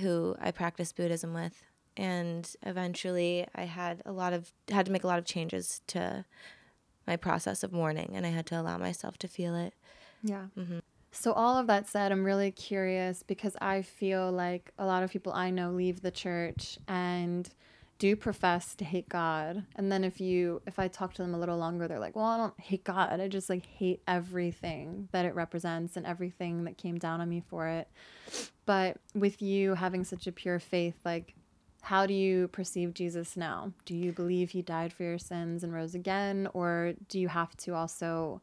who 0.00 0.36
i 0.40 0.50
practiced 0.50 0.96
buddhism 0.96 1.34
with. 1.34 1.62
And 1.96 2.48
eventually 2.62 3.46
i 3.54 3.64
had 3.64 4.02
a 4.06 4.12
lot 4.12 4.32
of 4.32 4.52
had 4.70 4.86
to 4.86 4.92
make 4.92 5.04
a 5.04 5.06
lot 5.06 5.18
of 5.18 5.24
changes 5.24 5.82
to 5.88 6.24
my 7.06 7.16
process 7.16 7.62
of 7.62 7.72
mourning 7.72 8.12
and 8.14 8.26
i 8.26 8.28
had 8.28 8.46
to 8.46 8.60
allow 8.60 8.78
myself 8.78 9.18
to 9.18 9.28
feel 9.28 9.54
it. 9.54 9.74
Yeah. 10.22 10.46
Mm-hmm. 10.56 10.78
So, 11.10 11.32
all 11.32 11.56
of 11.56 11.66
that 11.68 11.88
said, 11.88 12.12
I'm 12.12 12.24
really 12.24 12.50
curious 12.50 13.22
because 13.22 13.56
I 13.60 13.82
feel 13.82 14.30
like 14.30 14.72
a 14.78 14.84
lot 14.84 15.02
of 15.02 15.10
people 15.10 15.32
I 15.32 15.50
know 15.50 15.70
leave 15.70 16.02
the 16.02 16.10
church 16.10 16.78
and 16.86 17.48
do 17.98 18.14
profess 18.14 18.74
to 18.76 18.84
hate 18.84 19.08
God. 19.08 19.64
And 19.76 19.90
then 19.90 20.04
if 20.04 20.20
you 20.20 20.62
if 20.66 20.78
I 20.78 20.88
talk 20.88 21.14
to 21.14 21.22
them 21.22 21.34
a 21.34 21.38
little 21.38 21.58
longer, 21.58 21.88
they're 21.88 21.98
like, 21.98 22.16
"Well, 22.16 22.24
I 22.24 22.36
don't 22.36 22.58
hate 22.60 22.84
God. 22.84 23.20
I 23.20 23.28
just 23.28 23.50
like 23.50 23.66
hate 23.66 24.02
everything 24.06 25.08
that 25.12 25.24
it 25.24 25.34
represents 25.34 25.96
and 25.96 26.06
everything 26.06 26.64
that 26.64 26.78
came 26.78 26.98
down 26.98 27.20
on 27.20 27.28
me 27.28 27.42
for 27.48 27.66
it." 27.66 27.88
But 28.66 28.98
with 29.14 29.42
you 29.42 29.74
having 29.74 30.04
such 30.04 30.26
a 30.26 30.32
pure 30.32 30.58
faith, 30.58 30.96
like 31.04 31.34
how 31.82 32.06
do 32.06 32.14
you 32.14 32.48
perceive 32.48 32.92
Jesus 32.92 33.36
now? 33.36 33.72
Do 33.84 33.94
you 33.94 34.12
believe 34.12 34.50
he 34.50 34.62
died 34.62 34.92
for 34.92 35.04
your 35.04 35.18
sins 35.18 35.64
and 35.64 35.72
rose 35.72 35.94
again 35.94 36.48
or 36.52 36.94
do 37.08 37.18
you 37.18 37.28
have 37.28 37.56
to 37.58 37.74
also 37.74 38.42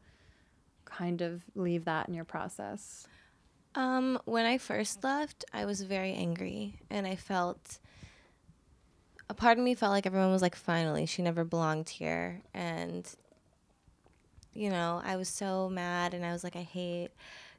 kind 0.84 1.20
of 1.22 1.42
leave 1.54 1.84
that 1.84 2.08
in 2.08 2.14
your 2.14 2.24
process? 2.24 3.06
Um, 3.74 4.18
when 4.24 4.46
I 4.46 4.58
first 4.58 5.04
left, 5.04 5.44
I 5.52 5.66
was 5.66 5.82
very 5.82 6.12
angry 6.14 6.80
and 6.90 7.06
I 7.06 7.14
felt 7.14 7.78
a 9.28 9.34
part 9.34 9.58
of 9.58 9.64
me 9.64 9.74
felt 9.74 9.92
like 9.92 10.06
everyone 10.06 10.30
was 10.30 10.42
like, 10.42 10.54
finally, 10.54 11.06
she 11.06 11.22
never 11.22 11.44
belonged 11.44 11.88
here. 11.88 12.42
And, 12.54 13.08
you 14.54 14.70
know, 14.70 15.02
I 15.04 15.16
was 15.16 15.28
so 15.28 15.68
mad 15.68 16.14
and 16.14 16.24
I 16.24 16.32
was 16.32 16.44
like, 16.44 16.56
I 16.56 16.62
hate 16.62 17.10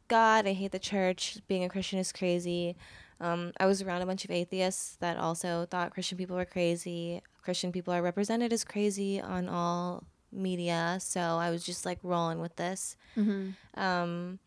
God, 0.07 0.47
I 0.47 0.53
hate 0.53 0.72
the 0.72 0.80
church, 0.80 1.38
being 1.47 1.63
a 1.63 1.70
Christian 1.70 1.99
is 1.99 2.11
crazy. 2.13 2.76
Um, 3.20 3.51
I 3.59 3.65
was 3.65 3.82
around 3.82 4.01
a 4.01 4.05
bunch 4.05 4.24
of 4.26 4.32
atheists 4.32 4.95
that 5.01 5.18
also 5.18 5.65
thought 5.70 5.91
Christian 5.91 6.18
people 6.18 6.36
were 6.36 6.45
crazy. 6.45 7.22
Christian 7.41 7.72
people 7.72 7.93
are 7.93 8.01
represented 8.01 8.53
as 8.53 8.63
crazy 8.63 9.20
on 9.20 9.49
all 9.49 10.03
media. 10.32 10.97
So 11.01 11.20
I 11.20 11.49
was 11.49 11.65
just 11.65 11.86
like 11.86 11.99
rolling 12.03 12.39
with 12.39 12.55
this. 12.55 12.95
Um, 13.76 14.39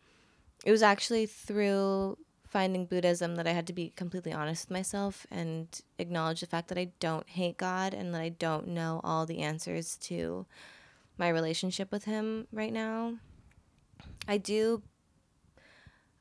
it 0.65 0.71
was 0.71 0.81
actually 0.81 1.25
through 1.25 2.17
finding 2.51 2.85
Buddhism 2.85 3.35
that 3.35 3.47
I 3.47 3.53
had 3.53 3.65
to 3.67 3.73
be 3.73 3.93
completely 3.95 4.33
honest 4.33 4.67
with 4.67 4.77
myself 4.77 5.25
and 5.31 5.67
acknowledge 5.97 6.41
the 6.41 6.47
fact 6.47 6.67
that 6.67 6.77
I 6.77 6.91
don't 6.99 7.27
hate 7.29 7.57
God 7.57 7.93
and 7.93 8.13
that 8.13 8.21
I 8.21 8.27
don't 8.27 8.67
know 8.67 8.99
all 9.05 9.25
the 9.25 9.39
answers 9.39 9.95
to 10.01 10.45
my 11.17 11.29
relationship 11.29 11.93
with 11.93 12.03
him 12.03 12.47
right 12.51 12.73
now. 12.73 13.15
I 14.27 14.37
do 14.37 14.81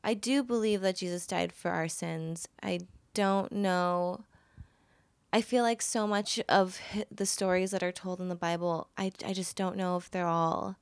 I 0.05 0.15
do 0.15 0.43
believe 0.45 0.81
that 0.83 0.97
Jesus 0.97 1.27
died 1.27 1.53
for 1.53 1.73
our 1.73 1.89
sins. 1.89 2.49
I 2.63 2.81
don't 3.13 3.51
know 3.51 4.25
I 5.33 5.43
feel 5.43 5.65
like 5.65 5.83
so 5.83 6.07
much 6.07 6.41
of 6.49 6.81
the 7.11 7.27
stories 7.27 7.73
that 7.73 7.83
are 7.83 7.93
told 7.93 8.21
in 8.21 8.29
the 8.29 8.35
Bible, 8.35 8.89
I, 8.99 9.13
I 9.25 9.33
just 9.33 9.57
don't 9.57 9.77
know 9.77 9.97
if 9.97 10.11
they're 10.11 10.27
all 10.27 10.77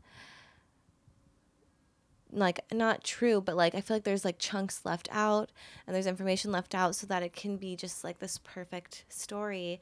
like 2.32 2.60
not 2.72 3.04
true, 3.04 3.40
but 3.40 3.56
like 3.56 3.74
I 3.74 3.80
feel 3.80 3.96
like 3.96 4.04
there's 4.04 4.24
like 4.24 4.38
chunks 4.38 4.84
left 4.84 5.08
out 5.10 5.50
and 5.86 5.94
there's 5.94 6.06
information 6.06 6.52
left 6.52 6.74
out 6.74 6.94
so 6.94 7.06
that 7.06 7.22
it 7.22 7.32
can 7.32 7.56
be 7.56 7.76
just 7.76 8.04
like 8.04 8.18
this 8.18 8.38
perfect 8.38 9.04
story 9.08 9.80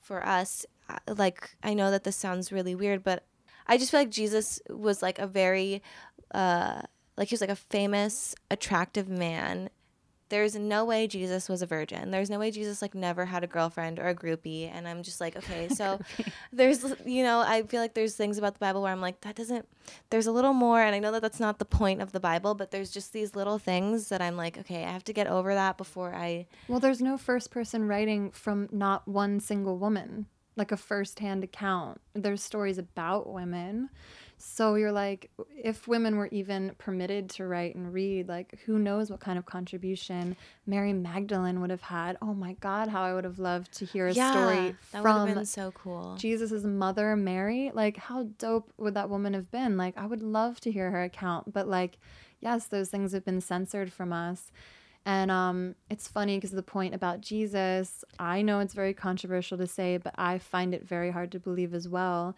for 0.00 0.24
us. 0.26 0.66
Uh, 0.88 0.98
Like 1.16 1.56
I 1.62 1.74
know 1.74 1.90
that 1.90 2.04
this 2.04 2.16
sounds 2.16 2.52
really 2.52 2.74
weird, 2.74 3.02
but 3.02 3.24
I 3.66 3.78
just 3.78 3.90
feel 3.90 4.00
like 4.00 4.10
Jesus 4.10 4.60
was 4.68 5.02
like 5.02 5.18
a 5.18 5.26
very 5.26 5.82
uh 6.32 6.82
like 7.16 7.28
he 7.28 7.34
was 7.34 7.40
like 7.40 7.50
a 7.50 7.56
famous, 7.56 8.34
attractive 8.50 9.08
man. 9.08 9.70
There's 10.28 10.56
no 10.56 10.84
way 10.84 11.06
Jesus 11.06 11.48
was 11.48 11.62
a 11.62 11.66
virgin. 11.66 12.10
There's 12.10 12.30
no 12.30 12.38
way 12.38 12.50
Jesus 12.50 12.82
like 12.82 12.94
never 12.94 13.26
had 13.26 13.44
a 13.44 13.46
girlfriend 13.46 13.98
or 13.98 14.08
a 14.08 14.14
groupie. 14.14 14.70
And 14.72 14.88
I'm 14.88 15.02
just 15.02 15.20
like, 15.20 15.36
okay, 15.36 15.68
so 15.70 16.00
there's, 16.52 16.84
you 17.04 17.22
know, 17.22 17.40
I 17.40 17.62
feel 17.62 17.80
like 17.80 17.94
there's 17.94 18.16
things 18.16 18.38
about 18.38 18.54
the 18.54 18.58
Bible 18.58 18.82
where 18.82 18.92
I'm 18.92 19.00
like, 19.00 19.20
that 19.22 19.36
doesn't, 19.36 19.68
there's 20.10 20.26
a 20.26 20.32
little 20.32 20.52
more. 20.52 20.80
And 20.82 20.94
I 20.94 20.98
know 20.98 21.12
that 21.12 21.22
that's 21.22 21.40
not 21.40 21.58
the 21.58 21.64
point 21.64 22.02
of 22.02 22.12
the 22.12 22.20
Bible, 22.20 22.54
but 22.54 22.70
there's 22.70 22.90
just 22.90 23.12
these 23.12 23.36
little 23.36 23.58
things 23.58 24.08
that 24.08 24.20
I'm 24.20 24.36
like, 24.36 24.58
okay, 24.58 24.84
I 24.84 24.90
have 24.90 25.04
to 25.04 25.12
get 25.12 25.26
over 25.26 25.54
that 25.54 25.76
before 25.78 26.14
I, 26.14 26.46
Well, 26.68 26.80
there's 26.80 27.00
no 27.00 27.16
first 27.16 27.50
person 27.50 27.86
writing 27.86 28.30
from 28.30 28.68
not 28.72 29.06
one 29.06 29.38
single 29.40 29.78
woman, 29.78 30.26
like 30.56 30.72
a 30.72 30.76
first 30.76 31.20
hand 31.20 31.44
account. 31.44 32.00
There's 32.14 32.42
stories 32.42 32.78
about 32.78 33.32
women. 33.32 33.90
So 34.38 34.74
you're 34.74 34.92
like, 34.92 35.30
if 35.56 35.88
women 35.88 36.16
were 36.16 36.28
even 36.28 36.72
permitted 36.76 37.30
to 37.30 37.46
write 37.46 37.74
and 37.74 37.92
read, 37.92 38.28
like, 38.28 38.58
who 38.66 38.78
knows 38.78 39.10
what 39.10 39.20
kind 39.20 39.38
of 39.38 39.46
contribution 39.46 40.36
Mary 40.66 40.92
Magdalene 40.92 41.60
would 41.60 41.70
have 41.70 41.80
had? 41.80 42.18
Oh 42.20 42.34
my 42.34 42.52
God, 42.54 42.88
how 42.88 43.02
I 43.02 43.14
would 43.14 43.24
have 43.24 43.38
loved 43.38 43.72
to 43.78 43.86
hear 43.86 44.08
a 44.08 44.14
story 44.14 44.76
that 44.92 45.02
from 45.02 45.26
been 45.26 45.46
so 45.46 45.72
cool. 45.72 46.16
Jesus' 46.18 46.64
mother, 46.64 47.16
Mary. 47.16 47.70
Like, 47.72 47.96
how 47.96 48.24
dope 48.38 48.72
would 48.76 48.94
that 48.94 49.08
woman 49.08 49.32
have 49.32 49.50
been? 49.50 49.78
Like, 49.78 49.96
I 49.96 50.06
would 50.06 50.22
love 50.22 50.60
to 50.60 50.70
hear 50.70 50.90
her 50.90 51.02
account. 51.02 51.52
But, 51.52 51.66
like, 51.66 51.98
yes, 52.40 52.66
those 52.66 52.90
things 52.90 53.12
have 53.12 53.24
been 53.24 53.40
censored 53.40 53.90
from 53.90 54.12
us. 54.12 54.52
And 55.06 55.30
um, 55.30 55.76
it's 55.88 56.08
funny 56.08 56.36
because 56.36 56.50
the 56.50 56.62
point 56.62 56.94
about 56.94 57.20
Jesus, 57.20 58.04
I 58.18 58.42
know 58.42 58.58
it's 58.58 58.74
very 58.74 58.92
controversial 58.92 59.56
to 59.56 59.66
say, 59.66 59.96
but 59.96 60.14
I 60.18 60.38
find 60.38 60.74
it 60.74 60.86
very 60.86 61.10
hard 61.10 61.32
to 61.32 61.40
believe 61.40 61.72
as 61.72 61.88
well 61.88 62.36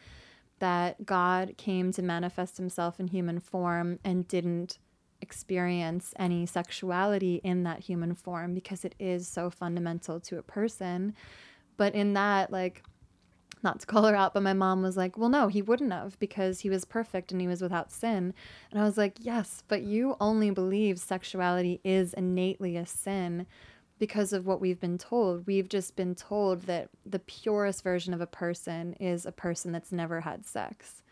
that 0.58 1.06
God 1.06 1.54
came 1.56 1.92
to 1.92 2.02
manifest 2.02 2.56
himself 2.56 2.98
in 3.00 3.08
human 3.08 3.40
form 3.40 3.98
and 4.04 4.26
didn't 4.28 4.78
experience 5.20 6.14
any 6.18 6.46
sexuality 6.46 7.40
in 7.42 7.64
that 7.64 7.80
human 7.80 8.14
form 8.14 8.54
because 8.54 8.84
it 8.84 8.94
is 8.98 9.26
so 9.26 9.50
fundamental 9.50 10.20
to 10.20 10.38
a 10.38 10.42
person. 10.42 11.14
But 11.76 11.94
in 11.94 12.14
that, 12.14 12.52
like, 12.52 12.82
not 13.62 13.80
to 13.80 13.86
call 13.86 14.04
her 14.04 14.14
out, 14.14 14.34
but 14.34 14.42
my 14.42 14.52
mom 14.52 14.82
was 14.82 14.96
like, 14.96 15.18
well, 15.18 15.28
no, 15.28 15.48
he 15.48 15.62
wouldn't 15.62 15.92
have 15.92 16.18
because 16.18 16.60
he 16.60 16.70
was 16.70 16.84
perfect 16.84 17.32
and 17.32 17.40
he 17.40 17.48
was 17.48 17.60
without 17.60 17.90
sin. 17.90 18.32
And 18.70 18.80
I 18.80 18.84
was 18.84 18.96
like, 18.96 19.16
yes, 19.20 19.62
but 19.68 19.82
you 19.82 20.16
only 20.20 20.50
believe 20.50 20.98
sexuality 20.98 21.80
is 21.84 22.14
innately 22.14 22.76
a 22.76 22.86
sin 22.86 23.46
because 23.98 24.32
of 24.32 24.46
what 24.46 24.60
we've 24.60 24.80
been 24.80 24.98
told. 24.98 25.46
We've 25.46 25.68
just 25.68 25.96
been 25.96 26.14
told 26.14 26.62
that 26.62 26.88
the 27.04 27.18
purest 27.18 27.82
version 27.82 28.14
of 28.14 28.20
a 28.20 28.26
person 28.26 28.94
is 28.94 29.26
a 29.26 29.32
person 29.32 29.72
that's 29.72 29.92
never 29.92 30.20
had 30.22 30.46
sex. 30.46 31.02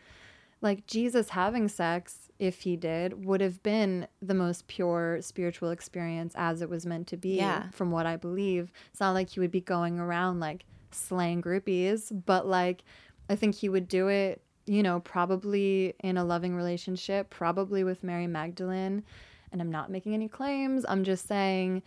Like 0.61 0.87
Jesus 0.87 1.29
having 1.29 1.67
sex, 1.67 2.29
if 2.39 2.61
he 2.61 2.75
did, 2.75 3.25
would 3.25 3.41
have 3.41 3.61
been 3.61 4.07
the 4.21 4.33
most 4.33 4.67
pure 4.67 5.19
spiritual 5.21 5.69
experience 5.69 6.33
as 6.35 6.61
it 6.61 6.69
was 6.69 6.85
meant 6.85 7.07
to 7.07 7.17
be, 7.17 7.35
Yeah. 7.37 7.69
from 7.71 7.91
what 7.91 8.05
I 8.07 8.15
believe. 8.15 8.71
It's 8.91 8.99
not 8.99 9.11
like 9.13 9.29
he 9.29 9.39
would 9.39 9.51
be 9.51 9.61
going 9.61 9.99
around 9.99 10.39
like 10.39 10.65
slaying 10.91 11.41
groupies, 11.43 12.11
but 12.25 12.47
like 12.47 12.83
I 13.29 13.35
think 13.35 13.55
he 13.55 13.69
would 13.69 13.87
do 13.87 14.07
it, 14.07 14.41
you 14.65 14.81
know, 14.81 14.99
probably 15.01 15.93
in 15.99 16.17
a 16.17 16.23
loving 16.23 16.55
relationship, 16.55 17.29
probably 17.29 17.83
with 17.83 18.03
Mary 18.03 18.25
Magdalene. 18.25 19.03
And 19.51 19.61
I'm 19.61 19.71
not 19.71 19.91
making 19.91 20.13
any 20.13 20.27
claims. 20.27 20.85
I'm 20.89 21.03
just 21.03 21.27
saying 21.27 21.83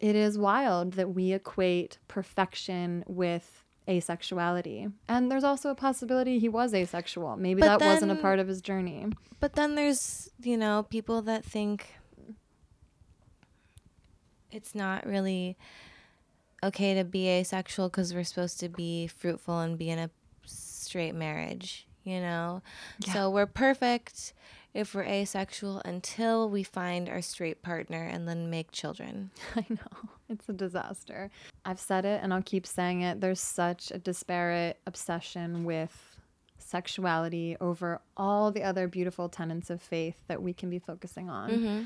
it 0.00 0.14
is 0.14 0.38
wild 0.38 0.92
that 0.94 1.14
we 1.14 1.32
equate 1.32 1.98
perfection 2.08 3.04
with 3.06 3.64
asexuality. 3.88 4.92
And 5.08 5.30
there's 5.30 5.44
also 5.44 5.70
a 5.70 5.74
possibility 5.74 6.38
he 6.38 6.48
was 6.48 6.74
asexual. 6.74 7.36
Maybe 7.36 7.60
But 7.60 7.78
that 7.78 7.86
wasn't 7.86 8.12
a 8.12 8.16
part 8.16 8.38
of 8.38 8.46
his 8.46 8.60
journey. 8.60 9.06
But 9.40 9.54
then 9.54 9.74
there's, 9.74 10.30
you 10.42 10.56
know, 10.56 10.84
people 10.88 11.22
that 11.22 11.44
think 11.44 11.94
it's 14.50 14.74
not 14.74 15.06
really 15.06 15.56
okay 16.62 16.94
to 16.94 17.04
be 17.04 17.28
asexual 17.28 17.88
because 17.88 18.12
we're 18.14 18.24
supposed 18.24 18.60
to 18.60 18.68
be 18.68 19.06
fruitful 19.06 19.58
and 19.60 19.78
be 19.78 19.90
in 19.90 19.98
a 19.98 20.10
straight 20.44 21.14
marriage, 21.14 21.86
you 22.04 22.20
know? 22.20 22.62
So 23.12 23.30
we're 23.30 23.46
perfect 23.46 24.32
if 24.74 24.94
we're 24.94 25.04
asexual 25.04 25.82
until 25.84 26.48
we 26.48 26.62
find 26.62 27.08
our 27.08 27.22
straight 27.22 27.62
partner 27.62 28.02
and 28.04 28.28
then 28.28 28.50
make 28.50 28.70
children. 28.72 29.30
I 29.56 29.64
know. 29.68 30.10
It's 30.28 30.48
a 30.48 30.52
disaster. 30.52 31.30
I've 31.64 31.80
said 31.80 32.04
it 32.04 32.20
and 32.22 32.32
I'll 32.34 32.42
keep 32.42 32.66
saying 32.66 33.02
it. 33.02 33.20
There's 33.20 33.40
such 33.40 33.90
a 33.90 33.98
disparate 33.98 34.78
obsession 34.86 35.64
with 35.64 36.16
sexuality 36.58 37.56
over 37.60 38.00
all 38.16 38.50
the 38.50 38.62
other 38.62 38.88
beautiful 38.88 39.28
tenets 39.28 39.70
of 39.70 39.80
faith 39.80 40.22
that 40.28 40.42
we 40.42 40.52
can 40.52 40.68
be 40.68 40.78
focusing 40.78 41.30
on. 41.30 41.50
Mm-hmm. 41.50 41.82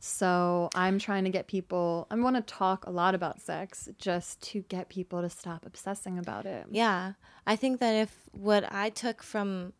So 0.00 0.68
I'm 0.74 0.98
trying 0.98 1.24
to 1.24 1.30
get 1.30 1.46
people, 1.46 2.06
I 2.10 2.16
want 2.16 2.36
to 2.36 2.42
talk 2.42 2.86
a 2.86 2.90
lot 2.90 3.14
about 3.14 3.40
sex 3.40 3.88
just 3.96 4.42
to 4.50 4.60
get 4.62 4.88
people 4.88 5.22
to 5.22 5.30
stop 5.30 5.64
obsessing 5.64 6.18
about 6.18 6.44
it. 6.44 6.66
Yeah. 6.70 7.12
I 7.46 7.56
think 7.56 7.80
that 7.80 7.92
if 7.94 8.14
what 8.32 8.70
I 8.70 8.90
took 8.90 9.22
from 9.22 9.72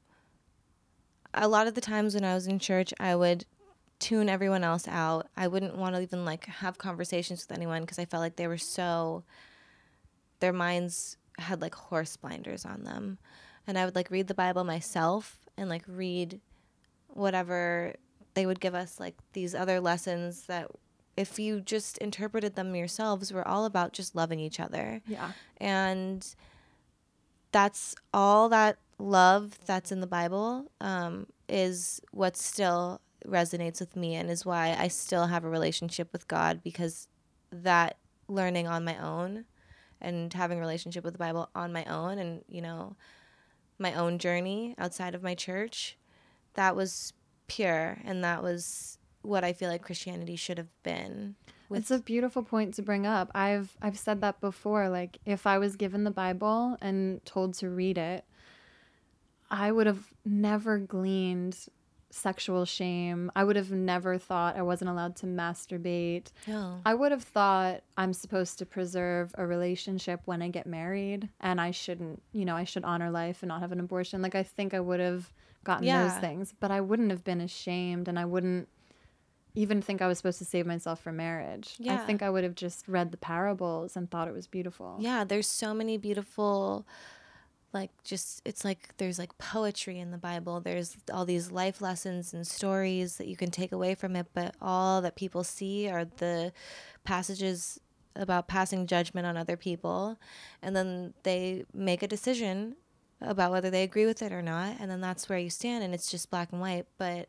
a 1.35 1.49
lot 1.49 1.67
of 1.67 1.75
the 1.75 1.81
times 1.81 2.15
when 2.15 2.25
I 2.25 2.35
was 2.35 2.47
in 2.47 2.59
church, 2.59 2.95
I 2.99 3.15
would 3.15 3.45
tune 3.99 4.29
everyone 4.29 4.65
else 4.65 4.89
out. 4.89 5.29
I 5.37 5.49
wouldn't 5.49 5.77
want 5.77 5.95
to 5.95 6.03
even 6.03 6.25
like 6.25 6.47
have 6.47 6.79
conversations 6.79 7.47
with 7.47 7.57
anyone 7.57 7.83
because 7.83 7.99
I 7.99 8.05
felt 8.05 8.21
like 8.21 8.37
they 8.37 8.49
were 8.49 8.59
so 8.59 9.25
their 10.41 10.53
minds 10.53 11.17
had 11.39 11.61
like 11.61 11.75
horse 11.75 12.17
blinders 12.17 12.65
on 12.65 12.85
them. 12.85 13.19
And 13.67 13.79
I 13.79 13.85
would 13.85 13.95
like 13.95 14.11
read 14.11 14.29
the 14.29 14.35
Bible 14.35 14.65
myself 14.65 15.39
and 15.57 15.71
like 15.71 15.85
read 15.87 16.41
whatever 17.09 17.95
they 18.35 18.47
would 18.47 18.61
give 18.61 18.75
us 18.75 19.01
like 19.01 19.15
these 19.33 19.55
other 19.55 19.81
lessons 19.81 20.47
that 20.47 20.71
if 21.17 21.39
you 21.39 21.61
just 21.61 21.99
interpreted 21.99 22.57
them 22.57 22.75
yourselves 22.75 23.33
were 23.33 23.47
all 23.47 23.65
about 23.65 23.93
just 23.93 24.15
loving 24.15 24.41
each 24.41 24.59
other. 24.59 25.01
Yeah. 25.07 25.33
And 25.59 26.35
that's 27.53 27.95
all 28.13 28.49
that 28.49 28.79
love 28.99 29.59
that's 29.67 29.93
in 29.93 30.01
the 30.01 30.07
Bible 30.07 30.71
um, 30.81 31.27
is 31.49 32.01
what 32.13 32.37
still 32.37 33.01
resonates 33.27 33.81
with 33.81 33.97
me 33.97 34.15
and 34.15 34.31
is 34.31 34.45
why 34.45 34.77
I 34.79 34.89
still 34.89 35.27
have 35.27 35.45
a 35.45 35.49
relationship 35.49 36.13
with 36.13 36.29
God 36.29 36.61
because 36.63 37.09
that 37.51 37.97
learning 38.29 38.67
on 38.67 38.85
my 38.85 38.99
own 38.99 39.45
and 40.01 40.33
having 40.33 40.59
a 40.59 40.61
relationship 40.61 41.05
with 41.05 41.15
the 41.15 41.19
Bible 41.19 41.49
on 41.55 41.73
my 41.73 41.85
own 41.85 42.19
and, 42.19 42.43
you 42.49 42.61
know, 42.61 42.97
my 43.79 43.95
own 43.95 44.19
journey 44.19 44.75
outside 44.79 45.15
of 45.15 45.23
my 45.23 45.35
church, 45.35 45.97
that 46.55 46.77
was 46.77 47.13
pure 47.47 47.99
and 48.05 48.23
that 48.23 48.43
was 48.43 48.99
what 49.23 49.45
I 49.45 49.53
feel 49.53 49.71
like 49.71 49.83
Christianity 49.83 50.37
should 50.37 50.59
have 50.59 50.83
been. 50.83 51.37
It's 51.71 51.91
a 51.91 51.99
beautiful 51.99 52.43
point 52.43 52.75
to 52.75 52.83
bring 52.83 53.07
up. 53.07 53.31
I've 53.35 53.77
I've 53.83 53.99
said 53.99 54.21
that 54.21 54.41
before 54.41 54.89
like 54.89 55.19
if 55.25 55.47
I 55.47 55.59
was 55.59 55.77
given 55.77 56.05
the 56.05 56.11
Bible 56.11 56.77
and 56.81 57.25
told 57.25 57.55
to 57.55 57.71
read 57.71 57.99
it, 57.99 58.25
I 59.51 59.71
would 59.73 59.87
have 59.87 60.13
never 60.25 60.79
gleaned 60.79 61.57
sexual 62.11 62.65
shame. 62.65 63.31
I 63.35 63.43
would 63.43 63.57
have 63.57 63.73
never 63.73 64.19
thought 64.19 64.57
I 64.57 64.63
wasn't 64.63 64.89
allowed 64.91 65.17
to 65.17 65.27
masturbate. 65.27 66.29
No. 66.47 66.81
I 66.87 66.95
would 66.95 67.11
have 67.11 67.25
thought 67.25 67.83
I'm 67.97 68.13
supposed 68.13 68.59
to 68.61 68.67
preserve 68.67 69.35
a 69.37 69.45
relationship 69.47 70.21
when 70.25 70.41
I 70.41 70.49
get 70.49 70.65
married 70.67 71.29
and 71.41 71.61
I 71.61 71.73
shouldn't, 71.73 72.23
you 72.33 72.45
know, 72.45 72.55
I 72.57 72.63
should 72.65 72.85
honor 72.85 73.11
life 73.11 73.43
and 73.43 73.49
not 73.49 73.61
have 73.63 73.73
an 73.73 73.81
abortion. 73.81 74.23
Like 74.23 74.37
I 74.37 74.45
think 74.45 74.75
I 74.75 74.81
would 74.81 75.01
have 75.01 75.33
gotten 75.65 75.85
Yeah. 75.87 76.07
those 76.07 76.19
things, 76.19 76.55
but 76.61 76.71
I 76.71 76.81
wouldn't 76.81 77.11
have 77.11 77.25
been 77.25 77.41
ashamed 77.41 78.07
and 78.07 78.17
I 78.19 78.25
wouldn't 78.27 78.69
even 79.57 79.83
think 79.83 80.01
I 80.03 80.07
was 80.07 80.19
supposed 80.19 80.39
to 80.39 80.45
save 80.45 80.67
myself 80.67 81.01
for 81.01 81.11
marriage. 81.13 81.75
Yeah. 81.79 81.95
I 81.95 81.97
think 81.99 82.23
I 82.23 82.31
would 82.31 82.45
have 82.45 82.55
just 82.55 82.87
read 82.87 83.11
the 83.11 83.17
parables 83.17 83.97
and 83.97 84.09
thought 84.11 84.29
it 84.29 84.35
was 84.35 84.47
beautiful. 84.47 84.97
Yeah, 85.01 85.25
there's 85.25 85.47
so 85.49 85.75
many 85.75 85.97
beautiful 85.97 86.87
like 87.75 87.91
just 88.05 88.41
it's 88.45 88.65
like 88.65 88.97
there's 88.97 89.19
like 89.19 89.37
poetry 89.39 89.99
in 89.99 90.11
the 90.13 90.19
Bible. 90.19 90.61
There's 90.61 90.97
all 91.13 91.25
these 91.25 91.51
life 91.51 91.81
lessons 91.83 92.33
and 92.33 92.47
stories 92.47 93.17
that 93.19 93.27
you 93.27 93.37
can 93.37 93.51
take 93.51 93.73
away 93.73 93.95
from 93.95 94.15
it, 94.17 94.29
but 94.33 94.55
all 94.63 95.03
that 95.03 95.17
people 95.17 95.45
see 95.45 95.89
are 95.91 96.05
the 96.05 96.53
passages 97.03 97.81
about 98.17 98.47
passing 98.47 98.87
judgment 98.87 99.27
on 99.27 99.37
other 99.37 99.57
people 99.57 100.17
and 100.63 100.77
then 100.77 101.13
they 101.25 101.65
make 101.75 102.01
a 102.01 102.07
decision 102.07 102.77
about 103.21 103.51
whether 103.51 103.71
they 103.71 103.83
agree 103.83 104.07
with 104.07 104.23
it 104.23 104.33
or 104.33 104.41
not 104.41 104.77
and 104.79 104.89
then 104.89 105.01
that's 105.01 105.29
where 105.29 105.39
you 105.39 105.51
stand 105.51 105.83
and 105.83 105.93
it's 105.93 106.09
just 106.11 106.31
black 106.31 106.53
and 106.53 106.61
white, 106.61 106.87
but 106.97 107.29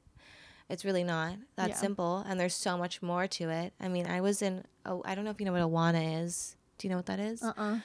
it's 0.70 0.86
really 0.86 1.04
not 1.04 1.38
that 1.56 1.70
Yeah. 1.70 1.76
simple 1.76 2.24
and 2.28 2.40
there's 2.40 2.54
so 2.54 2.78
much 2.78 3.02
more 3.02 3.26
to 3.28 3.50
it. 3.50 3.74
I 3.80 3.88
mean, 3.88 4.06
I 4.06 4.22
was 4.22 4.42
in 4.44 4.64
oh, 4.86 5.02
I 5.06 5.16
don't 5.16 5.26
know 5.26 5.32
if 5.32 5.40
you 5.40 5.46
know 5.48 5.54
what 5.54 5.62
Awana 5.62 6.24
is. 6.24 6.56
Do 6.78 6.88
you 6.88 6.92
know 6.92 6.98
what 6.98 7.08
that 7.08 7.20
is? 7.20 7.42
Uh-uh. 7.42 7.80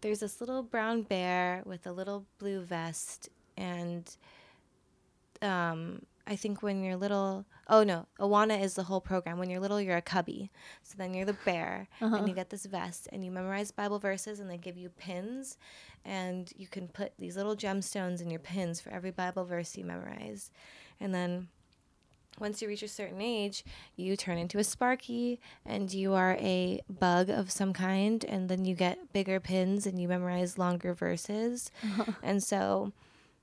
There's 0.00 0.20
this 0.20 0.40
little 0.40 0.62
brown 0.62 1.02
bear 1.02 1.62
with 1.64 1.86
a 1.86 1.92
little 1.92 2.24
blue 2.38 2.60
vest 2.62 3.28
and 3.56 4.16
um 5.42 6.02
I 6.28 6.34
think 6.34 6.60
when 6.60 6.82
you're 6.82 6.96
little 6.96 7.46
oh 7.68 7.82
no, 7.84 8.06
Awana 8.20 8.60
is 8.60 8.74
the 8.74 8.84
whole 8.84 9.00
program. 9.00 9.38
When 9.38 9.48
you're 9.50 9.60
little 9.60 9.80
you're 9.80 9.96
a 9.96 10.02
cubby. 10.02 10.50
So 10.82 10.94
then 10.98 11.14
you're 11.14 11.24
the 11.24 11.36
bear 11.44 11.88
and 12.00 12.28
you 12.28 12.34
get 12.34 12.50
this 12.50 12.66
vest 12.66 13.08
and 13.12 13.24
you 13.24 13.30
memorize 13.30 13.70
Bible 13.70 13.98
verses 13.98 14.40
and 14.40 14.50
they 14.50 14.58
give 14.58 14.76
you 14.76 14.88
pins 14.88 15.56
and 16.04 16.52
you 16.56 16.66
can 16.68 16.88
put 16.88 17.12
these 17.18 17.36
little 17.36 17.56
gemstones 17.56 18.20
in 18.20 18.30
your 18.30 18.40
pins 18.40 18.80
for 18.80 18.90
every 18.90 19.10
Bible 19.10 19.44
verse 19.44 19.76
you 19.76 19.84
memorize. 19.84 20.50
And 21.00 21.14
then 21.14 21.48
once 22.38 22.60
you 22.60 22.68
reach 22.68 22.82
a 22.82 22.88
certain 22.88 23.20
age, 23.20 23.64
you 23.96 24.16
turn 24.16 24.38
into 24.38 24.58
a 24.58 24.64
Sparky 24.64 25.40
and 25.64 25.92
you 25.92 26.14
are 26.14 26.36
a 26.40 26.80
bug 26.88 27.30
of 27.30 27.50
some 27.50 27.72
kind, 27.72 28.24
and 28.24 28.48
then 28.48 28.64
you 28.64 28.74
get 28.74 29.12
bigger 29.12 29.40
pins 29.40 29.86
and 29.86 30.00
you 30.00 30.08
memorize 30.08 30.58
longer 30.58 30.94
verses. 30.94 31.70
and 32.22 32.42
so 32.42 32.92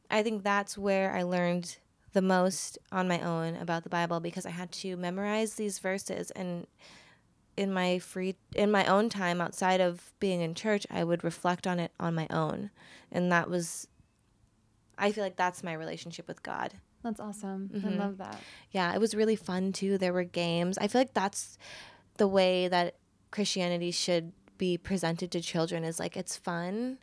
I 0.10 0.24
think 0.24 0.44
that's 0.44 0.78
where 0.78 1.12
I 1.12 1.24
learned 1.24 1.78
the 2.14 2.22
most 2.22 2.78
on 2.92 3.08
my 3.08 3.20
own 3.20 3.56
about 3.56 3.84
the 3.84 3.90
Bible 3.90 4.20
because 4.20 4.46
I 4.46 4.52
had 4.52 4.72
to 4.74 4.96
memorize 4.96 5.56
these 5.56 5.80
verses 5.80 6.32
and 6.32 6.68
in 7.58 7.74
my 7.74 8.00
free 8.00 8.36
in 8.56 8.72
my 8.72 8.86
own 8.86 9.10
time 9.10 9.42
outside 9.42 9.82
of 9.82 10.12
being 10.20 10.42
in 10.42 10.56
church 10.56 10.88
I 10.90 11.04
would 11.04 11.24
reflect 11.24 11.68
on 11.68 11.80
it 11.80 11.92
on 12.00 12.16
my 12.16 12.28
own 12.30 12.72
and 13.12 13.32
that 13.32 13.50
was 13.50 13.88
I 14.98 15.12
feel 15.12 15.24
like 15.24 15.36
that's 15.36 15.64
my 15.64 15.74
relationship 15.74 16.28
with 16.28 16.42
God 16.42 16.76
That's 17.04 17.20
awesome. 17.20 17.70
Mm-hmm. 17.74 17.88
I 17.88 17.92
love 17.92 18.18
that. 18.18 18.40
yeah, 18.72 18.94
it 18.94 19.00
was 19.00 19.14
really 19.14 19.36
fun 19.36 19.74
too. 19.74 19.98
There 19.98 20.14
were 20.14 20.24
games. 20.24 20.78
I 20.78 20.88
feel 20.88 21.02
like 21.02 21.14
that's 21.14 21.58
the 22.18 22.28
way 22.28 22.68
that 22.68 22.96
Christianity 23.32 23.92
should 23.92 24.32
be 24.58 24.78
presented 24.78 25.32
to 25.32 25.42
children 25.42 25.84
is 25.84 26.00
like 26.00 26.16
it's 26.16 26.38
fun. 26.38 27.00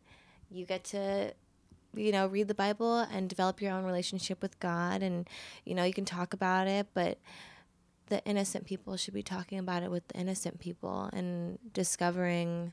You 0.51 0.65
get 0.65 0.85
to 0.85 1.35
you 1.95 2.13
know, 2.13 2.29
read 2.29 2.47
the 2.47 2.55
Bible 2.55 3.01
and 3.01 3.29
develop 3.29 3.61
your 3.61 3.73
own 3.73 3.85
relationship 3.85 4.41
with 4.43 4.59
God 4.61 5.03
and 5.03 5.29
you 5.65 5.75
know, 5.75 5.85
you 5.85 5.93
can 5.93 6.05
talk 6.05 6.33
about 6.33 6.69
it, 6.69 6.87
but 6.95 7.19
the 8.07 8.25
innocent 8.25 8.67
people 8.67 8.97
should 8.97 9.15
be 9.15 9.23
talking 9.23 9.59
about 9.59 9.83
it 9.83 9.91
with 9.91 10.07
the 10.09 10.19
innocent 10.19 10.61
people 10.61 11.11
and 11.13 11.59
discovering 11.73 12.73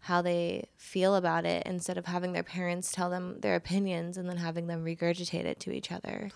how 0.00 0.20
they 0.20 0.68
feel 0.76 1.14
about 1.14 1.46
it 1.46 1.64
instead 1.64 1.96
of 1.96 2.06
having 2.06 2.32
their 2.32 2.42
parents 2.42 2.90
tell 2.90 3.08
them 3.08 3.38
their 3.40 3.54
opinions 3.54 4.16
and 4.16 4.28
then 4.28 4.36
having 4.36 4.66
them 4.66 4.84
regurgitate 4.84 5.44
it 5.44 5.60
to 5.60 5.70
each 5.70 5.92
other. 5.92 6.30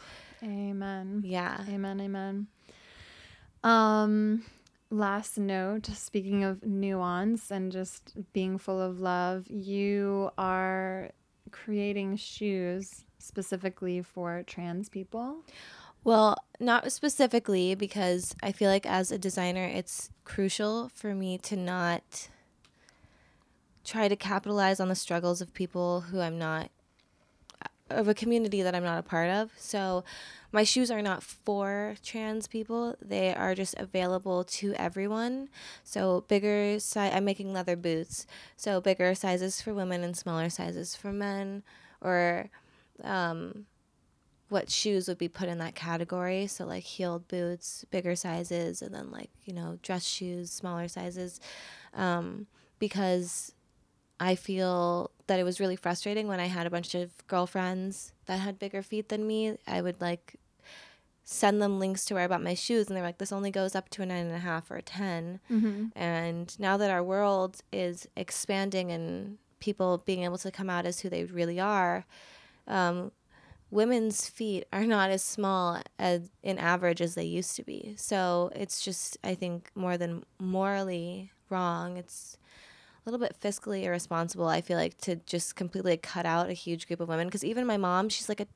Amen. 0.47 1.23
Yeah. 1.25 1.59
Amen. 1.69 2.01
Amen. 2.01 2.47
Um, 3.65 4.45
last 4.91 5.39
note. 5.39 5.87
Speaking 5.87 6.45
of 6.45 6.65
nuance 6.65 7.51
and 7.51 7.73
just 7.73 8.15
being 8.33 8.59
full 8.59 8.81
of 8.81 9.01
love, 9.01 9.47
you 9.49 10.31
are 10.39 11.11
creating 11.51 12.17
shoes 12.17 13.05
specifically 13.19 14.03
for 14.03 14.45
trans 14.47 14.89
people. 14.89 15.39
Well, 16.05 16.37
not 16.61 16.93
specifically 16.93 17.75
because 17.75 18.37
I 18.41 18.53
feel 18.53 18.71
like 18.71 18.87
as 18.87 19.11
a 19.11 19.19
designer, 19.19 19.65
it's 19.65 20.11
crucial 20.25 20.89
for 20.95 21.15
me 21.15 21.37
to 21.39 21.57
not 21.57 22.29
try 23.85 24.07
to 24.07 24.15
capitalize 24.15 24.79
on 24.79 24.89
the 24.89 24.95
struggles 24.95 25.41
of 25.41 25.53
people 25.53 26.03
who 26.03 26.21
I'm 26.21 26.39
not 26.39 26.71
of 27.91 28.09
a 28.09 28.15
community 28.15 28.63
that 28.63 28.75
I'm 28.75 28.83
not 28.83 28.99
a 28.99 29.03
part 29.03 29.31
of. 29.31 29.51
So 29.57 30.05
my 30.53 30.65
shoes 30.65 30.91
are 30.91 31.03
not 31.03 31.23
for 31.23 31.97
trans 32.03 32.47
people. 32.47 32.97
They 33.01 33.35
are 33.35 33.55
just 33.55 33.75
available 33.79 34.45
to 34.45 34.75
everyone. 34.75 35.49
So 35.85 36.25
bigger 36.29 36.79
size 36.81 37.13
I'm 37.15 37.25
making 37.25 37.53
leather 37.53 37.77
boots. 37.77 38.27
So 38.57 38.81
bigger 38.81 39.15
sizes 39.15 39.61
for 39.61 39.75
women 39.75 40.03
and 40.03 40.17
smaller 40.17 40.51
sizes 40.51 40.97
for 40.97 41.13
men 41.13 41.63
or 42.01 42.51
um 43.05 43.67
what 44.49 44.71
shoes 44.71 45.09
would 45.09 45.19
be 45.19 45.29
put 45.29 45.49
in 45.49 45.59
that 45.59 45.75
category. 45.75 46.47
So 46.47 46.65
like 46.65 46.85
heeled 46.85 47.29
boots, 47.29 47.85
bigger 47.91 48.15
sizes, 48.15 48.83
and 48.83 48.95
then 48.95 49.11
like 49.11 49.31
you 49.45 49.53
know 49.53 49.79
dress 49.83 50.05
shoes, 50.05 50.51
smaller 50.53 50.89
sizes, 50.89 51.41
um, 51.95 52.47
because 52.79 53.53
I 54.19 54.35
feel 54.35 55.11
that 55.27 55.39
it 55.39 55.45
was 55.45 55.61
really 55.61 55.77
frustrating 55.77 56.29
when 56.29 56.41
I 56.41 56.47
had 56.47 56.67
a 56.67 56.71
bunch 56.71 56.95
of 56.95 57.11
girlfriends 57.27 58.13
that 58.27 58.41
had 58.41 58.59
bigger 58.59 58.83
feet 58.83 59.09
than 59.09 59.27
me. 59.27 59.57
I 59.67 59.81
would 59.83 60.01
like 60.01 60.37
send 61.25 61.61
them 61.61 61.81
links 61.81 62.05
to 62.07 62.15
where 62.15 62.23
I 62.23 62.29
bought 62.29 62.43
my 62.43 62.55
shoes, 62.55 62.87
and 62.87 62.97
they're 62.97 63.03
like, 63.05 63.19
"This 63.19 63.33
only 63.33 63.51
goes 63.51 63.75
up 63.75 63.89
to 63.91 64.03
a 64.03 64.07
nine 64.07 64.27
and 64.27 64.35
a 64.35 64.39
half 64.39 64.71
or 64.71 64.77
a 64.77 64.83
10 64.83 65.41
And 65.97 66.59
now 66.61 66.77
that 66.77 66.91
our 66.91 67.03
world 67.03 67.63
is 67.73 68.09
expanding 68.17 68.91
and 68.93 69.39
people 69.59 69.99
being 69.99 70.23
able 70.23 70.39
to 70.39 70.51
come 70.51 70.71
out 70.71 70.87
as 70.87 71.01
who 71.01 71.09
they 71.09 71.25
really 71.25 71.59
are, 71.59 72.05
um, 72.69 73.11
women's 73.71 74.29
feet 74.29 74.67
are 74.73 74.85
not 74.85 75.11
as 75.11 75.23
small 75.23 75.83
as 75.99 76.31
in 76.43 76.59
average 76.59 77.01
as 77.01 77.17
they 77.17 77.25
used 77.25 77.57
to 77.57 77.65
be. 77.65 77.95
So 77.97 78.53
it's 78.55 78.81
just 78.85 79.19
I 79.25 79.35
think 79.35 79.71
more 79.75 79.99
than 79.99 80.25
morally 80.39 81.33
wrong. 81.51 81.97
It's 81.97 82.39
little 83.11 83.25
bit 83.25 83.37
fiscally 83.41 83.85
irresponsible. 83.85 84.47
I 84.49 84.61
feel 84.61 84.77
like 84.77 84.99
to 85.03 85.17
just 85.27 85.57
completely 85.57 85.97
cut 85.97 86.27
out 86.27 86.49
a 86.51 86.53
huge 86.53 86.87
group 86.87 87.01
of 87.01 87.09
women 87.09 87.27
because 87.27 87.45
even 87.45 87.67
my 87.67 87.77
mom, 87.77 88.09
she's 88.09 88.29
like 88.29 88.41
a 88.41 88.47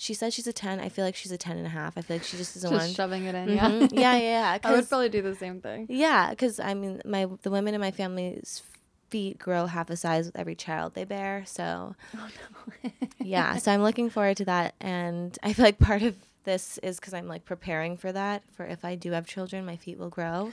she 0.00 0.14
says 0.14 0.32
she's 0.32 0.46
a 0.46 0.52
10. 0.52 0.78
I 0.78 0.88
feel 0.88 1.04
like 1.04 1.16
she's 1.16 1.32
a 1.32 1.36
10 1.38 1.56
and 1.56 1.66
a 1.66 1.70
half. 1.70 1.98
I 1.98 2.02
feel 2.02 2.16
like 2.18 2.22
she 2.24 2.36
just 2.36 2.54
doesn't 2.54 2.70
Just 2.70 2.80
want 2.86 2.94
shoving 2.94 3.24
it 3.24 3.34
in. 3.34 3.48
Mhm. 3.48 3.90
Yeah. 3.92 4.00
yeah, 4.00 4.16
yeah, 4.16 4.18
yeah. 4.18 4.58
I 4.64 4.72
would 4.72 4.88
probably 4.88 5.08
do 5.08 5.22
the 5.22 5.34
same 5.34 5.60
thing. 5.60 5.86
yeah, 5.88 6.30
because 6.30 6.60
I 6.60 6.74
mean, 6.74 7.00
my 7.04 7.26
the 7.42 7.50
women 7.50 7.74
in 7.74 7.80
my 7.80 7.90
family's 7.90 8.62
feet 9.10 9.38
grow 9.38 9.64
half 9.66 9.88
a 9.90 9.96
size 9.96 10.26
with 10.26 10.36
every 10.36 10.54
child 10.54 10.94
they 10.94 11.04
bear. 11.04 11.42
So, 11.46 11.96
Oh 12.14 12.28
no. 12.84 12.90
yeah, 13.20 13.56
so 13.56 13.72
I'm 13.72 13.82
looking 13.82 14.10
forward 14.10 14.36
to 14.36 14.44
that, 14.44 14.74
and 14.80 15.36
I 15.42 15.52
feel 15.54 15.64
like 15.64 15.78
part 15.78 16.02
of 16.02 16.14
this 16.44 16.78
is 16.82 17.00
because 17.00 17.12
I'm 17.14 17.26
like 17.26 17.44
preparing 17.44 17.96
for 17.96 18.12
that. 18.12 18.42
For 18.52 18.64
if 18.66 18.84
I 18.84 18.94
do 18.94 19.12
have 19.12 19.26
children, 19.26 19.66
my 19.66 19.76
feet 19.76 19.98
will 19.98 20.10
grow. 20.10 20.52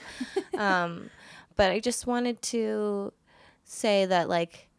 um, 0.57 1.09
but 1.55 1.69
I 1.71 1.79
just 1.79 2.07
wanted 2.07 2.41
to 2.43 3.13
say 3.65 4.05
that 4.05 4.29
like 4.29 4.69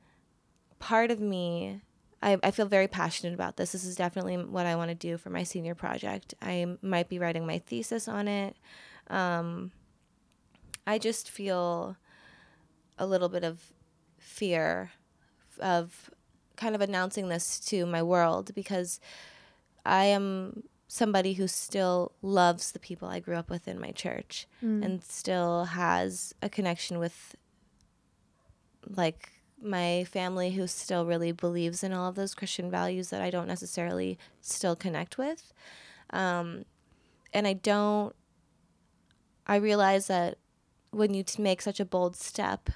part 0.79 1.11
of 1.11 1.21
me 1.21 1.83
I, 2.23 2.39
I 2.43 2.51
feel 2.51 2.67
very 2.67 2.89
passionate 2.89 3.35
about 3.35 3.57
this. 3.57 3.73
This 3.73 3.85
is 3.85 3.95
definitely 3.95 4.37
what 4.37 4.67
I 4.67 4.75
want 4.75 4.89
to 4.89 4.95
do 4.95 5.19
for 5.19 5.31
my 5.31 5.43
senior 5.43 5.75
project. 5.75 6.35
I 6.41 6.77
might 6.83 7.09
be 7.09 7.19
writing 7.19 7.47
my 7.47 7.59
thesis 7.59 8.09
on 8.09 8.27
it. 8.27 8.57
Um, 9.09 9.71
I 10.87 10.99
just 10.99 11.31
feel 11.31 11.97
a 12.99 13.07
little 13.07 13.29
bit 13.29 13.45
of 13.45 13.61
fear 14.19 14.93
of 15.61 16.11
kind 16.57 16.75
of 16.75 16.81
announcing 16.81 17.29
this 17.29 17.61
to 17.61 17.87
my 17.87 18.03
world 18.03 18.55
because 18.55 18.99
I 19.85 20.07
am 20.07 20.65
somebody 20.89 21.35
who 21.35 21.47
still 21.47 22.13
loves 22.23 22.73
the 22.73 22.79
people 22.79 23.09
I 23.09 23.21
grew 23.21 23.37
up 23.37 23.51
with 23.51 23.69
in 23.69 23.79
my 23.79 23.91
church 23.91 24.47
mm. 24.65 24.85
and 24.85 25.03
still 25.03 25.65
has 25.65 26.35
a 26.41 26.49
connection 26.49 26.99
with 26.99 27.37
like 28.89 29.33
my 29.61 30.05
family 30.05 30.53
who 30.53 30.67
still 30.67 31.07
really 31.07 31.33
believes 31.33 31.83
in 31.83 31.93
all 31.93 32.09
of 32.09 32.15
those 32.15 32.35
Christian 32.35 32.71
values 32.71 33.11
that 33.11 33.23
I 33.23 33.31
don't 33.31 33.49
necessarily 33.49 34.19
still 34.41 34.77
connect 34.77 35.19
with. 35.19 35.53
Um, 36.11 36.65
and 37.33 37.47
I 37.47 37.55
don't, 37.55 38.15
I 39.47 39.57
realize 39.57 40.07
that 40.09 40.39
when 40.91 41.15
you 41.15 41.23
t- 41.23 41.43
make 41.43 41.63
such 41.63 41.81
a 41.81 41.85
bold 41.85 42.17
step 42.17 42.71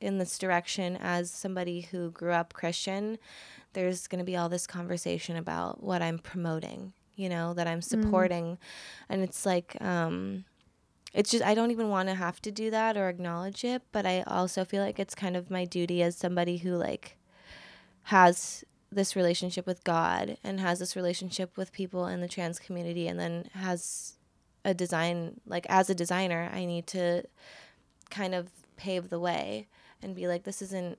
in 0.00 0.18
this 0.18 0.38
direction 0.38 0.96
as 0.96 1.30
somebody 1.30 1.82
who 1.82 2.10
grew 2.10 2.32
up 2.32 2.52
Christian, 2.52 3.18
there's 3.72 4.06
going 4.06 4.20
to 4.20 4.24
be 4.24 4.36
all 4.36 4.48
this 4.48 4.66
conversation 4.66 5.36
about 5.36 5.82
what 5.82 6.02
I'm 6.02 6.18
promoting, 6.18 6.92
you 7.16 7.28
know, 7.28 7.54
that 7.54 7.66
I'm 7.66 7.80
mm. 7.80 7.84
supporting. 7.84 8.44
Mm. 8.44 8.58
And 9.08 9.22
it's 9.22 9.44
like, 9.44 9.76
um, 9.80 10.44
it's 11.12 11.30
just 11.30 11.44
I 11.44 11.54
don't 11.54 11.70
even 11.70 11.88
want 11.88 12.08
to 12.08 12.14
have 12.14 12.40
to 12.42 12.50
do 12.50 12.70
that 12.70 12.96
or 12.96 13.08
acknowledge 13.08 13.64
it, 13.64 13.82
but 13.92 14.06
I 14.06 14.22
also 14.26 14.64
feel 14.64 14.82
like 14.82 14.98
it's 14.98 15.14
kind 15.14 15.36
of 15.36 15.50
my 15.50 15.64
duty 15.64 16.02
as 16.02 16.16
somebody 16.16 16.58
who 16.58 16.74
like 16.74 17.16
has 18.04 18.64
this 18.90 19.14
relationship 19.14 19.66
with 19.66 19.84
God 19.84 20.38
and 20.42 20.60
has 20.60 20.78
this 20.78 20.96
relationship 20.96 21.56
with 21.56 21.72
people 21.72 22.06
in 22.06 22.20
the 22.20 22.28
trans 22.28 22.58
community 22.58 23.06
and 23.06 23.18
then 23.18 23.48
has 23.54 24.14
a 24.64 24.74
design 24.74 25.40
like 25.46 25.66
as 25.68 25.90
a 25.90 25.94
designer, 25.94 26.50
I 26.52 26.64
need 26.64 26.86
to 26.88 27.22
kind 28.10 28.34
of 28.34 28.50
pave 28.76 29.10
the 29.10 29.20
way 29.20 29.68
and 30.02 30.14
be 30.14 30.28
like 30.28 30.44
this 30.44 30.62
isn't 30.62 30.98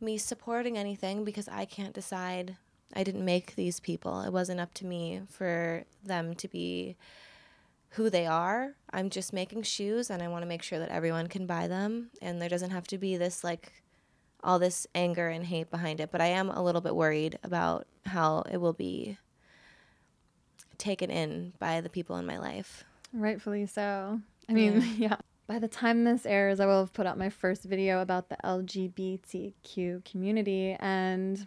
me 0.00 0.18
supporting 0.18 0.76
anything 0.76 1.24
because 1.24 1.48
I 1.48 1.64
can't 1.64 1.94
decide. 1.94 2.56
I 2.94 3.02
didn't 3.02 3.24
make 3.24 3.54
these 3.54 3.80
people. 3.80 4.20
It 4.20 4.32
wasn't 4.32 4.60
up 4.60 4.72
to 4.74 4.86
me 4.86 5.22
for 5.28 5.84
them 6.04 6.34
to 6.34 6.46
be 6.46 6.96
who 7.94 8.10
they 8.10 8.26
are. 8.26 8.74
I'm 8.92 9.10
just 9.10 9.32
making 9.32 9.62
shoes 9.62 10.10
and 10.10 10.22
I 10.22 10.28
want 10.28 10.42
to 10.42 10.48
make 10.48 10.62
sure 10.62 10.78
that 10.78 10.90
everyone 10.90 11.28
can 11.28 11.46
buy 11.46 11.68
them 11.68 12.10
and 12.20 12.40
there 12.40 12.48
doesn't 12.48 12.70
have 12.70 12.86
to 12.88 12.98
be 12.98 13.16
this 13.16 13.44
like 13.44 13.72
all 14.42 14.58
this 14.58 14.86
anger 14.94 15.28
and 15.28 15.44
hate 15.44 15.70
behind 15.70 16.00
it. 16.00 16.10
But 16.10 16.20
I 16.20 16.26
am 16.26 16.50
a 16.50 16.62
little 16.62 16.80
bit 16.80 16.94
worried 16.94 17.38
about 17.42 17.86
how 18.06 18.44
it 18.50 18.58
will 18.58 18.72
be 18.72 19.18
taken 20.76 21.10
in 21.10 21.52
by 21.58 21.80
the 21.80 21.88
people 21.88 22.16
in 22.16 22.26
my 22.26 22.38
life. 22.38 22.84
Rightfully 23.12 23.66
so. 23.66 24.20
I 24.48 24.52
mean, 24.52 24.80
yeah. 24.80 24.86
yeah. 24.96 25.16
By 25.46 25.58
the 25.58 25.68
time 25.68 26.04
this 26.04 26.24
airs, 26.24 26.58
I 26.58 26.66
will 26.66 26.80
have 26.80 26.92
put 26.92 27.06
out 27.06 27.18
my 27.18 27.28
first 27.28 27.64
video 27.64 28.00
about 28.00 28.28
the 28.28 28.36
LGBTQ 28.44 30.04
community 30.04 30.76
and 30.80 31.46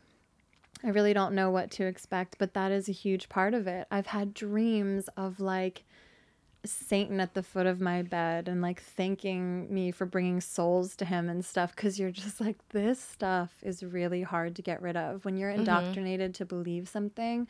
I 0.83 0.89
really 0.89 1.13
don't 1.13 1.33
know 1.33 1.49
what 1.49 1.71
to 1.71 1.85
expect, 1.85 2.37
but 2.37 2.53
that 2.53 2.71
is 2.71 2.87
a 2.87 2.91
huge 2.93 3.27
part 3.27 3.53
of 3.53 3.67
it. 3.67 3.87
I've 3.89 4.07
had 4.07 4.33
dreams 4.33 5.09
of 5.17 5.39
like 5.39 5.83
Satan 6.72 7.20
at 7.20 7.34
the 7.34 7.43
foot 7.43 7.65
of 7.65 7.82
my 7.82 8.01
bed 8.01 8.47
and 8.47 8.61
like 8.61 8.82
thanking 8.82 9.74
me 9.74 9.91
for 9.91 10.05
bringing 10.05 10.41
souls 10.41 10.95
to 10.97 11.05
him 11.05 11.30
and 11.30 11.43
stuff 11.43 11.76
because 11.76 11.99
you're 11.99 12.11
just 12.11 12.39
like, 12.41 12.57
this 12.70 12.99
stuff 12.99 13.51
is 13.61 13.84
really 13.84 14.22
hard 14.22 14.55
to 14.55 14.61
get 14.61 14.82
rid 14.82 14.97
of. 14.97 15.26
When 15.26 15.38
you're 15.38 15.51
mm-hmm. 15.51 15.61
indoctrinated 15.61 16.32
mm-hmm. 16.32 16.38
to 16.38 16.45
believe 16.45 16.88
something, 16.88 17.47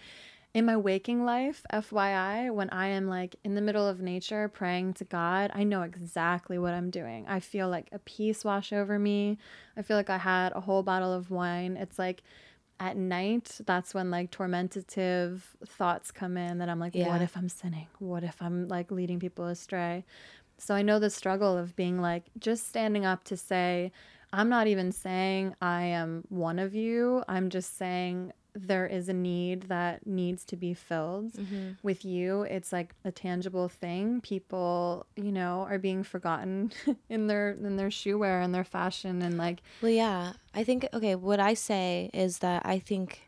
in 0.54 0.66
my 0.66 0.78
waking 0.78 1.24
life, 1.24 1.64
FYI, 1.72 2.52
when 2.52 2.70
I 2.72 2.88
am 2.88 3.08
like 3.08 3.36
in 3.44 3.54
the 3.54 3.62
middle 3.62 3.88
of 3.88 4.02
nature 4.02 4.48
praying 4.48 4.94
to 4.96 5.04
God, 5.04 5.52
I 5.54 5.64
know 5.64 5.84
exactly 5.84 6.58
what 6.58 6.74
I'm 6.74 6.90
doing. 6.90 7.26
I 7.28 7.42
feel 7.42 7.70
like 7.70 7.90
a 7.92 8.00
peace 8.00 8.44
wash 8.44 8.74
over 8.74 8.98
me. 8.98 9.38
I 9.76 9.84
feel 9.84 9.98
like 9.98 10.10
I 10.10 10.18
had 10.18 10.54
a 10.54 10.62
whole 10.62 10.82
bottle 10.82 11.14
of 11.14 11.30
wine. 11.30 11.78
It's 11.78 12.00
like, 12.00 12.24
at 12.80 12.98
night, 12.98 13.60
that's 13.66 13.94
when 13.94 14.12
like 14.12 14.32
tormentative 14.32 15.42
thoughts 15.66 16.12
come 16.12 16.38
in 16.38 16.60
that 16.60 16.70
I'm 16.70 16.80
like, 16.80 16.96
yeah. 16.96 17.10
what 17.10 17.22
if 17.22 17.36
I'm 17.36 17.50
sinning? 17.50 17.88
What 18.00 18.24
if 18.24 18.42
I'm 18.42 18.68
like 18.68 18.92
leading 18.92 19.20
people 19.20 19.46
astray? 19.46 20.06
So 20.58 20.76
I 20.76 20.82
know 20.82 21.00
the 21.00 21.10
struggle 21.10 21.58
of 21.58 21.76
being 21.76 22.02
like 22.02 22.26
just 22.40 22.68
standing 22.68 23.06
up 23.06 23.24
to 23.26 23.38
say, 23.38 23.92
I'm 24.34 24.50
not 24.50 24.68
even 24.68 24.92
saying 24.92 25.56
I 25.62 25.84
am 25.84 26.24
one 26.30 26.60
of 26.60 26.76
you. 26.76 27.24
I'm 27.28 27.50
just 27.50 27.78
saying 27.78 28.34
there 28.60 28.86
is 28.86 29.10
a 29.10 29.14
need 29.14 29.64
that 29.64 30.08
needs 30.08 30.44
to 30.46 30.56
be 30.56 30.74
filled 30.74 31.34
mm-hmm. 31.34 31.72
with 31.84 32.04
you. 32.04 32.44
It's 32.44 32.72
like 32.72 32.96
a 33.04 33.12
tangible 33.12 33.70
thing. 33.70 34.22
People 34.22 35.06
you 35.16 35.32
know 35.32 35.66
are 35.70 35.80
being 35.80 36.04
forgotten 36.04 36.72
in 37.10 37.28
their 37.28 37.52
in 37.52 37.76
their 37.78 37.92
shoe 37.92 38.18
wear 38.18 38.42
and 38.42 38.54
their 38.54 38.64
fashion 38.64 39.22
and 39.22 39.38
like 39.38 39.62
well 39.82 39.92
yeah. 39.92 40.34
I 40.54 40.64
think 40.64 40.88
okay 40.94 41.16
what 41.16 41.40
i 41.40 41.54
say 41.54 42.10
is 42.14 42.40
that 42.40 42.66
i 42.66 42.80
think 42.80 43.22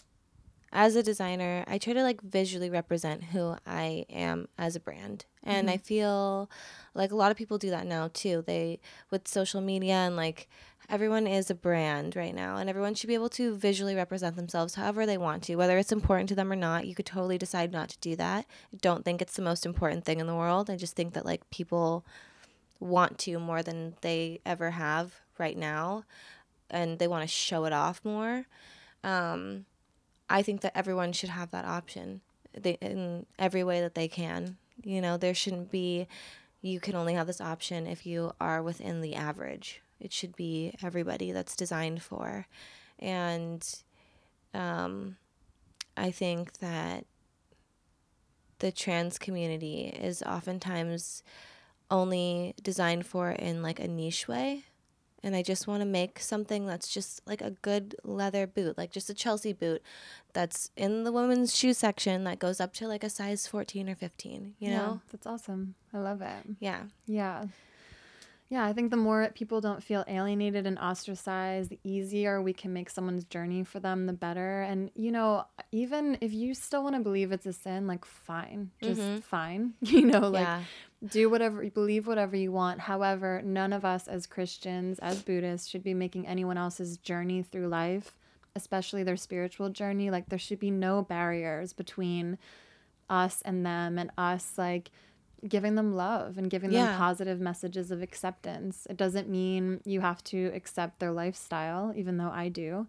as 0.71 0.95
a 0.95 1.03
designer 1.03 1.63
i 1.67 1.77
try 1.77 1.93
to 1.93 2.03
like 2.03 2.21
visually 2.21 2.69
represent 2.69 3.25
who 3.25 3.55
i 3.65 4.05
am 4.09 4.47
as 4.57 4.75
a 4.75 4.79
brand 4.79 5.25
and 5.43 5.67
mm-hmm. 5.67 5.75
i 5.75 5.77
feel 5.77 6.49
like 6.99 7.11
a 7.11 7.15
lot 7.15 7.31
of 7.31 7.37
people 7.37 7.57
do 7.57 7.69
that 7.69 7.87
now 7.87 8.09
too. 8.13 8.43
They 8.45 8.79
with 9.09 9.27
social 9.27 9.61
media 9.61 9.93
and 9.93 10.15
like 10.15 10.47
everyone 10.89 11.27
is 11.27 11.49
a 11.49 11.55
brand 11.55 12.15
right 12.15 12.33
now 12.33 12.57
and 12.57 12.69
everyone 12.69 12.95
should 12.95 13.07
be 13.07 13.13
able 13.13 13.29
to 13.29 13.55
visually 13.55 13.95
represent 13.95 14.35
themselves 14.35 14.75
however 14.75 15.05
they 15.05 15.17
want 15.17 15.43
to. 15.43 15.55
Whether 15.55 15.77
it's 15.77 15.91
important 15.91 16.29
to 16.29 16.35
them 16.35 16.51
or 16.51 16.55
not 16.55 16.87
you 16.87 16.95
could 16.95 17.05
totally 17.05 17.37
decide 17.37 17.71
not 17.71 17.89
to 17.89 17.97
do 17.99 18.15
that. 18.15 18.45
I 18.73 18.77
don't 18.81 19.05
think 19.05 19.21
it's 19.21 19.35
the 19.35 19.41
most 19.41 19.65
important 19.65 20.05
thing 20.05 20.19
in 20.19 20.27
the 20.27 20.35
world. 20.35 20.69
I 20.69 20.75
just 20.75 20.95
think 20.95 21.13
that 21.13 21.25
like 21.25 21.49
people 21.49 22.05
want 22.79 23.17
to 23.19 23.39
more 23.39 23.61
than 23.61 23.95
they 24.01 24.39
ever 24.45 24.71
have 24.71 25.13
right 25.37 25.57
now 25.57 26.03
and 26.69 26.99
they 26.99 27.07
want 27.07 27.23
to 27.23 27.27
show 27.27 27.65
it 27.65 27.73
off 27.73 28.01
more. 28.03 28.45
Um, 29.03 29.65
i 30.31 30.41
think 30.43 30.61
that 30.61 30.77
everyone 30.77 31.13
should 31.13 31.29
have 31.29 31.51
that 31.51 31.65
option. 31.65 32.21
They, 32.53 32.77
in 32.81 33.25
every 33.37 33.63
way 33.63 33.79
that 33.79 33.95
they 33.95 34.07
can 34.07 34.57
you 34.83 35.01
know 35.01 35.17
there 35.17 35.33
shouldn't 35.33 35.71
be 35.71 36.07
you 36.61 36.79
can 36.79 36.95
only 36.95 37.13
have 37.13 37.27
this 37.27 37.41
option 37.41 37.87
if 37.87 38.05
you 38.05 38.31
are 38.39 38.61
within 38.61 39.01
the 39.01 39.15
average 39.15 39.81
it 39.99 40.13
should 40.13 40.35
be 40.35 40.73
everybody 40.81 41.31
that's 41.31 41.55
designed 41.55 42.01
for. 42.01 42.47
And 42.97 43.65
um, 44.53 45.17
I 45.97 46.11
think 46.11 46.59
that 46.59 47.05
the 48.59 48.71
trans 48.71 49.17
community 49.17 49.87
is 49.87 50.23
oftentimes 50.23 51.23
only 51.91 52.55
designed 52.61 53.05
for 53.05 53.31
in 53.31 53.61
like 53.61 53.79
a 53.79 53.87
niche 53.87 54.27
way. 54.27 54.63
And 55.23 55.35
I 55.35 55.41
just 55.41 55.67
want 55.67 55.81
to 55.81 55.85
make 55.85 56.19
something 56.19 56.65
that's 56.65 56.87
just 56.87 57.21
like 57.27 57.41
a 57.41 57.51
good 57.51 57.95
leather 58.03 58.47
boot, 58.47 58.77
like 58.77 58.91
just 58.91 59.09
a 59.09 59.13
Chelsea 59.13 59.53
boot 59.53 59.81
that's 60.33 60.71
in 60.77 61.03
the 61.03 61.11
women's 61.11 61.55
shoe 61.55 61.73
section 61.73 62.23
that 62.23 62.39
goes 62.39 62.61
up 62.61 62.73
to 62.75 62.87
like 62.87 63.03
a 63.03 63.09
size 63.09 63.45
14 63.47 63.89
or 63.89 63.95
15, 63.95 64.55
you 64.59 64.69
yeah, 64.69 64.77
know? 64.77 65.01
That's 65.11 65.27
awesome. 65.27 65.75
I 65.93 65.97
love 65.97 66.21
it. 66.21 66.45
Yeah. 66.59 66.83
Yeah. 67.05 67.45
Yeah, 68.49 68.65
I 68.65 68.73
think 68.73 68.89
the 68.89 68.97
more 68.97 69.29
people 69.35 69.61
don't 69.61 69.83
feel 69.83 70.03
alienated 70.07 70.65
and 70.65 70.79
ostracized, 70.79 71.69
the 71.69 71.79
easier 71.83 72.41
we 72.41 72.51
can 72.51 72.73
make 72.73 72.89
someone's 72.89 73.23
journey 73.25 73.63
for 73.63 73.79
them, 73.79 74.07
the 74.07 74.13
better. 74.13 74.63
And, 74.63 74.89
you 74.95 75.11
know, 75.11 75.45
even 75.71 76.17
if 76.19 76.33
you 76.33 76.55
still 76.55 76.81
want 76.81 76.95
to 76.95 77.01
believe 77.01 77.31
it's 77.31 77.45
a 77.45 77.53
sin, 77.53 77.85
like, 77.85 78.05
fine, 78.05 78.71
just 78.81 79.01
mm-hmm. 79.01 79.19
fine. 79.19 79.73
You 79.81 80.07
know, 80.07 80.29
like, 80.29 80.45
yeah. 80.45 80.63
do 81.07 81.29
whatever, 81.29 81.63
believe 81.69 82.07
whatever 82.07 82.35
you 82.35 82.51
want. 82.51 82.79
However, 82.79 83.41
none 83.43 83.71
of 83.71 83.85
us 83.85 84.07
as 84.07 84.25
Christians, 84.25 84.97
as 84.97 85.21
Buddhists, 85.21 85.67
should 85.67 85.83
be 85.83 85.93
making 85.93 86.25
anyone 86.25 86.57
else's 86.57 86.97
journey 86.97 87.43
through 87.43 87.67
life, 87.67 88.15
especially 88.55 89.03
their 89.03 89.17
spiritual 89.17 89.69
journey. 89.69 90.09
Like, 90.09 90.29
there 90.29 90.39
should 90.39 90.59
be 90.59 90.71
no 90.71 91.03
barriers 91.03 91.71
between 91.71 92.39
us 93.11 93.43
and 93.45 93.63
them 93.63 93.99
and 93.99 94.09
us, 94.17 94.53
like, 94.57 94.89
giving 95.47 95.75
them 95.75 95.95
love 95.95 96.37
and 96.37 96.49
giving 96.49 96.71
yeah. 96.71 96.87
them 96.87 96.97
positive 96.97 97.39
messages 97.39 97.91
of 97.91 98.01
acceptance. 98.01 98.87
It 98.89 98.97
doesn't 98.97 99.29
mean 99.29 99.81
you 99.85 100.01
have 100.01 100.23
to 100.25 100.51
accept 100.53 100.99
their 100.99 101.11
lifestyle, 101.11 101.93
even 101.95 102.17
though 102.17 102.31
I 102.31 102.49
do. 102.49 102.87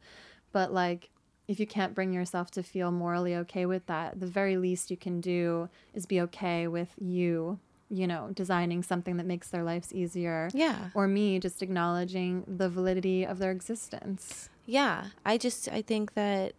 But 0.52 0.72
like, 0.72 1.10
if 1.48 1.58
you 1.58 1.66
can't 1.66 1.94
bring 1.94 2.12
yourself 2.12 2.50
to 2.52 2.62
feel 2.62 2.92
morally 2.92 3.34
okay 3.34 3.66
with 3.66 3.86
that, 3.86 4.20
the 4.20 4.26
very 4.26 4.56
least 4.56 4.90
you 4.90 4.96
can 4.96 5.20
do 5.20 5.68
is 5.94 6.06
be 6.06 6.20
okay 6.20 6.68
with 6.68 6.90
you, 7.00 7.58
you 7.88 8.06
know, 8.06 8.30
designing 8.32 8.82
something 8.82 9.16
that 9.16 9.26
makes 9.26 9.48
their 9.48 9.64
lives 9.64 9.92
easier. 9.92 10.48
Yeah. 10.54 10.90
Or 10.94 11.08
me 11.08 11.40
just 11.40 11.62
acknowledging 11.62 12.44
the 12.46 12.68
validity 12.68 13.24
of 13.24 13.38
their 13.38 13.50
existence. 13.50 14.48
Yeah. 14.64 15.06
I 15.26 15.38
just, 15.38 15.68
I 15.68 15.82
think 15.82 16.14
that, 16.14 16.52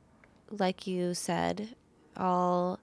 like 0.50 0.86
you 0.86 1.14
said, 1.14 1.76
all 2.18 2.80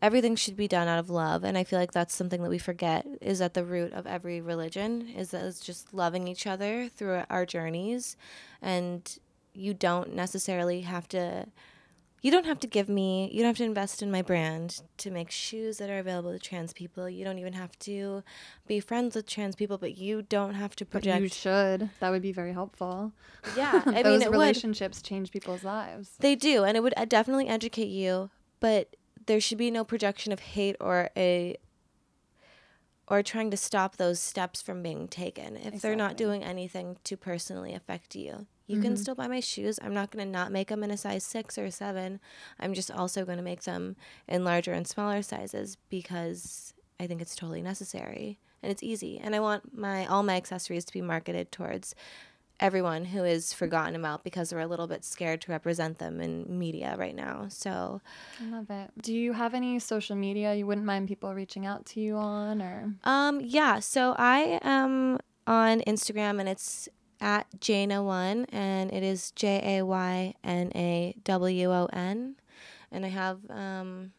everything 0.00 0.36
should 0.36 0.56
be 0.56 0.68
done 0.68 0.86
out 0.88 0.98
of 0.98 1.10
love 1.10 1.44
and 1.44 1.58
i 1.58 1.64
feel 1.64 1.78
like 1.78 1.92
that's 1.92 2.14
something 2.14 2.42
that 2.42 2.50
we 2.50 2.58
forget 2.58 3.06
is 3.20 3.40
at 3.40 3.54
the 3.54 3.64
root 3.64 3.92
of 3.92 4.06
every 4.06 4.40
religion 4.40 5.08
is 5.08 5.30
that 5.30 5.44
it's 5.44 5.60
just 5.60 5.92
loving 5.92 6.28
each 6.28 6.46
other 6.46 6.88
through 6.88 7.22
our 7.30 7.44
journeys 7.44 8.16
and 8.62 9.18
you 9.54 9.74
don't 9.74 10.14
necessarily 10.14 10.82
have 10.82 11.08
to 11.08 11.46
you 12.20 12.32
don't 12.32 12.46
have 12.46 12.58
to 12.58 12.66
give 12.66 12.88
me 12.88 13.28
you 13.32 13.38
don't 13.40 13.50
have 13.50 13.56
to 13.56 13.64
invest 13.64 14.02
in 14.02 14.10
my 14.10 14.22
brand 14.22 14.82
to 14.96 15.10
make 15.10 15.30
shoes 15.30 15.78
that 15.78 15.88
are 15.90 15.98
available 15.98 16.32
to 16.32 16.38
trans 16.38 16.72
people 16.72 17.08
you 17.08 17.24
don't 17.24 17.38
even 17.38 17.52
have 17.52 17.76
to 17.78 18.22
be 18.66 18.80
friends 18.80 19.14
with 19.16 19.26
trans 19.26 19.54
people 19.56 19.78
but 19.78 19.96
you 19.96 20.22
don't 20.22 20.54
have 20.54 20.74
to 20.76 20.84
project 20.84 21.16
But 21.16 21.22
you 21.22 21.28
should. 21.28 21.90
That 22.00 22.10
would 22.10 22.22
be 22.22 22.32
very 22.32 22.52
helpful. 22.52 23.12
yeah 23.56 23.82
i 23.86 23.90
mean 24.02 24.22
it 24.22 24.30
would 24.30 24.32
relationships 24.32 25.00
change 25.02 25.30
people's 25.30 25.62
lives. 25.64 26.10
they 26.18 26.34
do, 26.34 26.64
and 26.64 26.76
it 26.76 26.80
would 26.82 26.94
uh, 26.96 27.04
definitely 27.04 27.46
educate 27.48 27.88
you, 27.88 28.30
but 28.60 28.96
there 29.28 29.40
should 29.40 29.58
be 29.58 29.70
no 29.70 29.84
projection 29.84 30.32
of 30.32 30.40
hate 30.40 30.74
or 30.80 31.10
a 31.16 31.56
or 33.06 33.22
trying 33.22 33.50
to 33.50 33.56
stop 33.56 33.96
those 33.96 34.18
steps 34.20 34.60
from 34.60 34.82
being 34.82 35.08
taken. 35.08 35.56
If 35.56 35.80
they're 35.80 35.96
not 35.96 36.16
doing 36.16 36.44
anything 36.44 36.98
to 37.04 37.16
personally 37.16 37.72
affect 37.74 38.14
you, 38.14 38.46
you 38.66 38.80
can 38.80 38.92
mm-hmm. 38.92 39.00
still 39.00 39.14
buy 39.14 39.28
my 39.28 39.40
shoes. 39.40 39.78
I'm 39.82 39.94
not 39.94 40.10
going 40.10 40.26
to 40.26 40.30
not 40.30 40.52
make 40.52 40.68
them 40.68 40.84
in 40.84 40.90
a 40.90 40.96
size 40.96 41.24
6 41.24 41.56
or 41.56 41.70
7. 41.70 42.20
I'm 42.60 42.74
just 42.74 42.90
also 42.90 43.24
going 43.24 43.38
to 43.38 43.44
make 43.44 43.62
them 43.62 43.96
in 44.26 44.44
larger 44.44 44.72
and 44.72 44.86
smaller 44.86 45.22
sizes 45.22 45.78
because 45.88 46.74
I 47.00 47.06
think 47.06 47.22
it's 47.22 47.34
totally 47.34 47.62
necessary 47.62 48.38
and 48.62 48.70
it's 48.70 48.82
easy. 48.82 49.18
And 49.18 49.34
I 49.34 49.40
want 49.40 49.76
my 49.76 50.04
all 50.06 50.22
my 50.22 50.36
accessories 50.36 50.84
to 50.84 50.92
be 50.92 51.00
marketed 51.00 51.50
towards 51.50 51.94
everyone 52.60 53.04
who 53.04 53.24
is 53.24 53.52
forgotten 53.52 53.94
about 53.94 54.24
because 54.24 54.52
we're 54.52 54.60
a 54.60 54.66
little 54.66 54.86
bit 54.86 55.04
scared 55.04 55.40
to 55.42 55.52
represent 55.52 55.98
them 55.98 56.20
in 56.20 56.58
media 56.58 56.96
right 56.98 57.14
now. 57.14 57.46
So, 57.48 58.00
I 58.40 58.50
love 58.50 58.70
it. 58.70 58.90
Do 59.00 59.14
you 59.14 59.32
have 59.32 59.54
any 59.54 59.78
social 59.78 60.16
media 60.16 60.54
you 60.54 60.66
wouldn't 60.66 60.86
mind 60.86 61.08
people 61.08 61.34
reaching 61.34 61.66
out 61.66 61.86
to 61.86 62.00
you 62.00 62.16
on 62.16 62.60
or 62.60 62.94
um, 63.04 63.40
yeah. 63.40 63.78
So 63.80 64.14
I 64.18 64.58
am 64.62 65.18
on 65.46 65.80
Instagram 65.80 66.40
and 66.40 66.48
it's 66.48 66.88
at 67.20 67.46
Jayna1 67.58 68.46
and 68.52 68.92
it 68.92 69.02
is 69.02 69.30
J 69.32 69.78
A 69.78 69.84
Y 69.84 70.34
N 70.44 70.72
A 70.74 71.14
W 71.24 71.72
O 71.72 71.88
N. 71.92 72.36
And 72.90 73.04
I 73.04 73.08
have, 73.08 73.38
um, 73.50 74.12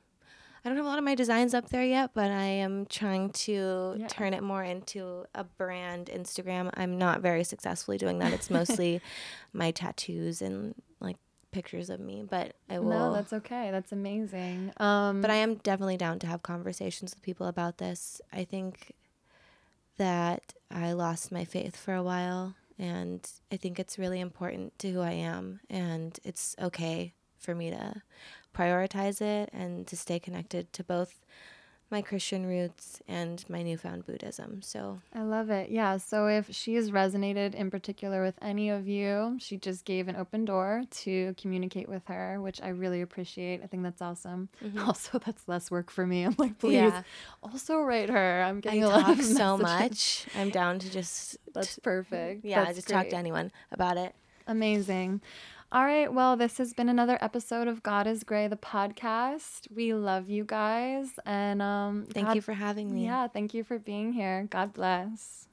I 0.64 0.70
don't 0.70 0.76
have 0.78 0.86
a 0.86 0.90
lot 0.90 0.98
of 0.98 1.06
my 1.06 1.16
designs 1.16 1.54
up 1.54 1.70
there 1.70 1.84
yet, 1.84 2.12
but 2.14 2.32
I 2.32 2.44
am 2.44 2.86
trying 2.86 3.30
to 3.32 3.96
Yeah. 3.98 4.08
turn 4.08 4.34
it 4.34 4.44
more 4.44 4.64
into 4.64 5.26
a 5.34 5.44
brand 5.44 6.08
Instagram. 6.14 6.70
I'm 6.76 6.98
not 6.98 7.22
very 7.22 7.44
successfully 7.44 7.98
doing 7.98 8.20
that. 8.20 8.34
It's 8.34 8.50
mostly 8.50 9.02
my 9.54 9.72
tattoos 9.72 10.42
and 10.42 10.76
like 11.00 11.18
pictures 11.52 11.90
of 11.90 12.00
me, 12.00 12.24
but 12.30 12.56
I 12.70 12.80
will. 12.80 12.90
No, 12.90 13.14
that's 13.14 13.34
okay. 13.34 13.72
That's 13.72 13.92
amazing. 13.92 14.72
Um 14.78 15.22
But 15.22 15.32
I 15.32 15.36
am 15.36 15.56
definitely 15.56 15.98
down 15.98 16.20
to 16.20 16.28
have 16.28 16.44
conversations 16.44 17.16
with 17.16 17.24
people 17.24 17.48
about 17.48 17.78
this. 17.78 18.22
I 18.34 18.44
think 18.44 18.94
that 19.98 20.54
I 20.72 20.94
lost 20.94 21.32
my 21.32 21.46
faith 21.46 21.76
for 21.76 21.94
a 21.94 22.04
while, 22.04 22.56
and 22.78 23.28
I 23.52 23.58
think 23.58 23.80
it's 23.80 23.98
really 24.00 24.20
important 24.20 24.78
to 24.80 24.92
who 24.92 25.02
I 25.02 25.12
am, 25.12 25.60
and 25.70 26.18
it's 26.24 26.56
okay 26.60 27.14
for 27.38 27.54
me 27.56 27.70
to 27.70 28.02
prioritize 28.54 29.22
it 29.22 29.50
and 29.54 29.86
to 29.88 29.96
stay 29.98 30.20
connected 30.20 30.72
to 30.74 30.84
both 30.84 31.20
my 31.92 32.04
Christian 32.04 32.46
roots 32.46 33.02
and 33.08 33.44
my 33.50 33.64
newfound 33.64 34.06
Buddhism. 34.06 34.62
So, 34.62 35.00
I 35.12 35.24
love 35.24 35.50
it. 35.50 35.72
Yeah. 35.72 35.98
So 35.98 36.28
if 36.28 36.54
she 36.54 36.76
has 36.76 36.92
resonated 36.92 37.56
in 37.56 37.72
particular 37.72 38.22
with 38.22 38.36
any 38.44 38.70
of 38.70 38.88
you, 38.88 39.38
she 39.40 39.58
just 39.58 39.86
gave 39.86 40.08
an 40.08 40.16
open 40.16 40.46
door 40.46 40.84
to 41.02 41.34
communicate 41.42 41.90
with 41.90 42.06
her, 42.06 42.40
which 42.42 42.62
I 42.62 42.68
really 42.68 43.02
appreciate. 43.02 43.62
I 43.64 43.66
think 43.66 43.82
that's 43.82 44.04
awesome. 44.04 44.50
Mm-hmm. 44.64 44.80
Also, 44.88 45.18
that's 45.18 45.48
less 45.48 45.72
work 45.72 45.90
for 45.90 46.06
me. 46.06 46.26
I'm 46.26 46.36
like, 46.38 46.60
please 46.60 46.74
Yeah. 46.76 47.02
also 47.42 47.80
write 47.80 48.10
her. 48.12 48.44
I'm 48.44 48.58
I 48.58 48.62
getting 48.62 48.84
a 48.84 48.90
lot 48.90 49.10
of 49.10 49.26
so 49.42 49.58
much. 49.58 50.28
I'm 50.38 50.52
down 50.52 50.78
to 50.78 50.92
just 50.92 51.38
That's 51.56 51.80
perfect. 51.80 52.46
yeah, 52.46 52.66
That's 52.66 52.76
just 52.78 52.88
talk 52.90 53.10
to 53.10 53.16
anyone 53.16 53.52
about 53.72 53.98
it. 53.98 54.14
Amazing. 54.46 55.22
All 55.72 55.86
right. 55.86 56.12
Well, 56.12 56.36
this 56.36 56.58
has 56.58 56.74
been 56.74 56.90
another 56.90 57.20
episode 57.22 57.68
of 57.68 57.84
God 57.84 58.08
is 58.08 58.24
Gray, 58.24 58.48
the 58.48 58.56
podcast. 58.56 59.68
We 59.72 59.94
love 59.94 60.28
you 60.28 60.44
guys. 60.44 61.12
And 61.28 61.62
um, 61.62 62.08
Thank 62.12 62.28
God- 62.28 62.36
you 62.36 62.42
for 62.42 62.54
having 62.54 62.92
me. 62.94 63.06
Yeah. 63.06 63.28
Thank 63.28 63.54
you 63.54 63.64
for 63.64 63.78
being 63.78 64.14
here. 64.14 64.48
God 64.50 64.74
bless. 64.74 65.48